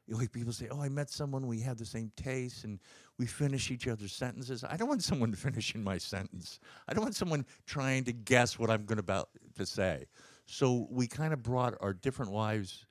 like 0.10 0.32
people 0.32 0.54
say, 0.54 0.68
"Oh, 0.70 0.82
I 0.82 0.90
met 0.90 1.10
someone 1.10 1.48
we 1.48 1.60
have 1.62 1.78
the 1.78 1.86
same 1.86 2.12
tastes 2.16 2.64
and 2.64 2.80
we 3.18 3.26
finish 3.26 3.72
each 3.72 3.88
other's 3.88 4.14
sentences." 4.14 4.64
I 4.64 4.78
don't 4.78 4.88
want 4.88 5.04
someone 5.04 5.34
finishing 5.48 5.84
my 5.84 5.98
sentence. 5.98 6.60
I 6.88 6.94
don't 6.94 7.04
want 7.04 7.16
someone 7.16 7.46
trying 7.66 8.04
to 8.06 8.14
guess 8.14 8.58
what 8.58 8.70
I'm 8.70 8.86
going 8.86 9.00
about 9.00 9.30
to 9.56 9.66
say. 9.66 10.06
So 10.46 10.88
we 10.90 11.08
kind 11.08 11.34
of 11.34 11.44
brought 11.44 11.76
our 11.82 11.94
different 11.94 12.32
lives 12.32 12.86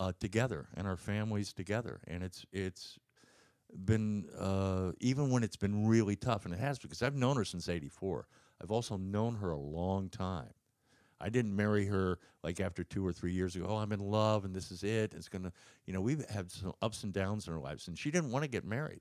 uh, 0.00 0.12
together 0.18 0.68
and 0.74 0.86
our 0.86 0.96
families 0.96 1.52
together, 1.52 2.00
and 2.06 2.22
it's 2.22 2.46
it's 2.52 2.98
been 3.84 4.26
uh, 4.38 4.92
even 5.00 5.30
when 5.30 5.42
it's 5.42 5.56
been 5.56 5.86
really 5.86 6.16
tough, 6.16 6.44
and 6.44 6.54
it 6.54 6.60
has 6.60 6.78
because 6.78 7.02
I've 7.02 7.14
known 7.16 7.36
her 7.36 7.44
since 7.44 7.68
'84. 7.68 8.26
I've 8.62 8.70
also 8.70 8.96
known 8.96 9.36
her 9.36 9.50
a 9.50 9.58
long 9.58 10.08
time. 10.08 10.52
I 11.22 11.28
didn't 11.28 11.54
marry 11.54 11.86
her 11.86 12.18
like 12.42 12.60
after 12.60 12.82
two 12.82 13.06
or 13.06 13.12
three 13.12 13.32
years 13.32 13.54
ago. 13.54 13.66
Oh, 13.68 13.76
I'm 13.76 13.92
in 13.92 14.00
love 14.00 14.44
and 14.44 14.54
this 14.54 14.70
is 14.70 14.82
it. 14.82 15.14
It's 15.14 15.28
gonna, 15.28 15.52
you 15.86 15.92
know, 15.92 16.00
we've 16.00 16.28
had 16.28 16.50
some 16.50 16.72
ups 16.82 17.04
and 17.04 17.12
downs 17.12 17.46
in 17.46 17.54
our 17.54 17.60
lives, 17.60 17.88
and 17.88 17.98
she 17.98 18.10
didn't 18.10 18.30
want 18.30 18.42
to 18.42 18.48
get 18.48 18.64
married, 18.64 19.00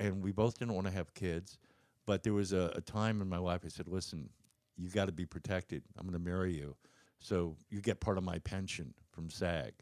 and 0.00 0.22
we 0.22 0.32
both 0.32 0.58
didn't 0.58 0.74
want 0.74 0.86
to 0.86 0.92
have 0.92 1.12
kids. 1.14 1.58
But 2.06 2.22
there 2.22 2.32
was 2.32 2.52
a, 2.52 2.72
a 2.76 2.80
time 2.80 3.20
in 3.20 3.28
my 3.28 3.38
life 3.38 3.62
I 3.64 3.68
said, 3.68 3.88
"Listen, 3.88 4.30
you 4.76 4.88
got 4.88 5.06
to 5.06 5.12
be 5.12 5.26
protected. 5.26 5.82
I'm 5.98 6.06
going 6.06 6.12
to 6.12 6.18
marry 6.18 6.54
you, 6.54 6.76
so 7.18 7.56
you 7.68 7.80
get 7.80 8.00
part 8.00 8.18
of 8.18 8.24
my 8.24 8.38
pension 8.38 8.94
from 9.10 9.28
SAG. 9.30 9.72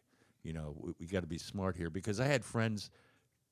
You 0.42 0.52
know, 0.52 0.74
we, 0.78 0.92
we 1.00 1.06
got 1.06 1.20
to 1.20 1.26
be 1.26 1.38
smart 1.38 1.76
here 1.76 1.90
because 1.90 2.20
I 2.20 2.26
had 2.26 2.44
friends 2.44 2.90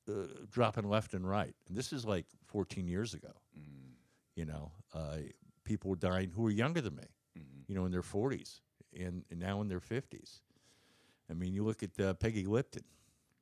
uh, 0.09 0.27
dropping 0.51 0.89
left 0.89 1.15
and 1.15 1.29
right, 1.29 1.55
and 1.69 1.77
this 1.77 1.93
is 1.93 2.05
like 2.05 2.27
14 2.47 2.89
years 2.89 3.15
ago. 3.15 3.33
Mm. 3.59 3.93
You 4.35 4.47
know, 4.47 4.73
uh, 4.95 5.19
people 5.65 5.91
were 5.91 5.97
dying 5.97 6.31
who 6.35 6.43
were 6.43 6.51
younger 6.51 6.81
than 6.81 6.97
me. 6.97 7.05
You 7.73 7.79
know, 7.79 7.87
in 7.87 7.91
their 7.93 8.03
40s 8.03 8.61
and, 8.95 9.25
and 9.31 9.41
now 9.41 9.63
in 9.63 9.69
their 9.69 9.81
50s. 9.81 10.41
I 11.31 11.33
mean, 11.33 11.55
you 11.55 11.65
look 11.65 11.83
at 11.83 11.99
uh, 11.99 12.13
Peggy 12.15 12.45
Lipton, 12.45 12.85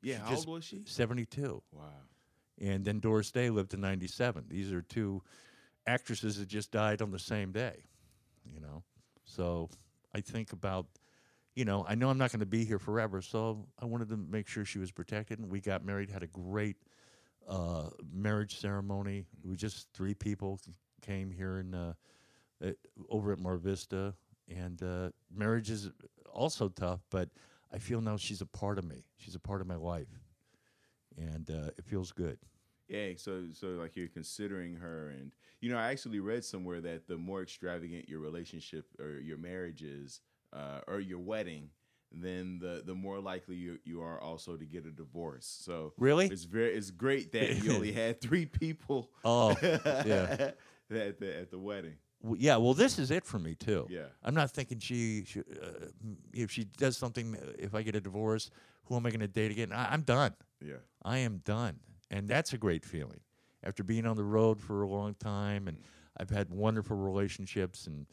Yeah, 0.02 0.18
how 0.18 0.36
old 0.36 0.46
was 0.46 0.64
she? 0.64 0.82
72, 0.86 1.60
Wow. 1.72 1.82
and 2.60 2.84
then 2.84 3.00
Doris 3.00 3.32
Day 3.32 3.50
lived 3.50 3.72
to 3.72 3.76
97. 3.76 4.44
These 4.48 4.70
are 4.70 4.82
two 4.82 5.20
actresses 5.84 6.38
that 6.38 6.46
just 6.46 6.70
died 6.70 7.02
on 7.02 7.10
the 7.10 7.18
same 7.18 7.50
day, 7.50 7.82
you 8.54 8.60
know. 8.60 8.84
So 9.24 9.68
I 10.14 10.20
think 10.20 10.52
about, 10.52 10.86
you 11.56 11.64
know, 11.64 11.84
I 11.88 11.96
know 11.96 12.08
I'm 12.08 12.18
not 12.18 12.30
going 12.30 12.38
to 12.40 12.46
be 12.46 12.64
here 12.64 12.78
forever, 12.78 13.20
so 13.20 13.66
I 13.80 13.86
wanted 13.86 14.10
to 14.10 14.16
make 14.16 14.46
sure 14.46 14.64
she 14.64 14.78
was 14.78 14.92
protected. 14.92 15.40
And 15.40 15.50
we 15.50 15.60
got 15.60 15.84
married, 15.84 16.08
had 16.08 16.22
a 16.22 16.28
great 16.28 16.76
uh, 17.48 17.88
marriage 18.12 18.60
ceremony. 18.60 19.24
We 19.42 19.56
just 19.56 19.88
three 19.92 20.14
people 20.14 20.60
came 21.02 21.32
here 21.32 21.58
in 21.58 21.74
uh, 21.74 21.94
at, 22.62 22.76
over 23.08 23.32
at 23.32 23.38
Mar 23.38 23.56
Vista, 23.56 24.14
and 24.48 24.82
uh, 24.82 25.10
marriage 25.34 25.70
is 25.70 25.90
also 26.32 26.68
tough. 26.68 27.00
But 27.10 27.28
I 27.72 27.78
feel 27.78 28.00
now 28.00 28.16
she's 28.16 28.40
a 28.40 28.46
part 28.46 28.78
of 28.78 28.84
me. 28.84 29.04
She's 29.16 29.34
a 29.34 29.40
part 29.40 29.60
of 29.60 29.66
my 29.66 29.76
life, 29.76 30.08
and 31.16 31.48
uh, 31.50 31.70
it 31.78 31.84
feels 31.84 32.12
good. 32.12 32.38
Yeah, 32.88 33.10
so 33.16 33.44
so 33.52 33.68
like 33.68 33.94
you're 33.96 34.08
considering 34.08 34.74
her, 34.76 35.10
and 35.10 35.32
you 35.60 35.70
know, 35.70 35.78
I 35.78 35.90
actually 35.90 36.20
read 36.20 36.44
somewhere 36.44 36.80
that 36.80 37.06
the 37.06 37.16
more 37.16 37.42
extravagant 37.42 38.08
your 38.08 38.20
relationship 38.20 38.86
or 38.98 39.18
your 39.20 39.38
marriage 39.38 39.82
is, 39.82 40.20
uh, 40.52 40.80
or 40.88 40.98
your 40.98 41.20
wedding, 41.20 41.70
then 42.10 42.58
the 42.58 42.82
the 42.84 42.94
more 42.94 43.20
likely 43.20 43.54
you 43.54 43.78
you 43.84 44.02
are 44.02 44.20
also 44.20 44.56
to 44.56 44.66
get 44.66 44.86
a 44.86 44.90
divorce. 44.90 45.46
So 45.46 45.92
Really? 45.98 46.26
it's 46.26 46.42
very 46.42 46.74
it's 46.74 46.90
great 46.90 47.30
that 47.30 47.62
you 47.62 47.72
only 47.76 47.92
had 47.92 48.20
three 48.20 48.46
people. 48.46 49.12
Oh, 49.24 49.56
yeah. 49.62 50.50
at 50.90 51.20
the 51.20 51.38
at 51.40 51.50
the 51.52 51.58
wedding. 51.60 51.94
Well, 52.22 52.36
yeah. 52.38 52.56
Well, 52.56 52.74
this 52.74 52.98
is 52.98 53.10
it 53.10 53.24
for 53.24 53.38
me 53.38 53.54
too. 53.54 53.86
Yeah. 53.90 54.06
I'm 54.22 54.34
not 54.34 54.50
thinking 54.50 54.78
she, 54.78 55.24
she 55.24 55.40
uh, 55.40 55.86
if 56.32 56.50
she 56.50 56.64
does 56.64 56.96
something, 56.96 57.36
uh, 57.36 57.52
if 57.58 57.74
I 57.74 57.82
get 57.82 57.94
a 57.96 58.00
divorce, 58.00 58.50
who 58.84 58.96
am 58.96 59.06
I 59.06 59.10
going 59.10 59.20
to 59.20 59.28
date 59.28 59.50
again? 59.50 59.72
I, 59.72 59.92
I'm 59.92 60.02
done. 60.02 60.34
Yeah. 60.60 60.76
I 61.02 61.18
am 61.18 61.38
done, 61.44 61.80
and 62.10 62.28
that's 62.28 62.52
a 62.52 62.58
great 62.58 62.84
feeling. 62.84 63.20
After 63.62 63.82
being 63.82 64.06
on 64.06 64.16
the 64.16 64.24
road 64.24 64.60
for 64.60 64.82
a 64.82 64.88
long 64.88 65.14
time, 65.14 65.68
and 65.68 65.78
I've 66.18 66.30
had 66.30 66.50
wonderful 66.50 66.96
relationships, 66.96 67.86
and 67.86 68.06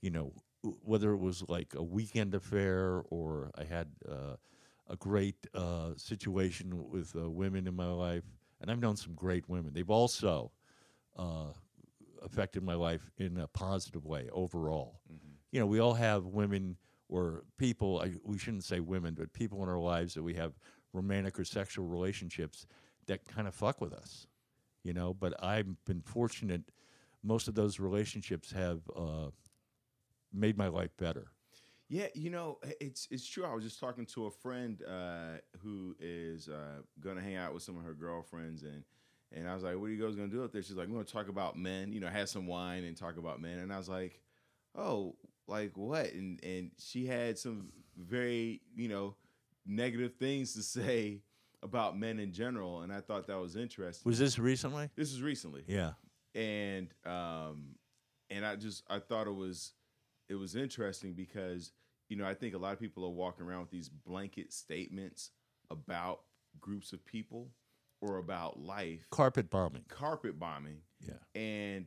you 0.00 0.10
know, 0.10 0.32
w- 0.62 0.78
whether 0.82 1.12
it 1.12 1.18
was 1.18 1.42
like 1.48 1.74
a 1.74 1.82
weekend 1.82 2.34
affair 2.34 3.02
or 3.10 3.50
I 3.56 3.64
had 3.64 3.88
uh, 4.06 4.36
a 4.88 4.96
great 4.96 5.36
uh, 5.54 5.90
situation 5.96 6.90
with 6.90 7.14
uh, 7.16 7.30
women 7.30 7.66
in 7.66 7.74
my 7.74 7.86
life, 7.90 8.24
and 8.60 8.70
I've 8.70 8.80
known 8.80 8.96
some 8.96 9.14
great 9.14 9.48
women. 9.48 9.72
They've 9.72 9.88
also 9.90 10.52
uh, 11.16 11.52
affected 12.24 12.62
my 12.62 12.74
life 12.74 13.10
in 13.18 13.38
a 13.38 13.46
positive 13.48 14.04
way 14.04 14.28
overall. 14.32 15.00
You 15.50 15.60
know, 15.60 15.66
we 15.66 15.78
all 15.78 15.94
have 15.94 16.26
women 16.26 16.76
or 17.08 17.44
people, 17.58 18.00
I, 18.00 18.12
we 18.24 18.38
shouldn't 18.38 18.64
say 18.64 18.80
women, 18.80 19.14
but 19.14 19.32
people 19.32 19.62
in 19.62 19.68
our 19.68 19.78
lives 19.78 20.14
that 20.14 20.22
we 20.22 20.34
have 20.34 20.52
romantic 20.92 21.38
or 21.38 21.44
sexual 21.44 21.86
relationships 21.86 22.66
that 23.06 23.26
kind 23.26 23.46
of 23.46 23.54
fuck 23.54 23.80
with 23.80 23.92
us, 23.92 24.26
you 24.82 24.92
know. 24.92 25.14
But 25.14 25.34
I've 25.44 25.66
been 25.84 26.00
fortunate, 26.00 26.62
most 27.22 27.46
of 27.46 27.54
those 27.54 27.78
relationships 27.78 28.50
have 28.52 28.80
uh, 28.96 29.28
made 30.32 30.56
my 30.56 30.68
life 30.68 30.96
better. 30.96 31.28
Yeah, 31.88 32.06
you 32.14 32.30
know, 32.30 32.58
it's 32.80 33.06
it's 33.10 33.28
true. 33.28 33.44
I 33.44 33.54
was 33.54 33.62
just 33.62 33.78
talking 33.78 34.06
to 34.06 34.26
a 34.26 34.30
friend 34.30 34.82
uh, 34.82 35.38
who 35.62 35.94
is 36.00 36.48
uh, 36.48 36.80
going 37.00 37.16
to 37.16 37.22
hang 37.22 37.36
out 37.36 37.52
with 37.52 37.62
some 37.62 37.76
of 37.76 37.84
her 37.84 37.92
girlfriends, 37.92 38.62
and 38.62 38.82
and 39.34 39.48
I 39.48 39.54
was 39.54 39.62
like, 39.64 39.76
"What 39.76 39.86
are 39.86 39.90
you 39.92 40.02
guys 40.04 40.14
going 40.16 40.30
to 40.30 40.36
do 40.36 40.44
up 40.44 40.52
there?" 40.52 40.62
She's 40.62 40.76
like, 40.76 40.88
"We're 40.88 40.94
going 40.94 41.06
to 41.06 41.12
talk 41.12 41.28
about 41.28 41.58
men. 41.58 41.92
You 41.92 42.00
know, 42.00 42.08
have 42.08 42.28
some 42.28 42.46
wine 42.46 42.84
and 42.84 42.96
talk 42.96 43.16
about 43.18 43.40
men." 43.40 43.58
And 43.58 43.72
I 43.72 43.78
was 43.78 43.88
like, 43.88 44.20
"Oh, 44.74 45.16
like 45.48 45.76
what?" 45.76 46.12
And 46.12 46.42
and 46.44 46.70
she 46.78 47.06
had 47.06 47.38
some 47.38 47.68
very 47.96 48.60
you 48.74 48.88
know 48.88 49.16
negative 49.66 50.14
things 50.14 50.54
to 50.54 50.62
say 50.62 51.22
about 51.62 51.98
men 51.98 52.18
in 52.18 52.32
general, 52.32 52.82
and 52.82 52.92
I 52.92 53.00
thought 53.00 53.26
that 53.28 53.40
was 53.40 53.56
interesting. 53.56 54.08
Was 54.08 54.18
this 54.18 54.38
recently? 54.38 54.90
this 54.96 55.12
is 55.12 55.22
recently 55.22 55.64
Yeah. 55.66 55.92
and 56.34 56.88
um 57.06 57.76
and 58.30 58.44
i 58.44 58.56
just 58.56 58.82
i 58.90 58.98
thought 58.98 59.26
it 59.26 59.34
was 59.34 59.72
it 60.28 60.34
was 60.34 60.56
interesting 60.56 61.12
because 61.14 61.72
you 62.08 62.16
know 62.16 62.26
i 62.26 62.34
think 62.34 62.54
a 62.54 62.58
lot 62.58 62.72
of 62.72 62.80
people 62.80 63.04
are 63.04 63.10
walking 63.10 63.46
around 63.46 63.60
with 63.60 63.70
these 63.70 63.88
blanket 63.88 64.52
statements 64.52 65.30
about 65.70 66.20
groups 66.60 66.92
of 66.92 67.04
people 67.06 67.50
or 68.04 68.18
about 68.18 68.58
life. 68.60 69.06
Carpet 69.10 69.50
bombing. 69.50 69.82
carpet 69.88 70.38
bombing. 70.38 70.78
Yeah. 71.06 71.14
and 71.40 71.86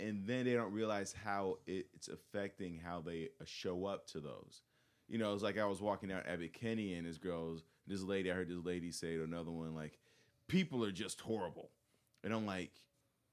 and 0.00 0.26
then 0.26 0.44
they 0.44 0.54
don't 0.54 0.72
realize 0.72 1.12
how 1.24 1.58
it's 1.66 2.08
affecting 2.08 2.78
how 2.78 3.00
they 3.00 3.30
uh, 3.40 3.44
show 3.44 3.84
up 3.86 4.06
to 4.08 4.20
those. 4.20 4.62
You 5.08 5.18
know 5.18 5.32
it's 5.34 5.42
like 5.42 5.58
i 5.58 5.64
was 5.64 5.80
walking 5.80 6.08
down 6.10 6.22
abbot 6.26 6.52
kinney 6.52 6.94
and 6.94 7.06
this 7.06 7.18
girl's 7.18 7.62
this 7.86 8.02
lady 8.02 8.30
i 8.30 8.34
heard 8.34 8.48
this 8.48 8.62
lady 8.64 8.90
say 8.92 9.16
to 9.16 9.24
another 9.24 9.50
one 9.50 9.74
like 9.74 9.98
people 10.48 10.84
are 10.84 10.92
just 10.92 11.20
horrible. 11.20 11.70
And 12.24 12.32
i'm 12.32 12.46
like 12.46 12.70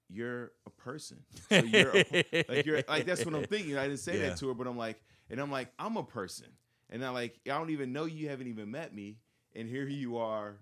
you're 0.10 0.52
a 0.68 0.70
person. 0.70 1.24
So 1.50 1.58
you're 1.64 1.92
a, 1.96 2.46
like 2.50 2.66
you're 2.66 2.82
like 2.88 3.06
that's 3.06 3.26
what 3.26 3.34
i'm 3.36 3.46
thinking. 3.46 3.78
I 3.78 3.88
didn't 3.88 4.00
say 4.00 4.20
Yeah. 4.20 4.30
that 4.30 4.38
to 4.38 4.48
her 4.50 4.54
but 4.54 4.68
i'm 4.68 4.78
like 4.78 5.02
and 5.30 5.40
i'm 5.40 5.52
like 5.52 5.70
i'm 5.80 5.98
a 5.98 6.04
person. 6.04 6.48
And 6.90 7.04
i'm 7.06 7.14
like 7.14 7.40
i 7.46 7.50
don't 7.50 7.70
even 7.72 7.92
know 7.94 8.06
you 8.06 8.30
haven't 8.30 8.48
even 8.48 8.72
met 8.72 8.94
me 8.94 9.18
and 9.56 9.68
here 9.70 9.88
you 9.88 10.18
are 10.18 10.58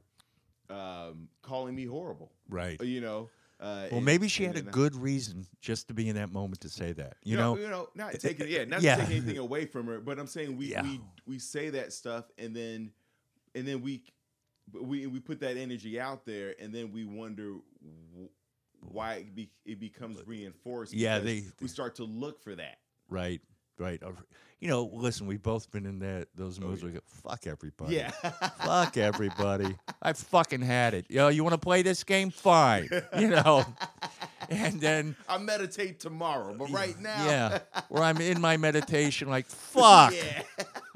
um 0.69 1.27
calling 1.41 1.75
me 1.75 1.85
horrible 1.85 2.31
Right. 2.49 2.81
you 2.81 3.01
know 3.01 3.29
Uh, 3.59 3.87
Well, 3.91 3.97
and- 3.97 4.05
maybe 4.05 4.27
she 4.27 4.43
had 4.43 4.57
a 4.57 4.61
good 4.61 4.93
reason 4.95 5.45
just 5.61 5.87
to 5.87 5.93
be 5.93 6.09
in 6.09 6.15
that 6.15 6.33
moment 6.33 6.59
to 6.61 6.69
say 6.69 6.91
that. 6.93 7.15
You 7.23 7.37
no, 7.37 7.53
know, 7.55 7.61
you 7.61 7.69
know, 7.69 7.87
not 7.95 8.19
taking 8.19 8.49
yeah, 8.49 8.65
not 8.65 8.81
Yeah. 8.81 8.97
take 8.97 9.09
anything 9.11 9.37
away 9.37 9.65
from 9.67 9.85
her, 9.87 10.01
but 10.01 10.19
I'm 10.19 10.27
saying 10.27 10.57
we 10.57 10.71
Yeah. 10.71 10.81
we 10.83 10.99
we 11.25 11.39
say 11.39 11.69
that 11.69 11.93
stuff 11.93 12.25
and 12.37 12.53
then 12.53 12.91
and 13.55 13.65
then 13.65 13.81
we 13.81 14.03
we 14.73 15.05
we 15.07 15.19
put 15.21 15.39
that 15.41 15.55
energy 15.55 15.97
out 15.97 16.25
there 16.25 16.55
and 16.59 16.73
then 16.75 16.91
we 16.91 17.05
wonder 17.05 17.53
wh- 17.81 18.93
why 18.93 19.13
it, 19.15 19.33
be, 19.35 19.49
it 19.65 19.79
becomes 19.79 20.17
reinforced. 20.27 20.91
Yeah, 20.93 21.19
because 21.19 21.43
they- 21.45 21.51
we 21.61 21.67
start 21.69 21.95
to 21.95 22.03
look 22.03 22.41
for 22.41 22.55
that. 22.55 22.79
right, 23.07 23.39
right. 23.79 24.01
You 24.59 24.69
know, 24.69 24.89
listen, 24.93 25.27
we've 25.27 25.43
both 25.43 25.69
been 25.71 25.85
in 25.85 25.99
that 25.99 26.27
those 26.35 26.57
Oh, 26.57 26.67
moods. 26.67 26.81
yeah. 26.81 26.85
where 26.85 26.93
go, 26.93 26.99
fuck 27.05 27.47
everybody. 27.47 27.95
Yeah, 27.95 28.11
Fuck 28.63 28.95
everybody. 28.97 29.75
I 30.01 30.13
fucking 30.13 30.61
had 30.61 30.93
it. 30.93 31.05
Yo, 31.09 31.27
you 31.27 31.43
want 31.43 31.53
to 31.53 31.57
play 31.59 31.81
this 31.81 32.03
game? 32.05 32.29
Fine. 32.29 32.87
You 33.19 33.27
know. 33.43 33.65
And 34.49 34.79
then 34.79 35.15
I 35.27 35.37
meditate 35.37 35.99
tomorrow, 35.99 36.53
but 36.57 36.69
right 36.69 36.97
now, 36.99 37.25
yeah, 37.25 37.59
where 37.89 38.03
I'm 38.03 38.17
in 38.21 38.39
my 38.39 38.55
meditation, 38.57 39.29
like 39.29 39.45
fuck. 39.47 40.13
yeah, 40.13 40.43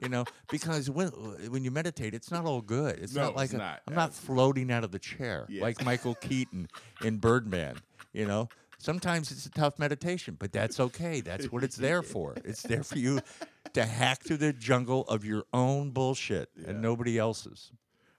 You 0.02 0.10
know, 0.10 0.26
because 0.50 0.90
when 0.90 1.08
when 1.50 1.64
you 1.66 1.72
meditate, 1.72 2.14
it's 2.14 2.32
not 2.32 2.46
all 2.46 2.62
good. 2.62 3.00
It's 3.00 3.14
No, 3.16 3.24
not 3.24 3.36
like 3.36 3.46
it's 3.46 3.54
a, 3.54 3.58
not. 3.58 3.82
I'm 3.88 3.96
not 3.96 4.14
floating 4.14 4.72
out 4.72 4.84
of 4.86 4.92
the 4.92 5.00
chair 5.00 5.46
like 5.50 5.84
Michael 5.84 6.16
Keaton 6.16 6.70
in 7.04 7.18
Birdman. 7.18 7.78
You 8.14 8.26
know, 8.28 8.50
sometimes 8.78 9.32
it's 9.32 9.46
a 9.46 9.52
tough 9.52 9.80
meditation, 9.80 10.36
but 10.40 10.52
that's 10.52 10.80
okay. 10.80 11.22
That's 11.22 11.52
what 11.52 11.64
it's 11.64 11.76
there 11.76 12.02
for. 12.14 12.36
It's 12.46 12.62
there 12.64 12.84
for 12.84 12.98
you 12.98 13.20
to 13.74 13.86
hack 13.86 14.24
through 14.24 14.38
the 14.38 14.54
jungle 14.54 15.04
of 15.08 15.26
your 15.26 15.44
own 15.54 15.92
bullshit 15.92 16.50
Yeah. 16.56 16.70
and 16.72 16.82
nobody 16.82 17.18
else's. 17.18 17.72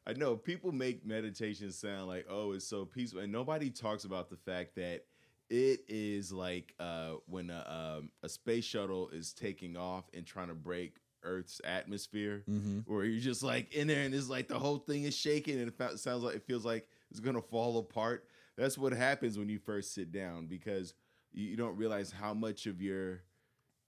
I 0.07 0.15
know 0.15 0.37
people 0.37 0.73
make 0.73 1.05
meditation 1.05 1.71
sound 1.71 2.07
like, 2.07 2.27
oh, 2.31 2.53
it's 2.53 2.65
so 2.67 2.85
peaceful, 2.87 3.21
and 3.21 3.31
nobody 3.33 3.69
talks 3.71 4.05
about 4.05 4.31
the 4.31 4.37
fact 4.37 4.75
that 4.77 5.05
it 5.51 5.81
is 5.89 6.33
like 6.33 6.75
uh, 6.81 7.13
when 7.27 7.51
a, 7.51 7.97
um, 7.99 8.11
a 8.23 8.29
space 8.29 8.65
shuttle 8.65 9.11
is 9.11 9.33
taking 9.35 9.77
off 9.77 10.05
and 10.15 10.25
trying 10.27 10.49
to 10.49 10.55
break 10.55 10.97
Earth's 11.23 11.61
atmosphere, 11.65 12.43
Mm-hmm. 12.49 12.81
where 12.91 13.05
you're 13.05 13.21
just 13.21 13.43
like 13.43 13.75
in 13.75 13.87
there, 13.87 14.03
and 14.03 14.15
it's 14.15 14.29
like 14.31 14.49
the 14.49 14.59
whole 14.59 14.79
thing 14.79 15.03
is 15.05 15.15
shaking, 15.17 15.59
and 15.61 15.69
it 15.69 15.99
sounds 15.99 16.23
like 16.23 16.37
it 16.37 16.43
feels 16.47 16.65
like 16.65 16.89
it's 17.11 17.21
gonna 17.21 17.43
fall 17.43 17.77
apart. 17.79 18.25
That's 18.59 18.77
what 18.77 18.93
happens 18.93 19.39
when 19.39 19.49
you 19.49 19.59
first 19.59 19.95
sit 19.95 20.13
down 20.13 20.47
because 20.47 20.93
you, 21.33 21.57
don't 21.57 21.77
realize 21.77 22.11
how 22.11 22.35
much 22.35 22.67
of 22.67 22.83
your 22.83 23.23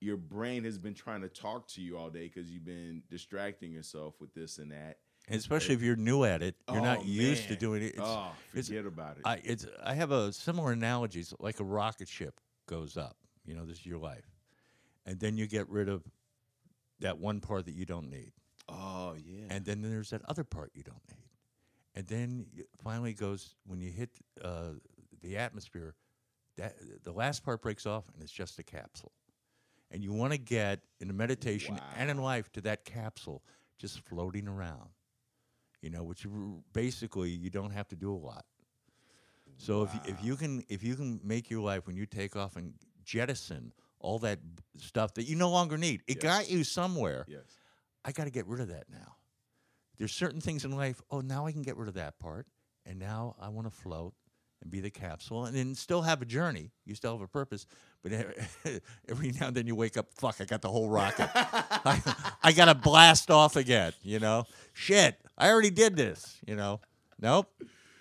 your 0.00 0.16
brain 0.16 0.64
has 0.64 0.78
been 0.78 0.94
trying 0.94 1.20
to 1.20 1.28
talk 1.28 1.68
to 1.68 1.82
you 1.82 1.98
all 1.98 2.08
day 2.08 2.30
because 2.32 2.50
you've 2.50 2.64
been 2.64 3.02
distracting 3.10 3.70
yourself 3.72 4.14
with 4.18 4.32
this 4.32 4.56
and 4.56 4.70
that. 4.70 4.96
And 5.28 5.38
especially 5.38 5.74
if 5.74 5.82
you're 5.82 5.96
new 5.96 6.24
at 6.24 6.42
it, 6.42 6.54
you're 6.70 6.80
Oh, 6.80 6.84
not 6.84 7.04
used 7.04 7.48
to 7.48 7.56
doing 7.56 7.82
it. 7.82 7.88
It's, 7.96 7.98
oh, 8.00 8.30
it's- 8.52 8.68
forget 8.68 8.86
about 8.86 9.16
it. 9.18 9.22
I 9.26 9.40
it's 9.44 9.66
I 9.82 9.94
have 9.94 10.10
a 10.12 10.32
similar 10.32 10.72
analogy. 10.72 11.20
It's 11.20 11.34
like 11.40 11.60
a 11.60 11.64
rocket 11.64 12.08
ship 12.08 12.40
goes 12.66 12.96
up. 12.96 13.16
You 13.44 13.54
know, 13.56 13.66
this 13.66 13.78
is 13.80 13.86
your 13.86 13.98
life, 13.98 14.30
and 15.04 15.18
then 15.18 15.36
you 15.36 15.46
get 15.46 15.68
rid 15.68 15.88
of 15.88 16.04
that 17.00 17.18
one 17.18 17.40
part 17.40 17.64
that 17.64 17.74
you 17.74 17.84
don't 17.86 18.08
need, 18.10 18.32
oh 18.68 19.16
yeah. 19.18 19.46
and 19.50 19.64
then 19.64 19.82
there's 19.82 20.10
that 20.10 20.22
other 20.28 20.44
part 20.44 20.70
you 20.74 20.82
don't 20.82 21.02
need, 21.08 21.19
and 21.94 22.06
then 22.06 22.46
it 22.56 22.68
finally 22.82 23.12
goes 23.14 23.54
when 23.66 23.80
you 23.80 23.90
hit 23.90 24.10
uh, 24.42 24.72
the 25.22 25.36
atmosphere. 25.36 25.94
That 26.56 26.76
the 27.04 27.12
last 27.12 27.44
part 27.44 27.62
breaks 27.62 27.86
off, 27.86 28.04
and 28.12 28.22
it's 28.22 28.32
just 28.32 28.58
a 28.58 28.62
capsule. 28.62 29.12
And 29.90 30.02
you 30.04 30.12
want 30.12 30.32
to 30.32 30.38
get 30.38 30.80
in 31.00 31.08
the 31.08 31.14
meditation 31.14 31.78
and 31.96 32.10
in 32.10 32.18
life 32.18 32.50
to 32.52 32.60
that 32.62 32.84
capsule, 32.84 33.42
just 33.78 34.00
floating 34.00 34.46
around. 34.46 34.90
You 35.82 35.90
know, 35.90 36.04
which 36.04 36.26
basically 36.72 37.30
you 37.30 37.48
don't 37.50 37.70
have 37.70 37.88
to 37.88 37.96
do 37.96 38.12
a 38.12 38.16
lot. 38.16 38.44
So 39.56 39.82
if 39.82 39.94
you, 39.94 40.00
if 40.06 40.24
you 40.24 40.36
can 40.36 40.64
if 40.68 40.82
you 40.82 40.94
can 40.96 41.20
make 41.24 41.50
your 41.50 41.60
life 41.60 41.86
when 41.86 41.96
you 41.96 42.06
take 42.06 42.36
off 42.36 42.56
and 42.56 42.74
jettison 43.04 43.72
all 43.98 44.18
that 44.20 44.38
b- 44.56 44.62
stuff 44.78 45.14
that 45.14 45.24
you 45.24 45.36
no 45.36 45.50
longer 45.50 45.76
need, 45.76 46.02
it 46.06 46.16
Yes. 46.16 46.22
got 46.22 46.50
you 46.50 46.64
somewhere. 46.64 47.24
yes. 47.28 47.42
I 48.04 48.12
got 48.12 48.24
to 48.24 48.30
get 48.30 48.46
rid 48.46 48.60
of 48.60 48.68
that 48.68 48.84
now. 48.90 49.16
There's 50.00 50.12
certain 50.12 50.40
things 50.40 50.64
in 50.64 50.70
life. 50.70 51.02
Oh, 51.10 51.20
now 51.20 51.46
I 51.46 51.52
can 51.52 51.60
get 51.60 51.76
rid 51.76 51.86
of 51.86 51.94
that 51.94 52.18
part, 52.18 52.46
and 52.86 52.98
now 52.98 53.36
I 53.38 53.50
want 53.50 53.66
to 53.66 53.70
float 53.70 54.14
and 54.62 54.70
be 54.70 54.80
the 54.80 54.88
capsule, 54.88 55.44
and 55.44 55.54
then 55.54 55.74
still 55.74 56.00
have 56.00 56.22
a 56.22 56.24
journey. 56.24 56.70
You 56.86 56.94
still 56.94 57.12
have 57.12 57.20
a 57.20 57.28
purpose, 57.28 57.66
but 58.02 58.12
every 59.10 59.32
now 59.32 59.48
and 59.48 59.54
then 59.54 59.66
you 59.66 59.74
wake 59.74 59.98
up. 59.98 60.06
Fuck! 60.14 60.36
I 60.40 60.46
got 60.46 60.62
the 60.62 60.70
whole 60.70 60.88
rocket. 60.88 61.28
I, 61.34 62.00
I 62.42 62.52
got 62.52 62.64
to 62.64 62.74
blast 62.74 63.30
off 63.30 63.56
again. 63.56 63.92
You 64.02 64.20
know, 64.20 64.44
shit. 64.72 65.20
I 65.36 65.50
already 65.50 65.70
did 65.70 65.96
this. 65.96 66.38
You 66.46 66.56
know, 66.56 66.80
nope. 67.20 67.52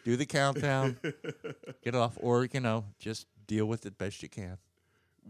Do 0.05 0.15
the 0.15 0.25
countdown. 0.25 0.97
get 1.83 1.95
off, 1.95 2.17
or 2.21 2.45
you 2.45 2.61
know, 2.61 2.85
just 2.97 3.27
deal 3.45 3.65
with 3.65 3.85
it 3.85 3.97
best 3.97 4.23
you 4.23 4.29
can. 4.29 4.57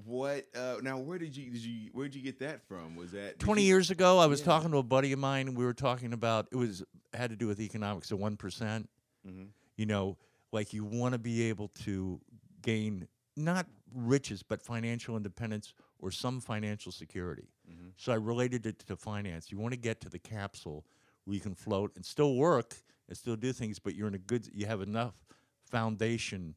What 0.05 0.47
uh, 0.55 0.77
now? 0.81 0.97
Where 0.97 1.17
did 1.17 1.35
you 1.35 1.51
did 1.51 1.61
you 1.63 1.89
where 1.93 2.07
did 2.07 2.15
you 2.15 2.21
get 2.21 2.39
that 2.39 2.61
from? 2.67 2.95
Was 2.95 3.11
that 3.11 3.39
20 3.39 3.61
you- 3.61 3.67
years 3.67 3.91
ago, 3.91 4.17
I 4.17 4.27
was 4.27 4.39
Yeah. 4.39 4.45
talking 4.47 4.71
to 4.71 4.77
a 4.77 4.83
buddy 4.83 5.11
of 5.11 5.19
mine, 5.19 5.47
and 5.49 5.57
we 5.57 5.65
were 5.65 5.73
talking 5.73 6.13
about 6.13 6.47
it 6.51 6.55
was 6.55 6.83
had 7.13 7.29
to 7.31 7.35
do 7.35 7.47
with 7.47 7.59
economics, 7.59 8.09
the 8.09 8.15
one 8.17 8.37
Mhm. 8.37 9.49
You 9.77 9.85
know, 9.85 10.17
like 10.51 10.73
you 10.73 10.83
want 10.83 11.13
to 11.13 11.19
be 11.19 11.43
able 11.43 11.69
to 11.69 12.21
gain 12.61 13.07
not 13.35 13.67
riches, 13.93 14.43
but 14.43 14.61
financial 14.61 15.15
independence 15.17 15.73
or 15.97 16.11
some 16.11 16.39
financial 16.41 16.91
security. 16.91 17.49
Mhm. 17.69 17.93
So 17.97 18.11
I 18.11 18.15
related 18.15 18.65
it 18.65 18.79
to 18.79 18.95
finance. 18.95 19.51
You 19.51 19.57
want 19.57 19.73
to 19.73 19.79
get 19.79 19.99
to 20.01 20.09
the 20.09 20.19
capsule 20.19 20.85
where 21.25 21.33
you 21.35 21.41
can 21.41 21.55
float 21.55 21.95
and 21.95 22.05
still 22.05 22.35
work 22.35 22.75
and 23.07 23.17
still 23.17 23.35
do 23.35 23.51
things, 23.53 23.79
but 23.79 23.95
you're 23.95 24.07
in 24.07 24.13
a 24.15 24.19
good. 24.19 24.49
You 24.53 24.65
have 24.67 24.81
enough 24.81 25.25
foundation 25.63 26.55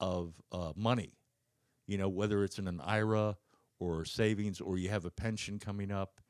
of 0.00 0.42
uh, 0.50 0.72
money 0.76 1.12
you 1.86 1.98
know, 1.98 2.08
whether 2.08 2.44
it's 2.44 2.58
in 2.58 2.68
an 2.68 2.80
IRA 2.80 3.36
or 3.78 4.04
savings 4.04 4.60
or 4.60 4.78
you 4.78 4.88
have 4.88 5.04
a 5.04 5.10
pension 5.10 5.58
coming 5.58 5.90
up. 5.90 6.20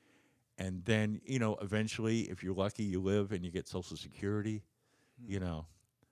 And 0.58 0.84
then, 0.84 1.20
you 1.24 1.38
know, 1.38 1.56
eventually, 1.62 2.22
if 2.22 2.42
you're 2.42 2.54
lucky, 2.54 2.84
you 2.84 3.00
live 3.00 3.32
and 3.32 3.44
you 3.44 3.50
get 3.50 3.68
Social 3.68 3.96
Security, 3.96 4.62
you 5.26 5.40
know. 5.40 5.66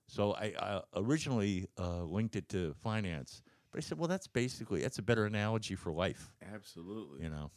So 0.07 0.33
I, 0.33 0.53
I 0.59 0.81
originally 0.95 1.67
uh, 1.79 2.03
linked 2.03 2.35
it 2.35 2.49
to 2.49 2.73
finance, 2.73 3.43
but 3.71 3.77
I 3.77 3.81
said, 3.81 3.97
well, 3.97 4.07
that's 4.07 4.27
basically, 4.27 4.81
that's 4.81 4.99
a 4.99 5.01
better 5.01 5.25
analogy 5.25 5.75
for 5.75 5.91
life, 5.91 6.33
Absolutely. 6.53 7.23
you 7.23 7.29
know. 7.29 7.51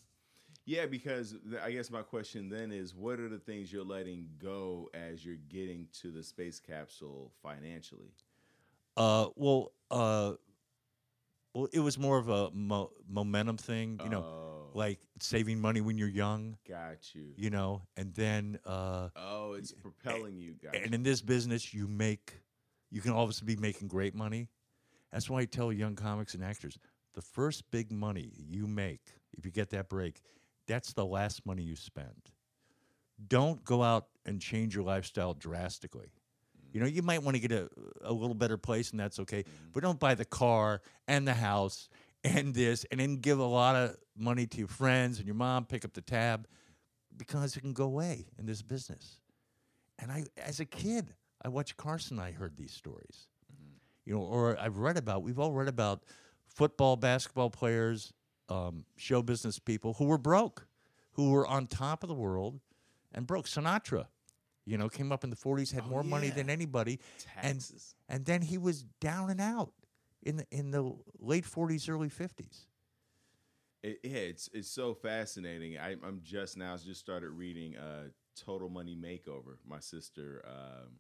Yeah, 0.67 0.87
because 0.87 1.35
th- 1.51 1.61
I 1.63 1.73
guess 1.73 1.91
my 1.91 2.03
question 2.03 2.49
then 2.49 2.73
is, 2.73 2.95
what 2.95 3.21
are 3.21 3.29
the 3.29 3.39
things 3.39 3.73
you're 3.73 3.85
letting 3.85 4.29
go 4.39 4.89
as 4.95 5.25
you're 5.25 5.37
getting 5.49 5.89
to 6.01 6.11
the 6.11 6.23
space 6.23 6.61
capsule 6.61 7.33
financially? 7.43 8.13
Uh, 8.97 9.27
well, 9.35 9.73
uh, 9.91 10.33
well, 11.55 11.69
it 11.73 11.81
was 11.81 11.99
more 11.99 12.19
of 12.19 12.29
a 12.29 12.51
mo- 12.53 12.91
momentum 13.09 13.57
thing, 13.57 14.01
you 14.03 14.11
know, 14.11 14.21
oh, 14.25 14.71
like 14.75 14.99
saving 15.21 15.61
money 15.61 15.81
when 15.81 15.97
you're 15.97 16.09
young, 16.09 16.57
got 16.69 17.15
you. 17.15 17.27
you 17.37 17.51
know, 17.51 17.83
and 17.97 18.13
then 18.15 18.59
uh, 18.67 19.09
Oh, 19.17 19.53
it's 19.55 19.73
propelling 19.73 20.37
you, 20.37 20.55
got 20.63 20.75
and 20.75 20.91
you. 20.91 20.95
in 20.95 21.03
this 21.03 21.21
business 21.21 21.73
you 21.73 21.87
make 21.87 22.35
you 22.91 23.01
can 23.01 23.13
obviously 23.13 23.47
be 23.47 23.61
making 23.61 23.89
great 23.89 24.15
money 24.15 24.49
that's 25.13 25.29
why 25.31 25.41
i 25.41 25.45
tell 25.45 25.73
young 25.73 25.95
comics 25.97 26.35
and 26.35 26.45
actors 26.45 26.79
the 27.15 27.23
first 27.23 27.69
big 27.71 27.91
money 27.91 28.31
you 28.37 28.67
make 28.69 29.01
if 29.37 29.45
you 29.45 29.51
get 29.51 29.71
that 29.71 29.89
break 29.89 30.21
that's 30.69 30.93
the 30.93 31.05
last 31.05 31.45
money 31.47 31.63
you 31.63 31.75
spend 31.77 32.31
don't 33.29 33.65
go 33.65 33.83
out 33.83 34.07
and 34.27 34.41
change 34.41 34.75
your 34.75 34.85
lifestyle 34.85 35.35
drastically 35.35 36.13
you 36.75 36.81
know 36.81 36.87
you 36.87 37.01
might 37.01 37.23
want 37.23 37.35
to 37.35 37.41
get 37.41 37.53
a, 37.53 37.71
a 38.03 38.13
little 38.13 38.35
better 38.35 38.59
place 38.59 38.91
and 38.91 39.01
that's 39.01 39.19
okay 39.19 39.45
but 39.73 39.83
don't 39.83 39.99
buy 39.99 40.15
the 40.15 40.27
car 40.27 40.83
and 41.09 41.27
the 41.27 41.33
house 41.35 41.89
and 42.23 42.55
this 42.55 42.85
and 42.91 43.01
then 43.01 43.17
give 43.17 43.39
a 43.39 43.45
lot 43.45 43.75
of 43.75 43.97
money 44.15 44.47
to 44.47 44.59
your 44.59 44.69
friends 44.69 45.17
and 45.17 45.27
your 45.27 45.35
mom 45.35 45.65
pick 45.65 45.87
up 45.87 45.95
the 45.95 46.03
tab 46.03 46.47
because 47.17 47.57
it 47.57 47.63
can 47.63 47.73
go 47.73 47.85
away 47.85 48.27
in 48.39 48.45
this 48.45 48.61
business 48.61 49.21
and 49.99 50.11
I, 50.11 50.25
as 50.37 50.61
a 50.61 50.65
kid, 50.65 51.15
I 51.43 51.49
watched 51.49 51.77
Carson. 51.77 52.19
I 52.19 52.33
heard 52.33 52.57
these 52.57 52.73
stories, 52.73 53.29
you 54.05 54.15
know, 54.15 54.21
or 54.21 54.59
I've 54.59 54.79
read 54.79 54.97
about. 54.97 55.23
We've 55.23 55.39
all 55.39 55.53
read 55.53 55.69
about 55.69 56.03
football, 56.47 56.97
basketball 56.97 57.51
players, 57.51 58.13
um, 58.49 58.85
show 58.97 59.23
business 59.23 59.59
people 59.59 59.95
who 59.95 60.07
were 60.07 60.19
broke, 60.19 60.67
who 61.13 61.31
were 61.31 61.47
on 61.47 61.67
top 61.67 62.03
of 62.03 62.09
the 62.09 62.15
world, 62.15 62.61
and 63.13 63.27
broke. 63.27 63.47
Sinatra, 63.47 64.07
you 64.67 64.77
know, 64.79 64.89
came 64.89 65.13
up 65.13 65.25
in 65.25 65.31
the 65.31 65.37
'40s, 65.37 65.73
had 65.73 65.85
Oh, 65.87 65.91
more 65.91 66.03
money 66.05 66.31
than 66.31 66.49
anybody, 66.51 66.99
and 67.43 67.61
Taxes. 67.61 67.95
and 68.09 68.25
then 68.25 68.43
he 68.43 68.59
was 68.59 68.85
down 69.01 69.31
and 69.31 69.41
out 69.41 69.73
in 70.23 70.37
the 70.37 70.47
in 70.51 70.71
the 70.71 70.95
late 71.19 71.45
'40s, 71.45 71.89
early 71.89 72.09
'50s. 72.09 72.67
It, 73.83 74.01
yeah, 74.03 74.17
it's 74.19 74.49
it's 74.53 74.71
so 74.71 74.95
fascinating. 74.95 75.79
I, 75.79 75.93
I'm 75.93 76.21
just 76.23 76.57
now 76.57 76.77
just 76.77 77.01
started 77.01 77.31
reading 77.31 77.77
uh, 77.77 78.05
Total 78.35 78.69
Money 78.71 78.97
Makeover. 78.97 79.57
My 79.69 79.81
sister 79.81 80.43
um, 80.49 80.99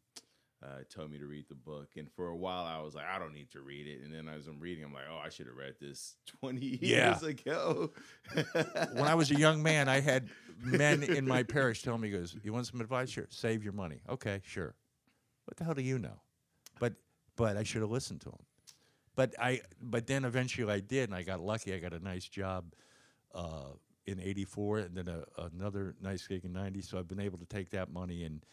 uh, 0.64 0.78
told 0.88 1.10
me 1.10 1.18
to 1.18 1.26
read 1.26 1.46
the 1.48 1.54
book, 1.54 1.90
and 1.96 2.10
for 2.12 2.28
a 2.28 2.36
while 2.36 2.64
I 2.64 2.80
was 2.82 2.94
like, 2.94 3.04
I 3.06 3.18
don't 3.18 3.34
need 3.34 3.50
to 3.50 3.60
read 3.60 3.86
it. 3.86 4.02
And 4.02 4.14
then 4.14 4.28
as 4.28 4.46
I'm 4.46 4.58
reading, 4.58 4.84
I'm 4.84 4.92
like, 4.94 5.04
oh, 5.10 5.18
I 5.22 5.28
should 5.28 5.46
have 5.46 5.56
read 5.56 5.74
this 5.80 6.16
20 6.40 6.60
years 6.60 7.22
Yeah. 7.22 7.28
ago. 7.28 7.92
when 8.94 9.08
I 9.08 9.14
was 9.14 9.30
a 9.30 9.34
young 9.34 9.62
man, 9.62 9.88
I 9.88 10.00
had 10.00 10.28
men 10.62 11.02
in 11.02 11.26
my 11.26 11.42
parish 11.42 11.82
tell 11.82 11.98
me, 11.98 12.10
"Goes, 12.10 12.36
you 12.42 12.52
want 12.52 12.66
some 12.66 12.80
advice? 12.80 13.10
Sure, 13.10 13.26
save 13.30 13.62
your 13.62 13.72
money. 13.74 14.00
Okay, 14.08 14.40
sure. 14.44 14.74
What 15.44 15.56
the 15.56 15.64
hell 15.64 15.74
do 15.74 15.82
you 15.82 15.98
know?" 15.98 16.20
But 16.80 16.94
but 17.36 17.56
I 17.56 17.62
should 17.62 17.82
have 17.82 17.90
listened 17.90 18.20
to 18.22 18.30
him. 18.30 18.44
but 19.16 19.34
I 19.40 19.60
but 19.80 20.06
then 20.06 20.24
eventually 20.24 20.72
I 20.72 20.80
did, 20.80 21.08
and 21.10 21.14
I 21.14 21.22
got 21.22 21.40
lucky. 21.40 21.74
I 21.74 21.78
got 21.78 21.92
a 21.92 21.98
nice 22.02 22.28
job 22.28 22.72
uh, 23.34 23.72
in 24.06 24.20
'84, 24.20 24.78
and 24.78 24.96
then 24.96 25.08
a, 25.08 25.24
another 25.42 25.94
nice 26.00 26.26
gig 26.26 26.44
in 26.44 26.52
'90. 26.52 26.80
So 26.82 26.98
I've 26.98 27.08
been 27.08 27.20
able 27.20 27.38
to 27.38 27.46
take 27.46 27.70
that 27.70 27.90
money 27.92 28.24
and 28.24 28.44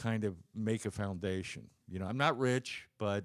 kind 0.00 0.24
of 0.24 0.34
make 0.54 0.86
a 0.86 0.90
foundation. 0.90 1.68
You 1.88 1.98
know, 1.98 2.06
I'm 2.06 2.16
not 2.16 2.38
rich, 2.38 2.86
but 2.98 3.24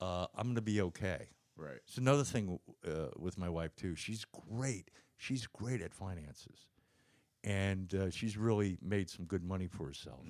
uh, 0.00 0.26
I'm 0.36 0.44
going 0.46 0.54
to 0.56 0.62
be 0.62 0.80
okay. 0.82 1.28
Right. 1.56 1.78
It's 1.86 1.98
another 1.98 2.22
thing 2.24 2.58
uh, 2.86 3.08
with 3.18 3.38
my 3.38 3.48
wife 3.48 3.74
too. 3.76 3.94
She's 3.96 4.24
great. 4.50 4.90
She's 5.16 5.46
great 5.46 5.80
at 5.82 5.94
finances, 5.94 6.66
and 7.42 7.94
uh, 7.94 8.10
she's 8.10 8.36
really 8.36 8.76
made 8.82 9.08
some 9.08 9.24
good 9.24 9.42
money 9.42 9.66
for 9.66 9.86
herself 9.86 10.26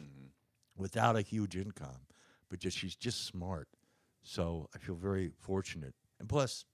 without 0.76 1.16
a 1.16 1.22
huge 1.22 1.56
income. 1.56 2.06
But 2.48 2.60
just 2.60 2.78
she's 2.78 2.94
just 2.94 3.26
smart. 3.26 3.66
So 4.22 4.68
I 4.74 4.78
feel 4.78 4.94
very 4.94 5.32
fortunate. 5.40 5.94
And 6.20 6.28
plus, 6.28 6.64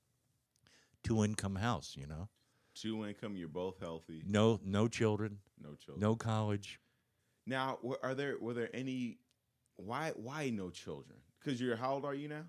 two 1.03 1.25
income 1.25 1.57
house. 1.57 1.97
You 1.99 2.07
know, 2.07 2.29
Two 2.75 3.07
income. 3.07 3.37
You're 3.37 3.49
both 3.49 3.81
healthy. 3.81 4.23
no 4.27 4.61
no 4.63 4.87
children, 4.89 5.39
No 5.59 5.75
children. 5.75 6.01
no 6.01 6.15
college. 6.17 6.79
Now, 7.47 7.79
were- 7.83 7.99
are 8.03 8.15
there 8.15 8.37
were 8.39 8.55
there 8.55 8.71
any? 8.75 9.19
Why 9.77 10.13
why 10.17 10.51
no 10.51 10.71
children? 10.71 11.19
Because 11.39 11.61
you're 11.61 11.77
how 11.77 11.95
old 11.95 12.05
are 12.05 12.15
you 12.15 12.29
now? 12.29 12.45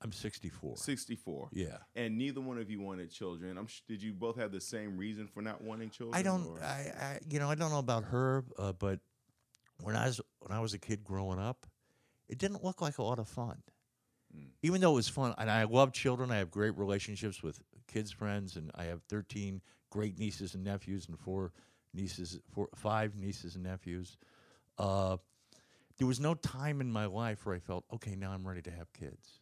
I'm 0.00 0.12
64. 0.12 0.76
Sixty 0.76 1.16
four. 1.16 1.48
Yeah. 1.52 1.78
And 1.96 2.16
neither 2.16 2.40
one 2.40 2.58
of 2.58 2.70
you 2.70 2.80
wanted 2.80 3.10
children. 3.10 3.58
I'm. 3.58 3.66
sh- 3.66 3.80
Did 3.88 4.00
you 4.00 4.12
both 4.12 4.36
have 4.36 4.52
the 4.52 4.60
same 4.60 4.96
reason 4.96 5.26
for 5.26 5.42
not 5.42 5.60
wanting 5.60 5.90
children? 5.90 6.16
I 6.16 6.22
don't. 6.22 6.46
or- 6.46 6.62
I, 6.62 6.92
I 7.00 7.18
you 7.28 7.40
know 7.40 7.50
I 7.50 7.56
don't 7.56 7.70
know 7.72 7.80
about 7.80 8.04
her, 8.04 8.44
uh, 8.58 8.72
but 8.72 9.00
when 9.82 9.96
I 9.96 10.06
was 10.06 10.20
when 10.40 10.56
I 10.56 10.60
was 10.60 10.72
a 10.74 10.78
kid 10.78 11.02
growing 11.02 11.40
up, 11.40 11.66
it 12.28 12.38
didn't 12.38 12.62
look 12.62 12.80
like 12.80 12.98
a 12.98 13.02
lot 13.02 13.18
of 13.18 13.28
fun. 13.28 13.60
Mm. 14.36 14.50
Even 14.62 14.80
though 14.80 14.92
it 14.92 14.96
was 14.96 15.08
fun, 15.08 15.34
and 15.36 15.50
I 15.50 15.64
love 15.64 15.92
children, 15.92 16.30
I 16.30 16.36
have 16.36 16.50
great 16.52 16.76
relationships 16.78 17.42
with 17.42 17.60
kids' 17.88 18.12
friends, 18.12 18.54
and 18.54 18.70
I 18.76 18.84
have 18.84 19.02
thirteen 19.08 19.62
great 19.90 20.16
nieces 20.16 20.54
and 20.54 20.62
nephews, 20.62 21.08
and 21.08 21.18
four 21.18 21.52
nieces, 21.94 22.38
four, 22.52 22.68
five 22.74 23.16
nieces 23.16 23.54
and 23.54 23.64
nephews. 23.64 24.16
Uh, 24.78 25.16
there 25.98 26.06
was 26.06 26.20
no 26.20 26.34
time 26.34 26.80
in 26.80 26.90
my 26.90 27.06
life 27.06 27.44
where 27.44 27.54
I 27.54 27.58
felt 27.58 27.84
okay. 27.94 28.14
Now 28.14 28.30
I'm 28.32 28.46
ready 28.46 28.62
to 28.62 28.70
have 28.70 28.92
kids, 28.92 29.40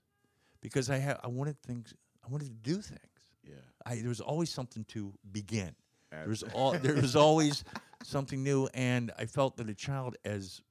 because 0.61 0.89
I 0.91 0.99
had 0.99 1.19
I 1.23 1.29
wanted 1.29 1.61
things. 1.63 1.95
I 2.25 2.31
wanted 2.31 2.47
to 2.47 2.55
do 2.71 2.81
things. 2.81 3.01
yeah. 3.45 3.55
I, 3.85 3.97
there 3.97 4.09
was 4.09 4.21
always 4.21 4.51
something 4.51 4.85
to 4.89 5.13
begin. 5.31 5.75
There 6.11 6.29
was 6.29 6.43
all 6.55 6.73
there 6.73 6.95
was 6.95 7.15
always 7.15 7.63
something 8.03 8.43
new, 8.43 8.69
and 8.73 9.13
I 9.19 9.27
felt 9.27 9.57
that 9.59 9.69
a 9.69 9.75
child, 9.75 10.17
as 10.25 10.63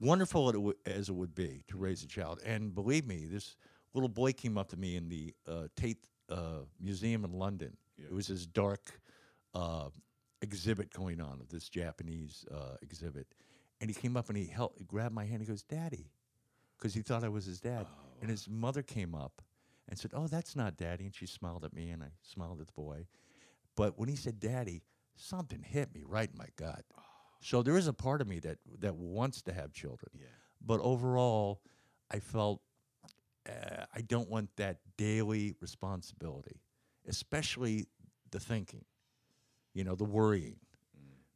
wonderful 0.00 0.48
it 0.48 0.54
w- 0.54 0.74
as 0.86 1.08
it 1.10 1.14
would 1.14 1.34
be 1.34 1.64
to 1.68 1.76
raise 1.76 2.02
a 2.02 2.08
child, 2.08 2.40
and 2.44 2.74
believe 2.74 3.06
me, 3.06 3.26
this 3.26 3.56
little 3.92 4.08
boy 4.08 4.32
came 4.32 4.56
up 4.56 4.68
to 4.70 4.76
me 4.76 4.96
in 4.96 5.08
the 5.08 5.34
uh, 5.46 5.68
Tate 5.76 6.06
uh, 6.30 6.60
Museum 6.80 7.24
in 7.24 7.32
London. 7.32 7.76
Yeah. 7.98 8.06
It 8.06 8.14
was 8.14 8.28
this 8.28 8.46
dark 8.46 9.00
uh, 9.54 9.88
exhibit 10.44 10.92
going 10.92 11.20
on 11.20 11.40
of 11.40 11.48
this 11.48 11.68
Japanese 11.68 12.44
uh, 12.50 12.76
exhibit, 12.82 13.26
and 13.80 13.90
he 13.90 13.94
came 13.94 14.16
up 14.16 14.28
and 14.28 14.38
he 14.38 14.46
held, 14.46 14.72
he 14.78 14.84
grabbed 14.84 15.14
my 15.14 15.24
hand. 15.24 15.40
He 15.42 15.46
goes, 15.48 15.62
"Daddy," 15.62 16.12
because 16.78 16.94
he 16.94 17.02
thought 17.02 17.24
I 17.24 17.28
was 17.28 17.44
his 17.46 17.60
dad, 17.60 17.86
and 18.20 18.30
his 18.30 18.48
mother 18.48 18.82
came 18.82 19.14
up 19.14 19.42
and 19.88 19.98
said, 19.98 20.12
"Oh, 20.14 20.28
that's 20.28 20.54
not 20.54 20.76
Daddy," 20.76 21.04
and 21.04 21.14
she 21.14 21.26
smiled 21.26 21.64
at 21.64 21.72
me, 21.74 21.90
and 21.90 22.02
I 22.02 22.12
smiled 22.22 22.60
at 22.60 22.66
the 22.68 22.72
boy. 22.72 23.06
But 23.76 23.98
when 23.98 24.08
he 24.08 24.16
said 24.16 24.38
"Daddy," 24.38 24.82
something 25.16 25.62
hit 25.62 25.92
me 25.94 26.02
right 26.06 26.30
in 26.30 26.38
my 26.38 26.48
gut. 26.56 26.84
So 27.40 27.62
there 27.62 27.76
is 27.76 27.86
a 27.88 27.92
part 27.92 28.20
of 28.20 28.28
me 28.28 28.38
that 28.40 28.58
that 28.80 28.94
wants 28.96 29.42
to 29.42 29.52
have 29.52 29.72
children, 29.72 30.10
Yeah. 30.14 30.26
but 30.60 30.80
overall, 30.80 31.60
I 32.10 32.20
felt 32.20 32.60
uh, 33.48 33.84
I 33.94 34.00
don't 34.00 34.30
want 34.30 34.56
that 34.56 34.78
daily 34.96 35.54
responsibility, 35.60 36.60
especially 37.06 37.86
the 38.30 38.40
thinking, 38.40 38.84
you 39.74 39.84
know, 39.84 39.94
the 39.94 40.04
worrying, 40.04 40.56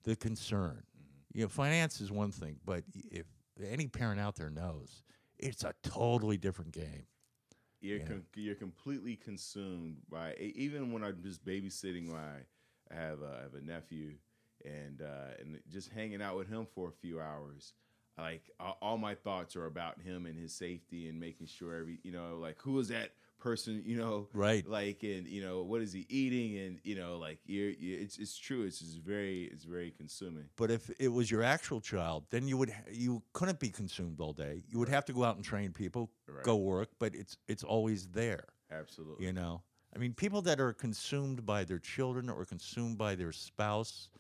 the 0.05 0.16
concern. 0.16 0.82
You 1.32 1.43
know, 1.43 1.49
finance 1.49 2.01
is 2.01 2.11
one 2.11 2.30
thing, 2.30 2.57
but 2.64 2.84
if 2.95 3.26
any 3.62 3.86
parent 3.86 4.20
out 4.20 4.36
there 4.36 4.51
knows, 4.51 5.03
it's 5.39 5.64
a 5.64 5.74
totally 5.82 6.39
different 6.39 6.72
game. 6.72 7.07
You're 7.80 7.99
Yeah. 7.99 8.07
con- 8.07 8.26
you're 8.34 8.55
completely 8.57 9.16
consumed 9.16 9.99
by 10.11 10.34
even 10.36 10.93
when 10.93 11.05
I'm 11.05 11.22
just 11.22 11.45
babysitting 11.45 12.07
my 12.07 12.39
I 12.91 12.95
have 12.95 13.20
a, 13.22 13.36
I 13.39 13.43
have 13.43 13.55
a 13.55 13.61
nephew 13.61 14.14
and 14.64 15.03
uh, 15.03 15.34
and 15.39 15.61
just 15.68 15.91
hanging 15.91 16.22
out 16.22 16.36
with 16.36 16.49
him 16.49 16.66
for 16.74 16.89
a 16.89 16.93
few 16.93 17.20
hours. 17.20 17.74
Like 18.16 18.51
all, 18.59 18.78
all 18.82 18.99
my 18.99 19.14
thoughts 19.14 19.55
are 19.55 19.66
about 19.66 20.01
him 20.01 20.26
and 20.26 20.36
his 20.36 20.53
safety 20.53 21.09
and 21.09 21.20
making 21.20 21.47
sure 21.47 21.76
every 21.76 22.01
you 22.03 22.11
know 22.11 22.39
like 22.41 22.61
who 22.62 22.78
is 22.80 22.89
that 22.89 23.12
person 23.39 23.82
you 23.86 23.97
know 23.97 24.28
Right. 24.32 24.66
like 24.68 25.03
and 25.03 25.26
you 25.26 25.43
know 25.43 25.62
what 25.62 25.80
is 25.82 25.93
he 25.93 26.07
eating 26.09 26.59
and 26.59 26.80
you 26.82 26.95
know 26.97 27.18
like 27.18 27.39
you're, 27.47 27.70
you 27.70 27.99
it's 27.99 28.18
it's 28.18 28.36
true 28.36 28.62
it's 28.64 28.80
just 28.80 28.99
very 28.99 29.45
it's 29.53 29.64
very 29.64 29.91
consuming. 29.91 30.45
But 30.57 30.70
if 30.70 30.91
it 30.99 31.09
was 31.09 31.30
your 31.30 31.43
actual 31.43 31.80
child, 31.80 32.24
then 32.30 32.49
you 32.49 32.57
would 32.57 32.72
you 32.91 33.22
couldn't 33.32 33.61
be 33.61 33.70
consumed 33.70 34.20
all 34.20 34.32
day. 34.32 34.62
You 34.68 34.78
would 34.78 34.89
have 34.89 35.05
to 35.07 35.12
go 35.12 35.24
out 35.24 35.36
and 35.36 35.45
train 35.45 35.72
people, 35.72 36.11
Right. 36.26 36.45
go 36.45 36.57
work, 36.57 36.91
but 36.99 37.14
it's 37.14 37.36
it's 37.47 37.64
always 37.64 38.09
there. 38.09 38.45
Absolutely. 38.70 39.26
You 39.26 39.32
know, 39.32 39.62
I 39.95 39.99
mean, 39.99 40.12
people 40.14 40.43
that 40.43 40.61
are 40.61 40.72
consumed 40.72 41.45
by 41.47 41.64
their 41.64 41.78
children 41.78 42.28
or 42.28 42.45
consumed 42.45 42.99
by 42.99 43.14
their 43.14 43.32
spouse 43.32 44.11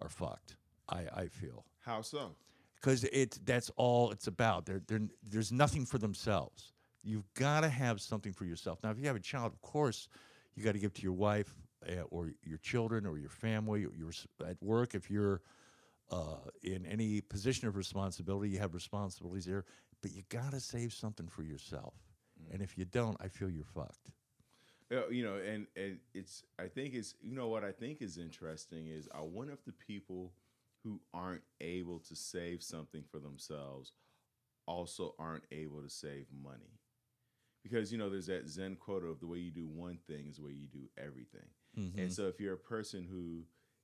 are 0.00 0.08
fucked. 0.08 0.56
I 0.88 1.06
I 1.22 1.26
feel 1.28 1.64
How 1.80 2.02
so? 2.02 2.34
because 2.76 3.04
it 3.04 3.38
that's 3.46 3.70
all 3.76 4.10
it's 4.10 4.26
about. 4.26 4.66
There 4.66 4.80
there 4.86 5.00
there's 5.22 5.52
nothing 5.52 5.86
for 5.86 5.98
themselves. 5.98 6.72
You've 7.04 7.32
got 7.34 7.60
to 7.60 7.68
have 7.68 8.00
something 8.00 8.32
for 8.32 8.46
yourself. 8.46 8.78
Now, 8.82 8.90
if 8.90 8.98
you 8.98 9.06
have 9.06 9.16
a 9.16 9.20
child, 9.20 9.52
of 9.52 9.60
course, 9.60 10.08
you 10.54 10.64
got 10.64 10.72
to 10.72 10.78
give 10.78 10.94
to 10.94 11.02
your 11.02 11.12
wife 11.12 11.54
uh, 11.88 12.02
or 12.10 12.32
your 12.42 12.58
children 12.58 13.06
or 13.06 13.18
your 13.18 13.28
family. 13.28 13.84
Or 13.84 13.92
your 13.94 14.10
at 14.46 14.62
work, 14.62 14.94
if 14.94 15.10
you're 15.10 15.42
uh, 16.10 16.36
in 16.62 16.86
any 16.86 17.20
position 17.20 17.68
of 17.68 17.76
responsibility, 17.76 18.50
you 18.50 18.58
have 18.58 18.74
responsibilities 18.74 19.44
there. 19.44 19.64
But 20.00 20.12
you 20.12 20.22
got 20.28 20.52
to 20.52 20.60
save 20.60 20.92
something 20.92 21.28
for 21.28 21.42
yourself. 21.42 21.94
And 22.50 22.62
if 22.62 22.76
you 22.78 22.84
don't, 22.84 23.16
I 23.20 23.28
feel 23.28 23.50
you're 23.50 23.64
fucked. 23.64 24.12
Uh, 24.92 25.08
you 25.08 25.24
know, 25.24 25.36
and 25.36 25.66
and 25.76 25.98
it's 26.12 26.44
I 26.58 26.68
think 26.68 26.94
it's 26.94 27.14
you 27.20 27.34
know 27.34 27.48
what 27.48 27.64
I 27.64 27.72
think 27.72 28.02
is 28.02 28.18
interesting 28.18 28.88
is 28.88 29.08
I 29.14 29.22
wonder 29.22 29.52
if 29.52 29.64
the 29.64 29.72
people 29.72 30.32
who 30.82 31.00
aren't 31.14 31.42
able 31.60 31.98
to 32.00 32.14
save 32.14 32.62
something 32.62 33.02
for 33.10 33.18
themselves 33.18 33.92
also 34.66 35.14
aren't 35.18 35.44
able 35.50 35.82
to 35.82 35.88
save 35.88 36.26
money. 36.42 36.78
Because 37.64 37.90
you 37.90 37.98
know, 37.98 38.08
there's 38.10 38.26
that 38.26 38.48
Zen 38.48 38.76
quote 38.76 39.04
of 39.04 39.18
the 39.18 39.26
way 39.26 39.38
you 39.38 39.50
do 39.50 39.66
one 39.66 39.98
thing 40.06 40.26
is 40.28 40.36
the 40.36 40.44
way 40.44 40.52
you 40.52 40.68
do 40.68 40.88
everything. 40.96 41.48
And 41.76 41.92
mm-hmm. 41.94 42.08
so 42.10 42.28
if 42.28 42.38
you're 42.38 42.54
a 42.54 42.58
person 42.58 43.04
who 43.10 43.42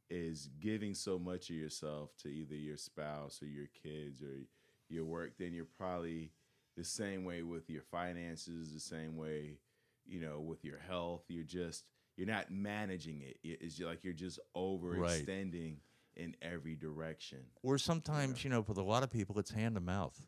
is 0.08 0.48
giving 0.60 0.94
so 0.94 1.18
much 1.18 1.50
of 1.50 1.56
yourself 1.56 2.10
to 2.18 2.28
either 2.28 2.54
your 2.54 2.76
spouse 2.76 3.40
or 3.42 3.46
your 3.46 3.66
kids 3.82 4.22
or 4.22 4.44
your 4.88 5.04
work, 5.04 5.32
then 5.38 5.52
you're 5.52 5.64
probably 5.64 6.30
the 6.76 6.84
same 6.84 7.24
way 7.24 7.42
with 7.42 7.68
your 7.68 7.82
finances, 7.82 8.72
the 8.72 8.80
same 8.80 9.16
way, 9.16 9.58
you 10.06 10.20
know, 10.20 10.40
with 10.40 10.64
your 10.64 10.78
health. 10.78 11.22
You're 11.28 11.42
just 11.44 11.84
you're 12.16 12.26
not 12.26 12.50
managing 12.50 13.22
it. 13.22 13.38
It- 13.42 13.62
It's 13.62 13.80
like 13.80 14.04
you're 14.04 14.12
just 14.12 14.38
overextending 14.56 15.78
in 16.16 16.36
every 16.42 16.76
direction. 16.76 17.38
Or 17.62 17.78
sometimes, 17.78 18.44
you 18.44 18.50
know, 18.50 18.62
for 18.62 18.72
a 18.72 18.82
lot 18.82 19.02
of 19.02 19.10
people, 19.10 19.38
it's 19.38 19.50
hand 19.50 19.76
to 19.76 19.80
mouth. 19.80 20.20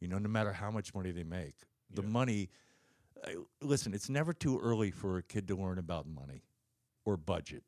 You 0.00 0.08
know, 0.08 0.18
no 0.18 0.28
matter 0.28 0.52
how 0.52 0.70
much 0.70 0.94
money 0.94 1.10
they 1.10 1.24
make, 1.24 1.56
the 1.90 2.02
Yeah. 2.02 2.08
money. 2.08 2.50
Listen, 3.60 3.94
it's 3.94 4.10
never 4.10 4.32
too 4.34 4.58
early 4.58 4.90
for 4.90 5.16
a 5.18 5.22
kid 5.22 5.48
to 5.48 5.56
learn 5.56 5.78
about 5.78 6.06
money 6.06 6.42
or 7.04 7.16
budget. 7.16 7.64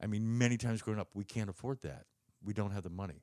I 0.00 0.06
mean, 0.06 0.38
many 0.38 0.56
times 0.56 0.82
growing 0.82 0.98
up, 0.98 1.10
we 1.14 1.24
can't 1.24 1.48
afford 1.48 1.80
that. 1.82 2.06
We 2.42 2.52
don't 2.52 2.72
have 2.72 2.82
the 2.82 2.90
money. 2.90 3.22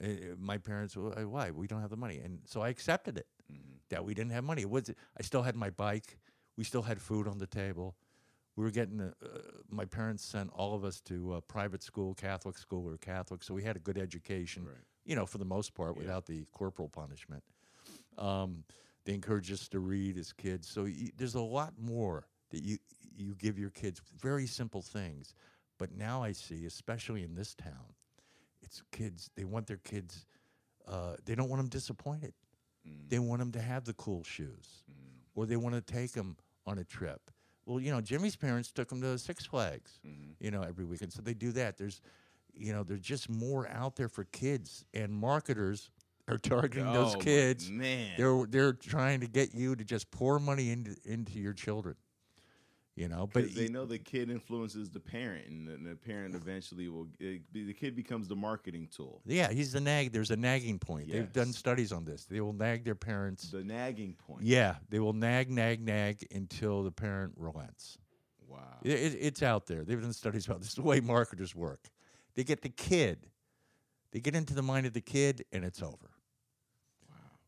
Uh, 0.00 0.04
uh, 0.06 0.10
my 0.38 0.58
parents, 0.58 0.96
uh, 0.96 1.00
why? 1.26 1.50
We 1.50 1.66
don't 1.66 1.80
have 1.80 1.90
the 1.90 1.96
money, 1.96 2.18
and 2.18 2.40
so 2.46 2.60
I 2.62 2.68
accepted 2.68 3.16
it 3.18 3.26
Mhm. 3.52 3.80
that 3.88 4.04
we 4.04 4.14
didn't 4.14 4.30
have 4.32 4.44
money. 4.44 4.62
It 4.62 4.70
was 4.70 4.90
I 5.16 5.22
still 5.22 5.42
had 5.42 5.56
my 5.56 5.70
bike. 5.70 6.18
We 6.56 6.62
still 6.64 6.82
had 6.82 7.00
food 7.00 7.26
on 7.26 7.38
the 7.38 7.46
table. 7.46 7.96
We 8.56 8.62
were 8.64 8.70
getting. 8.70 9.00
Uh, 9.00 9.14
uh, 9.22 9.38
my 9.68 9.84
parents 9.84 10.24
sent 10.24 10.50
all 10.50 10.74
of 10.74 10.84
us 10.84 11.00
to 11.02 11.34
uh, 11.34 11.40
private 11.42 11.82
school, 11.82 12.14
Catholic 12.14 12.56
school. 12.58 12.82
We 12.84 12.90
were 12.92 12.98
Catholic, 12.98 13.42
so 13.42 13.54
we 13.54 13.64
had 13.64 13.74
a 13.76 13.80
good 13.80 13.98
education. 13.98 14.64
Right. 14.66 14.76
You 15.04 15.16
know, 15.16 15.26
for 15.26 15.38
the 15.38 15.44
most 15.44 15.74
part, 15.74 15.94
Yeah. 15.96 16.02
without 16.02 16.26
the 16.26 16.44
corporal 16.52 16.88
punishment. 16.88 17.42
Um, 18.16 18.64
they 19.04 19.14
encourage 19.14 19.50
us 19.52 19.68
to 19.68 19.80
read 19.80 20.16
as 20.16 20.32
kids. 20.32 20.68
So 20.68 20.84
y- 20.84 21.10
there's 21.16 21.34
a 21.34 21.40
lot 21.40 21.74
more 21.78 22.26
that 22.50 22.62
you 22.62 22.78
you 23.16 23.34
give 23.36 23.58
your 23.58 23.70
kids. 23.70 24.00
Very 24.20 24.46
simple 24.46 24.82
things, 24.82 25.34
but 25.78 25.92
now 25.92 26.22
I 26.22 26.32
see, 26.32 26.66
especially 26.66 27.22
in 27.22 27.34
this 27.36 27.54
town, 27.54 27.94
it's 28.62 28.82
kids. 28.90 29.30
They 29.36 29.44
want 29.44 29.66
their 29.68 29.76
kids. 29.78 30.26
Uh, 30.88 31.14
they 31.24 31.34
don't 31.34 31.48
want 31.48 31.60
them 31.60 31.68
disappointed. 31.68 32.34
Mm. 32.86 33.08
They 33.08 33.18
want 33.20 33.38
them 33.38 33.52
to 33.52 33.60
have 33.60 33.84
the 33.84 33.94
cool 33.94 34.24
shoes, 34.24 34.82
Mm. 34.90 34.94
or 35.34 35.46
they 35.46 35.56
want 35.56 35.74
to 35.76 35.80
take 35.80 36.12
them 36.12 36.36
on 36.66 36.78
a 36.78 36.84
trip. 36.84 37.30
Well, 37.66 37.78
you 37.80 37.90
know, 37.92 38.00
Jimmy's 38.00 38.36
parents 38.36 38.70
took 38.72 38.90
him 38.92 39.00
to 39.02 39.16
Six 39.18 39.46
Flags, 39.46 39.98
Mhm. 40.04 40.34
you 40.40 40.50
know, 40.50 40.62
every 40.62 40.84
weekend. 40.84 41.12
So 41.12 41.22
they 41.22 41.32
do 41.34 41.52
that. 41.52 41.78
There's, 41.78 42.02
you 42.52 42.72
know, 42.72 42.82
there's 42.82 43.00
just 43.00 43.28
more 43.30 43.66
out 43.68 43.96
there 43.96 44.08
for 44.08 44.24
kids 44.24 44.84
and 44.92 45.12
marketers. 45.12 45.90
Are 46.28 46.38
targeting 46.38 46.92
those 46.92 47.14
Oh, 47.14 47.18
my 47.18 47.24
kids. 47.24 47.70
man. 47.70 48.12
They're 48.16 48.46
they're 48.48 48.72
trying 48.72 49.20
to 49.20 49.26
get 49.26 49.54
you 49.54 49.76
to 49.76 49.84
just 49.84 50.10
pour 50.10 50.38
money 50.38 50.70
into 50.70 50.96
into 51.04 51.38
your 51.38 51.52
children. 51.52 51.96
You 52.96 53.08
know, 53.08 53.28
but 53.32 53.52
they 53.56 53.66
know 53.66 53.86
the 53.86 53.98
kid 53.98 54.30
influences 54.30 54.88
the 54.88 55.00
parent, 55.00 55.48
and 55.48 55.66
the, 55.66 55.88
the 55.90 55.96
parent 55.96 56.36
eventually 56.36 56.88
will. 56.88 57.08
It, 57.18 57.42
the 57.52 57.72
kid 57.72 57.96
becomes 57.96 58.28
the 58.28 58.36
marketing 58.36 58.86
tool, 58.88 59.20
yeah, 59.26 59.50
he's 59.50 59.72
the 59.72 59.80
nag. 59.80 60.12
There's 60.12 60.30
a 60.30 60.36
nagging 60.36 60.78
point. 60.78 61.10
They've 61.10 61.32
done 61.32 61.52
studies 61.52 61.90
on 61.90 62.04
this. 62.04 62.24
They 62.26 62.40
will 62.40 62.52
nag 62.52 62.84
their 62.84 62.94
parents. 62.94 63.50
the 63.50 63.64
nagging 63.64 64.14
point. 64.14 64.44
Yeah, 64.44 64.76
they 64.90 65.00
will 65.00 65.12
nag, 65.12 65.50
nag, 65.50 65.80
nag 65.80 66.24
until 66.32 66.84
the 66.84 66.92
parent 66.92 67.32
relents. 67.36 67.98
Wow. 68.46 68.60
It, 68.84 68.92
it, 68.92 69.18
it's 69.20 69.42
out 69.42 69.66
there. 69.66 69.82
They've 69.82 70.00
done 70.00 70.12
studies 70.12 70.46
about 70.46 70.60
this. 70.60 70.68
is 70.68 70.74
the 70.76 70.82
way 70.82 71.00
marketers 71.00 71.52
work. 71.52 71.88
They 72.36 72.44
get 72.44 72.62
the 72.62 72.68
kid, 72.68 73.26
they 74.12 74.20
get 74.20 74.36
into 74.36 74.54
the 74.54 74.62
mind 74.62 74.86
of 74.86 74.92
the 74.92 75.00
kid, 75.00 75.44
and 75.52 75.64
it's 75.64 75.82
over. 75.82 76.10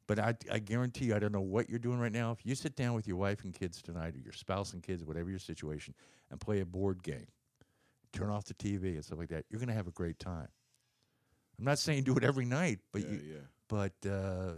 But 0.07 0.18
I, 0.18 0.34
I 0.52 0.59
guarantee 0.61 1.07
you, 1.07 1.16
I 1.16 1.18
don't 1.18 1.32
know 1.32 1.40
what 1.40 1.68
you're 1.68 1.80
doing 1.80 1.98
right 1.98 2.12
now. 2.12 2.30
If 2.30 2.46
you 2.46 2.54
sit 2.54 2.76
down 2.76 2.94
with 2.94 3.09
your 3.09 3.16
wife 3.16 3.42
and 3.44 3.52
kids 3.52 3.82
tonight, 3.82 4.14
or 4.14 4.18
your 4.18 4.32
spouse 4.32 4.72
and 4.72 4.82
kids, 4.82 5.04
whatever 5.04 5.30
your 5.30 5.40
situation, 5.40 5.94
and 6.30 6.40
play 6.40 6.61
a 6.61 6.66
board 6.66 7.02
game, 7.02 7.26
turn 8.12 8.30
off 8.30 8.44
the 8.44 8.54
TV 8.54 8.94
and 8.94 9.04
stuff 9.04 9.18
like 9.18 9.28
that, 9.30 9.44
you're 9.50 9.59
going 9.59 9.68
to 9.68 9.74
have 9.74 9.88
a 9.88 9.92
great 9.92 10.18
time. 10.18 10.48
I'm 11.59 11.64
not 11.64 11.78
saying 11.78 12.04
do 12.04 12.16
it 12.16 12.24
every 12.24 12.44
night, 12.44 12.80
but 12.92 13.02
yeah, 13.02 13.11
you, 13.11 13.20
yeah. 13.24 13.38
but 13.68 14.09
uh, 14.09 14.52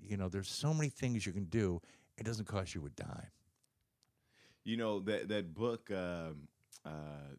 you 0.00 0.16
know, 0.16 0.28
there's 0.28 0.48
so 0.48 0.72
many 0.72 0.88
things 0.88 1.26
you 1.26 1.32
can 1.32 1.46
do. 1.46 1.80
It 2.16 2.24
doesn't 2.24 2.46
cost 2.46 2.74
you 2.74 2.86
a 2.86 2.90
dime. 2.90 3.30
You 4.64 4.76
know 4.76 5.00
that 5.00 5.28
that 5.28 5.54
book. 5.54 5.90
Um, 5.90 6.48
uh, 6.84 7.34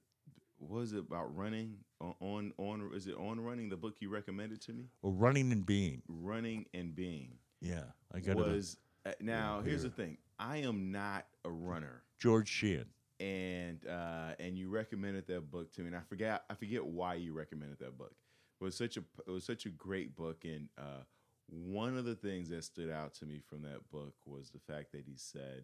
was 0.59 0.93
it 0.93 0.99
about 0.99 1.35
running 1.35 1.77
on, 2.01 2.13
on 2.19 2.53
on? 2.57 2.91
Is 2.93 3.07
it 3.07 3.15
on 3.15 3.39
running? 3.39 3.69
The 3.69 3.77
book 3.77 3.95
you 3.99 4.09
recommended 4.09 4.61
to 4.63 4.73
me, 4.73 4.85
Well, 5.01 5.13
running 5.13 5.51
and 5.51 5.65
being, 5.65 6.01
running 6.07 6.65
and 6.73 6.95
being, 6.95 7.37
yeah, 7.61 7.83
I 8.13 8.19
got 8.19 8.31
it. 8.31 8.37
was. 8.37 8.77
Uh, 9.05 9.11
now 9.21 9.61
here's 9.63 9.83
the 9.83 9.89
thing. 9.89 10.17
I 10.37 10.57
am 10.57 10.91
not 10.91 11.25
a 11.45 11.49
runner. 11.49 12.03
George 12.19 12.49
Sheehan. 12.49 12.85
and 13.21 13.79
uh, 13.87 14.33
and 14.39 14.57
you 14.57 14.69
recommended 14.69 15.25
that 15.27 15.49
book 15.49 15.71
to 15.73 15.81
me, 15.81 15.87
and 15.87 15.95
I 15.95 16.01
forget 16.01 16.43
I 16.49 16.53
forget 16.55 16.85
why 16.85 17.15
you 17.15 17.33
recommended 17.33 17.79
that 17.79 17.97
book. 17.97 18.13
It 18.59 18.63
was 18.63 18.75
such 18.75 18.97
a 18.97 19.03
it 19.25 19.31
was 19.31 19.45
such 19.45 19.65
a 19.65 19.69
great 19.69 20.15
book, 20.15 20.43
and 20.43 20.67
uh, 20.77 21.03
one 21.47 21.97
of 21.97 22.03
the 22.05 22.15
things 22.15 22.49
that 22.49 22.63
stood 22.65 22.89
out 22.91 23.13
to 23.15 23.25
me 23.25 23.39
from 23.39 23.61
that 23.61 23.89
book 23.89 24.13
was 24.25 24.49
the 24.49 24.59
fact 24.59 24.91
that 24.91 25.03
he 25.05 25.15
said, 25.15 25.63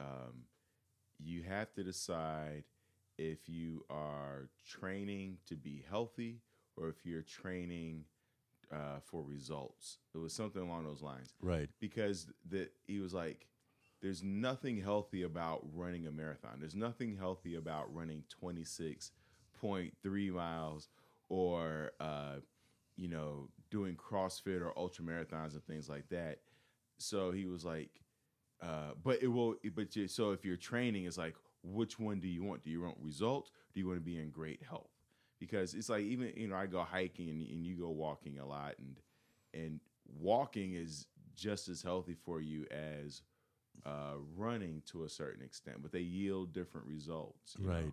um, 0.00 0.44
"You 1.18 1.42
have 1.44 1.72
to 1.74 1.82
decide 1.82 2.64
if 3.18 3.48
you 3.48 3.84
are 3.90 4.48
training 4.68 5.38
to 5.46 5.56
be 5.56 5.84
healthy 5.88 6.40
or 6.76 6.88
if 6.88 7.04
you're 7.04 7.22
training 7.22 8.04
uh, 8.72 9.00
for 9.02 9.22
results." 9.22 9.98
It 10.14 10.18
was 10.18 10.32
something 10.32 10.62
along 10.62 10.84
those 10.84 11.02
lines 11.02 11.34
Right. 11.40 11.68
because 11.80 12.26
that 12.50 12.72
he 12.86 12.98
was 13.00 13.12
like 13.14 13.46
there's 14.02 14.22
nothing 14.22 14.80
healthy 14.80 15.22
about 15.22 15.62
running 15.72 16.06
a 16.06 16.10
marathon 16.10 16.58
there's 16.60 16.74
nothing 16.74 17.16
healthy 17.16 17.54
about 17.54 17.94
running 17.94 18.22
26.3 19.62 20.32
miles 20.32 20.88
or 21.28 21.92
uh, 22.00 22.36
you 22.96 23.08
know 23.08 23.48
doing 23.70 23.96
crossfit 23.96 24.60
or 24.60 24.76
ultra 24.78 25.04
marathons 25.04 25.54
and 25.54 25.64
things 25.64 25.88
like 25.88 26.08
that 26.08 26.40
so 26.98 27.30
he 27.30 27.46
was 27.46 27.64
like 27.64 27.90
uh, 28.62 28.92
but 29.02 29.22
it 29.22 29.28
will 29.28 29.54
but 29.74 29.94
you, 29.96 30.06
so 30.08 30.30
if 30.32 30.44
you're 30.44 30.56
training 30.56 31.04
it's 31.06 31.18
like 31.18 31.34
which 31.64 31.98
one 31.98 32.20
do 32.20 32.28
you 32.28 32.42
want 32.44 32.62
do 32.62 32.70
you 32.70 32.82
want 32.82 32.96
results 33.00 33.50
do 33.72 33.80
you 33.80 33.86
want 33.86 33.98
to 33.98 34.04
be 34.04 34.18
in 34.18 34.30
great 34.30 34.62
health 34.68 34.90
because 35.40 35.74
it's 35.74 35.88
like 35.88 36.02
even 36.02 36.32
you 36.36 36.46
know 36.46 36.56
i 36.56 36.66
go 36.66 36.80
hiking 36.82 37.28
and, 37.30 37.40
and 37.48 37.66
you 37.66 37.74
go 37.74 37.88
walking 37.88 38.38
a 38.38 38.46
lot 38.46 38.74
and 38.78 38.96
and 39.54 39.80
walking 40.20 40.74
is 40.74 41.06
just 41.34 41.68
as 41.68 41.82
healthy 41.82 42.14
for 42.14 42.40
you 42.40 42.66
as 42.70 43.22
uh, 43.86 44.14
running 44.36 44.82
to 44.86 45.04
a 45.04 45.08
certain 45.08 45.44
extent, 45.44 45.78
but 45.82 45.92
they 45.92 46.00
yield 46.00 46.52
different 46.52 46.86
results. 46.86 47.56
Right. 47.58 47.92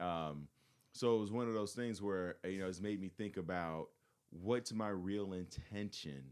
Um, 0.00 0.48
so 0.92 1.16
it 1.16 1.20
was 1.20 1.32
one 1.32 1.48
of 1.48 1.54
those 1.54 1.72
things 1.72 2.00
where 2.00 2.36
you 2.44 2.60
know 2.60 2.66
it's 2.66 2.80
made 2.80 3.00
me 3.00 3.08
think 3.08 3.36
about 3.36 3.88
what's 4.30 4.72
my 4.72 4.88
real 4.88 5.32
intention 5.32 6.22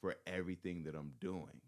for 0.00 0.16
everything 0.26 0.82
that 0.84 0.94
I'm 0.94 1.12
doing. 1.20 1.60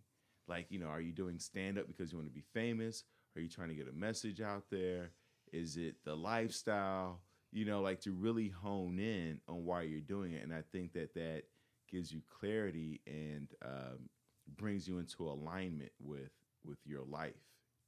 Like, 0.46 0.66
you 0.68 0.78
know, 0.78 0.86
are 0.86 1.00
you 1.00 1.12
doing 1.12 1.38
stand 1.38 1.78
up 1.78 1.86
because 1.86 2.12
you 2.12 2.18
want 2.18 2.28
to 2.28 2.34
be 2.34 2.44
famous? 2.52 3.04
Are 3.36 3.40
you 3.40 3.48
trying 3.48 3.68
to 3.68 3.74
get 3.74 3.88
a 3.88 3.92
message 3.92 4.40
out 4.40 4.64
there? 4.70 5.10
Is 5.52 5.76
it 5.76 5.96
the 6.04 6.14
lifestyle? 6.14 7.20
You 7.52 7.64
know, 7.64 7.80
like 7.82 8.00
to 8.02 8.12
really 8.12 8.48
hone 8.48 8.98
in 8.98 9.40
on 9.48 9.64
why 9.64 9.82
you're 9.82 10.00
doing 10.00 10.32
it. 10.32 10.42
And 10.42 10.52
I 10.52 10.62
think 10.72 10.92
that 10.94 11.14
that 11.14 11.42
gives 11.90 12.12
you 12.12 12.20
clarity 12.38 13.00
and 13.06 13.48
um, 13.64 14.08
brings 14.56 14.88
you 14.88 14.98
into 14.98 15.28
alignment 15.28 15.92
with 16.00 16.30
with 16.64 16.78
your 16.84 17.02
life. 17.02 17.34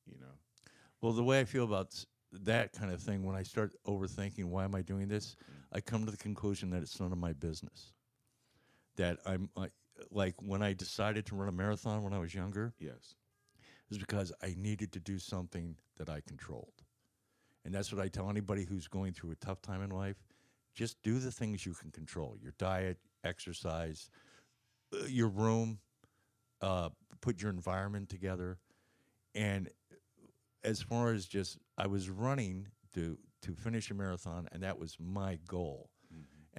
You 0.06 0.18
know. 0.20 0.34
Well, 1.00 1.12
the 1.12 1.24
way 1.24 1.40
I 1.40 1.44
feel 1.44 1.64
about 1.64 2.04
that 2.32 2.72
kind 2.72 2.92
of 2.92 3.00
thing, 3.00 3.24
when 3.24 3.36
I 3.36 3.42
start 3.42 3.74
overthinking, 3.86 4.44
why 4.44 4.64
am 4.64 4.74
I 4.74 4.82
doing 4.82 5.08
this? 5.08 5.36
I 5.72 5.80
come 5.80 6.04
to 6.04 6.10
the 6.10 6.16
conclusion 6.16 6.70
that 6.70 6.82
it's 6.82 6.98
none 7.00 7.12
of 7.12 7.18
my 7.18 7.32
business. 7.32 7.92
That 8.96 9.18
I'm 9.26 9.50
I, 9.56 9.68
like 10.10 10.34
when 10.40 10.62
I 10.62 10.72
decided 10.72 11.26
to 11.26 11.36
run 11.36 11.48
a 11.48 11.52
marathon 11.52 12.02
when 12.02 12.12
I 12.12 12.18
was 12.18 12.34
younger, 12.34 12.74
Yes. 12.78 13.14
Is 13.90 13.98
because 13.98 14.32
I 14.42 14.54
needed 14.58 14.92
to 14.92 15.00
do 15.00 15.18
something 15.18 15.76
that 15.96 16.08
I 16.08 16.20
controlled. 16.26 16.82
And 17.64 17.74
that's 17.74 17.92
what 17.92 18.00
I 18.00 18.08
tell 18.08 18.30
anybody 18.30 18.64
who's 18.64 18.88
going 18.88 19.12
through 19.12 19.32
a 19.32 19.36
tough 19.36 19.60
time 19.60 19.82
in 19.82 19.90
life. 19.90 20.16
Just 20.74 21.02
do 21.02 21.18
the 21.18 21.32
things 21.32 21.64
you 21.64 21.72
can 21.72 21.90
control 21.90 22.36
your 22.40 22.52
diet, 22.58 22.98
exercise, 23.24 24.10
uh, 24.92 25.06
your 25.06 25.28
room, 25.28 25.78
uh, 26.60 26.90
put 27.20 27.40
your 27.40 27.50
environment 27.50 28.08
together. 28.08 28.58
And 29.34 29.70
as 30.62 30.82
far 30.82 31.12
as 31.12 31.26
just, 31.26 31.58
I 31.78 31.86
was 31.86 32.10
running 32.10 32.68
to, 32.94 33.18
to 33.42 33.54
finish 33.54 33.90
a 33.90 33.94
marathon, 33.94 34.48
and 34.52 34.62
that 34.62 34.78
was 34.78 34.96
my 35.00 35.38
goal. 35.46 35.90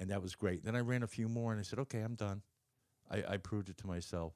And 0.00 0.10
that 0.10 0.22
was 0.22 0.36
great. 0.36 0.64
Then 0.64 0.76
I 0.76 0.80
ran 0.80 1.02
a 1.02 1.08
few 1.08 1.28
more, 1.28 1.50
and 1.50 1.58
I 1.58 1.64
said, 1.64 1.80
okay, 1.80 2.00
I'm 2.00 2.14
done. 2.14 2.42
I, 3.10 3.24
I 3.30 3.36
proved 3.36 3.68
it 3.68 3.76
to 3.78 3.86
myself. 3.86 4.34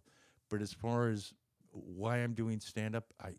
But 0.50 0.60
as 0.60 0.72
far 0.72 1.08
as 1.08 1.32
why 1.72 2.18
I'm 2.18 2.34
doing 2.34 2.60
stand 2.60 2.94
up, 2.94 3.04
I 3.20 3.32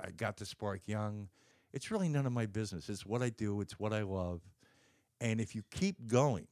I 0.00 0.10
got 0.10 0.36
the 0.36 0.46
spark 0.46 0.80
young. 0.86 1.28
It's 1.72 1.90
really 1.90 2.08
none 2.08 2.26
of 2.26 2.32
my 2.32 2.46
business. 2.46 2.88
It's 2.88 3.06
what 3.06 3.22
I 3.22 3.30
do. 3.30 3.60
It's 3.60 3.78
what 3.78 3.92
I 3.92 4.02
love. 4.02 4.40
And 5.20 5.40
if 5.40 5.54
you 5.54 5.62
keep 5.70 6.06
going, 6.06 6.48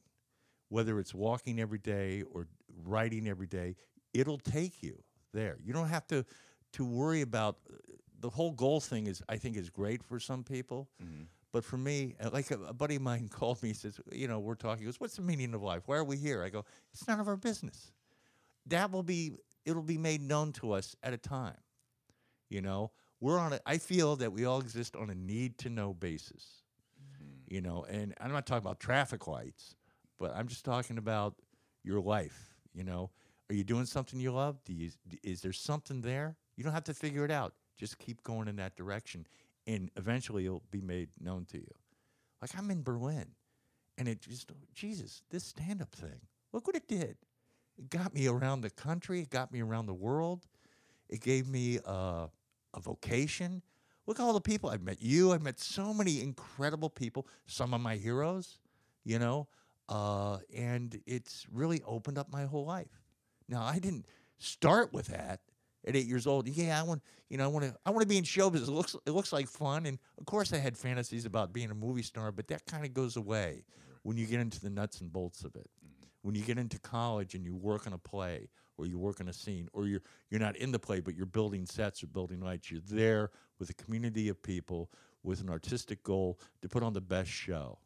whether 0.69 0.99
it's 0.99 1.13
walking 1.13 1.59
every 1.59 1.79
day 1.79 2.23
or 2.31 2.47
writing 2.85 3.27
every 3.27 3.47
day, 3.47 3.75
it'll 4.13 4.37
take 4.37 4.81
you 4.81 5.03
there. 5.33 5.57
You 5.63 5.73
don't 5.73 5.89
have 5.89 6.07
to 6.07 6.25
to 6.73 6.85
worry 6.85 7.21
about 7.21 7.57
the 8.19 8.29
whole 8.29 8.51
goal 8.51 8.79
thing. 8.79 9.07
Is 9.07 9.21
I 9.27 9.37
think 9.37 9.57
is 9.57 9.69
great 9.69 10.03
for 10.03 10.19
some 10.19 10.43
people, 10.43 10.87
but 11.51 11.63
for 11.65 11.77
me, 11.77 12.15
uh, 12.23 12.29
like 12.31 12.51
a, 12.51 12.59
a 12.65 12.73
buddy 12.73 12.95
of 12.95 13.01
mine 13.01 13.27
called 13.31 13.61
me. 13.63 13.69
He 13.69 13.75
says, 13.75 13.99
you 14.11 14.27
know, 14.27 14.39
we're 14.39 14.55
talking. 14.55 14.79
He 14.79 14.85
goes, 14.85 14.99
"What's 14.99 15.15
the 15.15 15.23
meaning 15.23 15.53
of 15.53 15.61
life? 15.63 15.83
Why 15.87 15.97
are 15.97 16.03
we 16.03 16.17
here?" 16.17 16.43
I 16.43 16.49
go, 16.49 16.63
"It's 16.93 17.07
none 17.07 17.19
of 17.19 17.27
our 17.27 17.37
business." 17.37 17.91
That 18.67 18.91
will 18.91 19.03
be 19.03 19.31
it'll 19.65 19.83
be 19.83 19.97
made 19.97 20.21
known 20.21 20.51
to 20.53 20.71
us 20.71 20.95
at 21.03 21.13
a 21.13 21.17
time. 21.17 21.57
You 22.49 22.61
know, 22.61 22.91
we're 23.19 23.39
on 23.39 23.53
a. 23.53 23.59
I 23.65 23.77
feel 23.77 24.15
that 24.17 24.31
we 24.31 24.45
all 24.45 24.59
exist 24.59 24.95
on 24.95 25.09
a 25.09 25.15
need 25.15 25.57
to 25.59 25.69
know 25.69 25.93
basis. 25.93 26.63
Mm-hmm. 27.01 27.53
You 27.53 27.61
know, 27.61 27.85
and 27.89 28.13
I'm 28.19 28.31
not 28.31 28.45
talking 28.45 28.65
about 28.65 28.79
traffic 28.79 29.27
lights, 29.27 29.75
but 30.17 30.35
I'm 30.35 30.47
just 30.47 30.65
talking 30.65 30.97
about 30.97 31.35
your 31.83 32.01
life. 32.01 32.55
You 32.73 32.83
know, 32.83 33.11
are 33.49 33.55
you 33.55 33.63
doing 33.63 33.85
something 33.85 34.19
you 34.19 34.31
love? 34.31 34.63
Do 34.63 34.73
you? 34.73 34.89
Is 35.23 35.41
there 35.41 35.53
something 35.53 36.01
there? 36.01 36.37
You 36.55 36.63
don't 36.63 36.73
have 36.73 36.83
to 36.85 36.93
figure 36.93 37.25
it 37.25 37.31
out. 37.31 37.53
Just 37.77 37.97
keep 37.99 38.23
going 38.23 38.47
in 38.47 38.57
that 38.57 38.75
direction, 38.75 39.27
and 39.67 39.89
eventually 39.95 40.45
it'll 40.45 40.63
be 40.71 40.81
made 40.81 41.09
known 41.19 41.45
to 41.45 41.57
you. 41.57 41.71
Like 42.41 42.51
I'm 42.57 42.71
in 42.71 42.83
Berlin, 42.83 43.27
and 43.97 44.07
it 44.07 44.21
just 44.21 44.51
oh, 44.51 44.55
Jesus, 44.73 45.21
this 45.29 45.43
stand-up 45.43 45.91
thing. 45.93 46.21
Look 46.51 46.67
what 46.67 46.75
it 46.75 46.87
did. 46.87 47.17
It 47.79 47.89
got 47.89 48.13
me 48.13 48.27
around 48.27 48.61
the 48.61 48.69
country. 48.69 49.21
It 49.21 49.29
got 49.29 49.53
me 49.53 49.61
around 49.61 49.85
the 49.85 49.93
world. 49.93 50.45
It 51.07 51.21
gave 51.21 51.47
me 51.47 51.79
uh, 51.85 52.27
a 52.73 52.79
vocation. 52.81 53.61
Look 54.05 54.19
at 54.19 54.23
all 54.23 54.33
the 54.33 54.41
people 54.41 54.69
I've 54.69 54.83
met. 54.83 55.01
You, 55.01 55.31
I've 55.31 55.41
met 55.41 55.59
so 55.59 55.93
many 55.93 56.21
incredible 56.21 56.89
people. 56.89 57.25
Some 57.45 57.73
of 57.73 57.79
my 57.79 57.95
heroes, 57.95 58.59
you 59.05 59.17
know, 59.17 59.47
uh, 59.87 60.39
and 60.53 60.99
it's 61.05 61.47
really 61.51 61.81
opened 61.85 62.17
up 62.17 62.31
my 62.31 62.43
whole 62.45 62.65
life. 62.65 63.01
Now 63.47 63.63
I 63.63 63.79
didn't 63.79 64.05
start 64.39 64.91
with 64.91 65.07
that 65.07 65.39
at 65.87 65.95
eight 65.95 66.05
years 66.05 66.27
old. 66.27 66.49
Yeah, 66.49 66.79
I 66.79 66.83
want, 66.83 67.01
you 67.29 67.37
know, 67.37 67.45
I 67.45 67.47
want 67.47 67.65
to, 67.65 67.75
I 67.85 67.91
want 67.91 68.01
to 68.01 68.07
be 68.07 68.17
in 68.17 68.25
show. 68.25 68.47
It 68.47 68.67
looks, 68.67 68.95
it 69.05 69.11
looks 69.11 69.31
like 69.31 69.47
fun, 69.47 69.85
and 69.85 69.97
of 70.17 70.25
course 70.25 70.51
I 70.51 70.57
had 70.57 70.77
fantasies 70.77 71.25
about 71.25 71.53
being 71.53 71.71
a 71.71 71.75
movie 71.75 72.03
star, 72.03 72.31
but 72.31 72.47
that 72.49 72.65
kind 72.65 72.85
of 72.85 72.93
goes 72.93 73.15
away 73.15 73.63
when 74.03 74.17
you 74.17 74.25
get 74.25 74.41
into 74.41 74.59
the 74.59 74.69
nuts 74.69 75.01
and 75.01 75.11
bolts 75.11 75.43
of 75.43 75.55
it. 75.55 75.69
When 76.21 76.35
you 76.35 76.43
get 76.43 76.57
into 76.57 76.79
college 76.79 77.35
and 77.35 77.45
you 77.45 77.55
work 77.55 77.87
on 77.87 77.93
a 77.93 77.97
play 77.97 78.49
or 78.77 78.85
you 78.87 78.99
work 78.99 79.21
on 79.21 79.29
a 79.29 79.33
scene 79.33 79.69
or 79.73 79.87
you're 79.87 80.01
you're 80.29 80.41
not 80.41 80.55
in 80.57 80.71
the 80.71 80.79
play 80.79 80.99
but 81.01 81.15
you're 81.15 81.25
building 81.25 81.65
sets 81.65 82.03
or 82.03 82.07
building 82.07 82.41
lights, 82.41 82.71
you're 82.71 82.81
there 82.87 83.31
with 83.59 83.69
a 83.69 83.73
community 83.73 84.29
of 84.29 84.41
people 84.43 84.91
with 85.23 85.41
an 85.41 85.49
artistic 85.49 86.03
goal 86.03 86.39
to 86.61 86.69
put 86.69 86.83
on 86.83 86.93
the 86.93 87.01
best 87.01 87.29
show. 87.31 87.79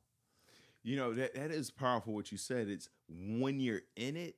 You 0.84 0.98
know 0.98 1.14
that 1.16 1.36
that 1.36 1.52
is 1.52 1.72
powerful. 1.72 2.14
What 2.14 2.32
you 2.32 2.38
said. 2.38 2.68
It's 2.70 2.90
when 3.10 3.60
you're 3.60 3.84
in 3.96 4.18
it. 4.18 4.36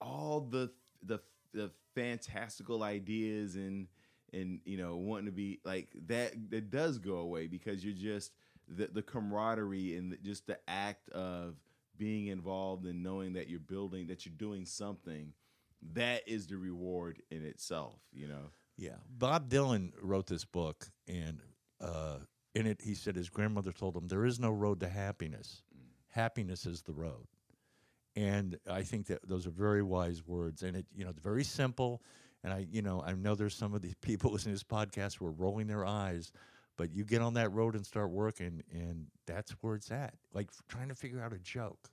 all 0.00 0.40
the 0.40 0.70
the 1.02 1.20
the 1.54 1.70
fantastical 1.94 2.82
ideas 2.82 3.56
and 3.56 3.88
and 4.32 4.60
you 4.64 4.76
know 4.76 4.96
wanting 4.96 5.26
to 5.26 5.32
be 5.32 5.60
like 5.64 5.88
that 6.08 6.32
that 6.50 6.70
does 6.70 6.98
go 6.98 7.16
away 7.18 7.46
because 7.46 7.84
you're 7.84 7.94
just 7.94 8.32
the 8.68 8.88
the 8.88 9.02
camaraderie 9.02 9.96
and 9.96 10.18
just 10.22 10.46
the 10.46 10.58
act 10.68 11.08
of 11.10 11.56
being 11.98 12.26
involved 12.28 12.84
and 12.86 13.02
knowing 13.02 13.32
that 13.34 13.48
you're 13.48 13.60
building 13.60 14.06
that 14.06 14.24
you're 14.26 14.34
doing 14.36 14.64
something 14.66 15.32
that 15.92 16.22
is 16.26 16.46
the 16.46 16.56
reward 16.56 17.20
in 17.30 17.44
itself 17.44 17.94
you 18.12 18.26
know 18.26 18.50
Yeah, 18.78 18.96
Bob 19.08 19.48
Dylan 19.48 19.92
wrote 20.02 20.26
this 20.26 20.44
book, 20.44 20.88
and 21.08 21.40
uh, 21.80 22.18
in 22.54 22.66
it 22.66 22.80
he 22.82 22.94
said 22.94 23.16
his 23.16 23.30
grandmother 23.30 23.72
told 23.72 23.96
him, 23.96 24.08
"There 24.08 24.26
is 24.26 24.38
no 24.38 24.50
road 24.50 24.80
to 24.80 24.88
happiness. 24.88 25.62
Happiness 26.08 26.66
is 26.66 26.82
the 26.82 26.92
road." 26.92 27.26
And 28.14 28.58
I 28.70 28.82
think 28.82 29.06
that 29.06 29.26
those 29.26 29.46
are 29.46 29.50
very 29.50 29.82
wise 29.82 30.26
words, 30.26 30.62
and 30.62 30.76
it 30.76 30.86
you 30.94 31.04
know 31.04 31.10
it's 31.10 31.20
very 31.20 31.44
simple. 31.44 32.02
And 32.44 32.52
I 32.52 32.66
you 32.70 32.82
know 32.82 33.02
I 33.02 33.12
know 33.12 33.34
there's 33.34 33.54
some 33.54 33.74
of 33.74 33.80
these 33.80 33.94
people 34.02 34.32
listening 34.32 34.54
to 34.56 34.62
this 34.62 34.78
podcast 34.78 35.16
who 35.16 35.26
are 35.26 35.32
rolling 35.32 35.68
their 35.68 35.86
eyes, 35.86 36.32
but 36.76 36.92
you 36.92 37.04
get 37.04 37.22
on 37.22 37.34
that 37.34 37.52
road 37.52 37.74
and 37.74 37.84
start 37.84 38.10
working, 38.10 38.62
and 38.70 39.06
that's 39.26 39.52
where 39.62 39.74
it's 39.74 39.90
at. 39.90 40.14
Like 40.32 40.50
trying 40.68 40.88
to 40.88 40.94
figure 40.94 41.20
out 41.20 41.32
a 41.32 41.38
joke, 41.38 41.90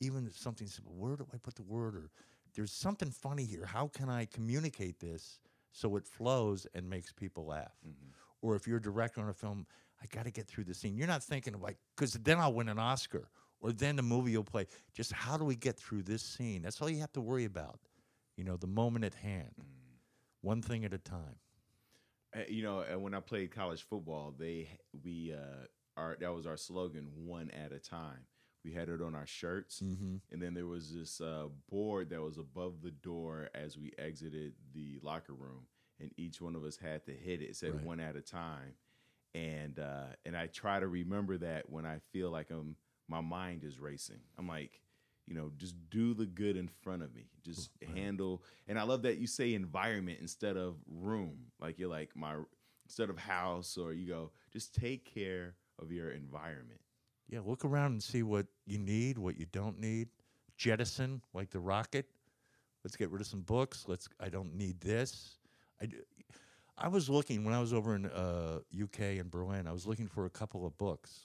even 0.00 0.30
something 0.30 0.66
simple. 0.66 0.94
Where 0.96 1.16
do 1.16 1.26
I 1.32 1.38
put 1.38 1.54
the 1.54 1.62
word? 1.62 1.96
Or 1.96 2.10
there's 2.54 2.72
something 2.72 3.10
funny 3.10 3.44
here. 3.44 3.64
How 3.66 3.88
can 3.88 4.08
I 4.08 4.26
communicate 4.26 5.00
this 5.00 5.40
so 5.72 5.96
it 5.96 6.06
flows 6.06 6.66
and 6.74 6.88
makes 6.88 7.12
people 7.12 7.46
laugh? 7.46 7.72
Mm-hmm. 7.86 8.10
Or 8.42 8.54
if 8.56 8.66
you're 8.66 8.76
a 8.76 8.82
director 8.82 9.20
on 9.20 9.28
a 9.28 9.34
film, 9.34 9.66
I 10.02 10.06
got 10.14 10.24
to 10.24 10.30
get 10.30 10.46
through 10.46 10.64
the 10.64 10.74
scene. 10.74 10.96
You're 10.96 11.06
not 11.06 11.22
thinking 11.22 11.58
like, 11.60 11.78
because 11.96 12.12
then 12.12 12.38
I'll 12.38 12.52
win 12.52 12.68
an 12.68 12.78
Oscar, 12.78 13.28
or 13.60 13.72
then 13.72 13.96
the 13.96 14.02
movie 14.02 14.36
will 14.36 14.44
play. 14.44 14.66
Just 14.92 15.12
how 15.12 15.38
do 15.38 15.44
we 15.44 15.56
get 15.56 15.78
through 15.78 16.02
this 16.02 16.22
scene? 16.22 16.62
That's 16.62 16.80
all 16.82 16.90
you 16.90 17.00
have 17.00 17.12
to 17.14 17.22
worry 17.22 17.46
about. 17.46 17.80
You 18.36 18.44
know, 18.44 18.56
the 18.56 18.66
moment 18.66 19.04
at 19.04 19.14
hand, 19.14 19.54
mm. 19.58 19.64
one 20.42 20.60
thing 20.60 20.84
at 20.84 20.92
a 20.92 20.98
time. 20.98 21.36
Uh, 22.34 22.40
you 22.48 22.62
know, 22.62 22.80
uh, 22.80 22.98
when 22.98 23.14
I 23.14 23.20
played 23.20 23.54
college 23.54 23.82
football, 23.82 24.34
they 24.38 24.68
we 25.04 25.32
uh, 25.34 25.66
our 25.96 26.16
that 26.20 26.32
was 26.34 26.46
our 26.46 26.56
slogan, 26.56 27.08
one 27.14 27.50
at 27.50 27.72
a 27.72 27.78
time. 27.78 28.26
We 28.64 28.72
had 28.72 28.88
it 28.88 29.02
on 29.02 29.14
our 29.14 29.26
shirts, 29.26 29.82
Mm-hmm. 29.84 30.16
and 30.32 30.42
then 30.42 30.54
there 30.54 30.66
was 30.66 30.92
this 30.94 31.20
uh, 31.20 31.46
board 31.70 32.10
that 32.10 32.20
was 32.22 32.38
above 32.38 32.80
the 32.82 32.90
door 32.90 33.50
as 33.54 33.76
we 33.76 33.92
exited 33.98 34.54
the 34.74 34.98
locker 35.02 35.34
room, 35.34 35.66
and 36.00 36.10
each 36.16 36.40
one 36.40 36.56
of 36.56 36.64
us 36.64 36.76
had 36.78 37.04
to 37.06 37.12
hit 37.12 37.42
it. 37.42 37.50
It 37.50 37.56
said 37.56 37.74
Right. 37.74 37.84
one 37.84 38.00
at 38.00 38.16
a 38.16 38.22
time, 38.22 38.74
and 39.34 39.78
uh, 39.78 40.06
and 40.24 40.36
I 40.36 40.46
try 40.46 40.80
to 40.80 40.88
remember 40.88 41.36
that 41.38 41.68
when 41.70 41.84
I 41.86 41.98
feel 42.12 42.30
like 42.30 42.50
I'm 42.50 42.76
my 43.06 43.20
mind 43.20 43.64
is 43.64 43.78
racing. 43.78 44.20
I'm 44.38 44.48
like, 44.48 44.80
you 45.26 45.34
know, 45.34 45.50
just 45.56 45.74
do 45.90 46.14
the 46.14 46.26
good 46.26 46.56
in 46.56 46.68
front 46.68 47.02
of 47.02 47.14
me. 47.14 47.26
Just 47.44 47.70
handle. 47.94 48.42
And 48.68 48.78
I 48.78 48.82
love 48.82 49.02
that 49.02 49.18
you 49.18 49.26
say 49.26 49.54
environment 49.54 50.18
instead 50.20 50.56
of 50.56 50.76
room. 50.86 51.46
Like 51.60 51.78
you're 51.78 51.90
like 51.90 52.10
my 52.14 52.34
instead 52.84 53.10
of 53.10 53.18
house, 53.18 53.78
or 53.78 53.92
you 53.92 54.06
go 54.08 54.30
just 54.52 54.74
take 54.74 55.04
care 55.04 55.54
of 55.80 55.90
your 55.90 56.10
environment. 56.10 56.80
Yeah, 57.28 57.40
look 57.44 57.64
around 57.64 57.92
and 57.92 58.02
see 58.02 58.22
what 58.22 58.46
you 58.66 58.78
need, 58.78 59.18
what 59.18 59.38
you 59.38 59.46
don't 59.50 59.80
need. 59.80 60.08
Jettison, 60.56 61.22
like 61.32 61.50
the 61.50 61.58
rocket. 61.58 62.06
Let's 62.84 62.96
get 62.96 63.10
rid 63.10 63.22
of 63.22 63.26
some 63.26 63.40
books. 63.40 63.84
Let's. 63.88 64.08
I 64.20 64.28
don't 64.28 64.54
need 64.54 64.80
this. 64.80 65.38
i 65.80 65.88
I 66.76 66.88
was 66.88 67.08
looking 67.08 67.44
when 67.44 67.54
I 67.54 67.60
was 67.60 67.72
over 67.72 67.94
in 67.94 68.06
uh, 68.06 68.58
UK 68.82 69.00
and 69.20 69.30
Berlin. 69.30 69.68
I 69.68 69.72
was 69.72 69.86
looking 69.86 70.08
for 70.08 70.26
a 70.26 70.30
couple 70.30 70.66
of 70.66 70.76
books 70.76 71.24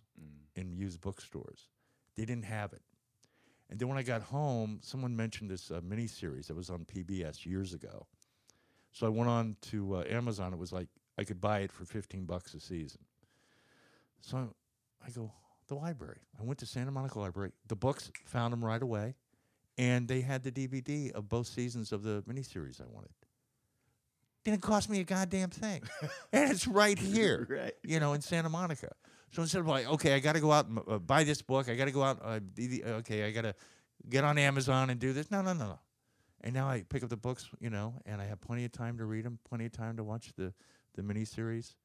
in 0.56 0.72
used 0.72 1.02
bookstores. 1.02 1.70
They 2.16 2.24
didn't 2.24 2.46
have 2.46 2.72
it. 2.74 2.82
And 3.70 3.80
then 3.80 3.88
when 3.88 3.98
I 3.98 4.04
got 4.04 4.22
home, 4.24 4.80
someone 4.82 5.16
mentioned 5.16 5.50
this 5.52 5.70
uh, 5.70 5.80
mini 5.84 6.08
series 6.08 6.48
that 6.48 6.56
was 6.56 6.70
on 6.70 6.86
PBS 6.86 7.46
years 7.46 7.74
ago. 7.74 8.08
So 8.92 9.06
I 9.06 9.10
went 9.10 9.30
on 9.30 9.56
to 9.70 9.98
uh, 9.98 10.04
Amazon. 10.10 10.54
It 10.54 10.60
was 10.60 10.72
like 10.74 10.88
I 11.20 11.24
could 11.24 11.40
buy 11.40 11.60
it 11.60 11.72
for 11.72 11.86
fifteen 11.86 12.26
bucks 12.26 12.54
a 12.56 12.60
season. 12.60 13.02
So 14.22 14.54
I 15.06 15.12
go, 15.12 15.32
the 15.68 15.76
library. 15.76 16.18
I 16.40 16.44
went 16.44 16.60
to 16.60 16.66
Santa 16.66 16.92
Monica 16.92 17.20
Library. 17.20 17.52
The 17.68 17.76
books 17.76 18.12
found 18.26 18.52
them 18.52 18.66
right 18.66 18.82
away, 18.82 19.16
and 19.78 20.08
they 20.08 20.22
had 20.22 20.44
the 20.44 20.52
DVD 20.52 21.12
of 21.12 21.30
both 21.30 21.46
seasons 21.48 21.92
of 21.92 22.02
the 22.04 22.24
miniseries 22.28 22.82
I 22.82 22.86
wanted. 22.92 23.12
Didn't 24.46 24.62
cost 24.62 24.90
me 24.90 25.00
a 25.02 25.04
goddamn 25.04 25.50
thing, 25.52 25.84
and 26.34 26.50
it's 26.52 26.68
right 26.68 26.98
here, 26.98 27.46
Right. 27.50 27.74
you 27.84 28.00
know, 28.00 28.14
in 28.14 28.22
Santa 28.22 28.50
Monica. 28.50 28.92
So 29.32 29.42
instead 29.42 29.60
of 29.62 29.68
like, 29.68 29.88
okay, 29.88 30.16
I 30.16 30.20
got 30.20 30.34
to 30.34 30.40
go 30.40 30.52
out 30.52 30.68
and 30.68 30.80
uh, 30.88 30.98
buy 31.00 31.24
this 31.24 31.42
book, 31.42 31.70
I 31.70 31.76
got 31.76 31.86
to 31.86 31.92
go 31.92 32.04
out, 32.04 32.20
uh, 32.24 32.40
DV 32.40 32.86
okay, 33.00 33.26
I 33.26 33.32
got 33.32 33.44
to 33.44 33.54
get 34.10 34.24
on 34.24 34.38
Amazon 34.38 34.90
and 34.90 35.00
do 35.00 35.14
this. 35.14 35.30
No, 35.30 35.42
no, 35.42 35.54
no, 35.54 35.66
no. 35.68 35.80
And 36.42 36.54
now 36.54 36.68
I 36.68 36.84
pick 36.88 37.04
up 37.04 37.10
the 37.10 37.18
books, 37.18 37.50
you 37.60 37.70
know, 37.70 37.96
and 38.06 38.22
I 38.22 38.26
have 38.26 38.40
plenty 38.42 38.66
of 38.66 38.72
time 38.72 38.98
to 38.98 39.06
read 39.06 39.26
them, 39.26 39.40
plenty 39.48 39.66
of 39.66 39.72
time 39.72 39.98
to 39.98 40.04
watch 40.04 40.32
the 40.36 40.54
the 40.96 41.02
miniseries. 41.04 41.76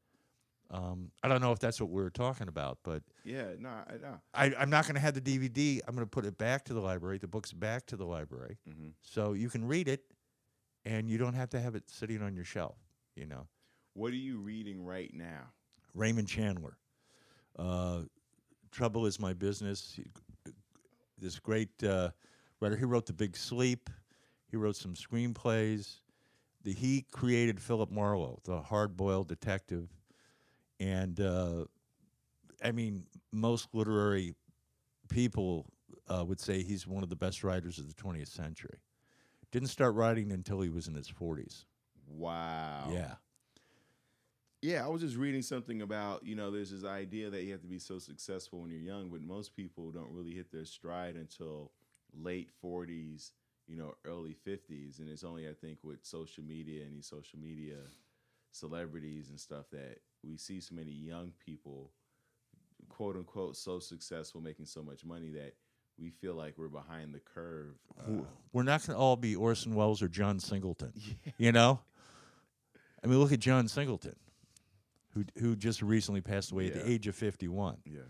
Um, 0.70 1.11
I 1.22 1.28
don't 1.28 1.42
know 1.42 1.53
if 1.53 1.59
that's 1.59 1.80
what 1.80 1.90
we 1.90 2.03
were 2.03 2.11
talking 2.11 2.49
about, 2.49 2.78
but 2.82 3.03
Yeah. 3.24 3.49
No. 3.59 3.68
I 3.68 3.92
no. 4.01 4.20
I, 4.32 4.55
I'm 4.59 4.70
not 4.70 4.84
going 4.84 4.95
to 4.95 5.01
have 5.01 5.14
the 5.14 5.20
DVD. 5.20 5.80
I'm 5.86 5.95
going 5.95 6.07
to 6.07 6.11
put 6.11 6.24
it 6.24 6.38
back 6.38 6.64
to 6.66 6.74
the 6.74 6.80
library, 6.80 7.18
the 7.18 7.28
books 7.28 7.53
back 7.53 7.84
to 7.86 7.97
the 7.97 8.07
library, 8.07 8.59
hmm 8.66 8.88
so 9.03 9.34
you 9.34 9.51
can 9.51 9.66
read 9.66 9.88
it, 9.88 10.05
and 10.84 11.11
you 11.11 11.18
don't 11.18 11.34
have 11.34 11.51
to 11.51 11.61
have 11.61 11.74
it 11.74 11.90
sitting 11.90 12.22
on 12.22 12.34
your 12.34 12.45
shelf. 12.45 12.76
You 13.16 13.26
know, 13.26 13.47
What 13.92 14.12
are 14.12 14.16
you 14.16 14.38
reading 14.38 14.84
right 14.84 15.12
now? 15.12 15.53
Raymond 15.95 16.26
Chandler. 16.26 16.78
Uh, 17.59 18.02
Trouble 18.70 19.07
is 19.07 19.20
my 19.20 19.32
business. 19.32 19.92
He- 19.96 20.11
This 21.18 21.38
great 21.38 21.70
uh, 21.84 22.11
writer. 22.61 22.76
He 22.76 22.84
wrote 22.84 23.07
The 23.07 23.12
Big 23.12 23.36
Sleep. 23.36 23.88
He 24.50 24.57
wrote 24.57 24.76
some 24.76 24.94
screenplays. 24.94 26.00
The, 26.64 26.72
he 26.72 27.07
created 27.12 27.61
Philip 27.61 27.90
Marlowe, 27.90 28.40
the 28.44 28.61
hard-boiled 28.61 29.28
detective, 29.28 29.88
and 30.80 31.20
uh, 31.20 31.64
I 32.64 32.72
mean, 32.72 33.05
most 33.32 33.68
literary 33.74 34.34
people 35.09 35.66
uh, 36.09 36.24
would 36.26 36.40
say 36.40 36.62
he's 36.62 36.86
one 36.86 37.02
of 37.02 37.11
the 37.11 37.16
best 37.16 37.44
writers 37.44 37.78
of 37.78 37.86
the 37.86 37.94
20th 37.94 38.28
century. 38.28 38.78
Didn't 39.52 39.68
start 39.68 39.94
writing 39.94 40.32
until 40.32 40.61
he 40.62 40.68
was 40.70 40.88
in 40.88 40.94
his 40.94 41.09
40s. 41.11 41.64
Wow. 42.09 42.88
Yeah. 42.92 43.14
Yeah, 44.64 44.82
I 44.82 44.88
was 44.88 45.02
just 45.02 45.16
reading 45.16 45.42
something 45.42 45.82
about, 45.82 46.24
you 46.24 46.34
know, 46.34 46.50
there's 46.50 46.70
this 46.70 46.86
idea 46.86 47.28
that 47.28 47.42
you 47.42 47.52
have 47.52 47.60
to 47.60 47.68
be 47.68 47.78
so 47.78 47.98
successful 47.98 48.62
when 48.62 48.70
you're 48.70 48.80
young, 48.80 49.10
but 49.10 49.20
most 49.20 49.54
people 49.54 49.90
don't 49.90 50.10
really 50.10 50.32
hit 50.32 50.50
their 50.50 50.64
stride 50.64 51.16
until 51.16 51.70
late 52.14 52.48
40s, 52.64 53.32
you 53.66 53.76
know, 53.76 53.92
early 54.06 54.34
50s. 54.46 55.00
And 55.00 55.10
it's 55.10 55.22
only, 55.22 55.46
I 55.46 55.52
think, 55.52 55.80
with 55.82 56.02
social 56.02 56.44
media 56.44 56.82
and 56.82 56.96
these 56.96 57.06
social 57.06 57.38
media 57.38 57.74
celebrities 58.52 59.28
and 59.28 59.38
stuff 59.38 59.66
that 59.72 59.98
we 60.26 60.38
see 60.38 60.60
so 60.60 60.74
many 60.74 60.92
young 60.92 61.32
people, 61.44 61.90
quote 62.88 63.16
unquote, 63.16 63.58
so 63.58 63.78
successful, 63.78 64.40
making 64.40 64.64
so 64.64 64.82
much 64.82 65.04
money 65.04 65.28
that 65.28 65.52
we 65.98 66.08
feel 66.08 66.36
like 66.36 66.54
we're 66.56 66.68
behind 66.68 67.12
the 67.12 67.20
curve. 67.20 67.74
Uh, 68.00 68.22
We're 68.54 68.62
not 68.62 68.86
going 68.86 68.96
to 68.96 68.98
all 68.98 69.16
be 69.16 69.36
Orson 69.36 69.74
Welles 69.74 70.00
or 70.00 70.08
John 70.08 70.40
Singleton. 70.40 70.94
You 71.36 71.52
know? 71.52 71.80
I 73.04 73.06
mean, 73.06 73.18
look 73.18 73.32
at 73.32 73.40
John 73.40 73.68
Singleton, 73.68 74.14
who 75.14 75.24
who 75.38 75.56
just 75.56 75.82
recently 75.82 76.20
passed 76.20 76.52
away 76.52 76.66
at 76.66 76.74
the 76.74 76.88
age 76.88 77.06
of 77.06 77.14
51. 77.14 77.78
yeah. 77.86 78.00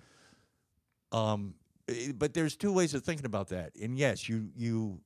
Um, 1.12 1.54
but 2.14 2.32
there's 2.32 2.56
two 2.56 2.72
ways 2.72 2.94
of 2.94 3.04
thinking 3.04 3.26
about 3.26 3.48
that. 3.48 3.72
And 3.80 3.96
yes, 3.96 4.28
you 4.28 4.48
you 4.56 5.00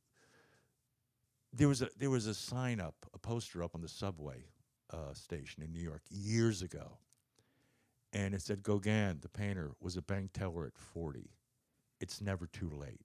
there 1.53 1.69
was 1.69 1.83
a 1.83 1.89
there 1.99 2.11
was 2.11 2.27
a 2.27 2.35
sign 2.35 2.81
up, 2.81 2.95
a 3.13 3.19
poster 3.19 3.63
up 3.63 3.75
on 3.75 3.83
the 3.83 3.89
subway 3.89 4.45
uh, 4.93 5.13
station 5.13 5.63
in 5.63 5.73
New 5.73 5.81
York 5.81 6.03
years 6.09 6.63
ago, 6.63 6.99
and 8.13 8.35
it 8.35 8.43
said 8.43 8.63
Gauguin, 8.63 9.19
the 9.21 9.29
painter, 9.29 9.73
was 9.81 9.97
a 9.97 10.03
bank 10.03 10.33
teller 10.33 10.67
at 10.67 10.77
40. 10.77 11.31
It's 12.01 12.21
never 12.21 12.47
too 12.47 12.71
late. 12.71 13.01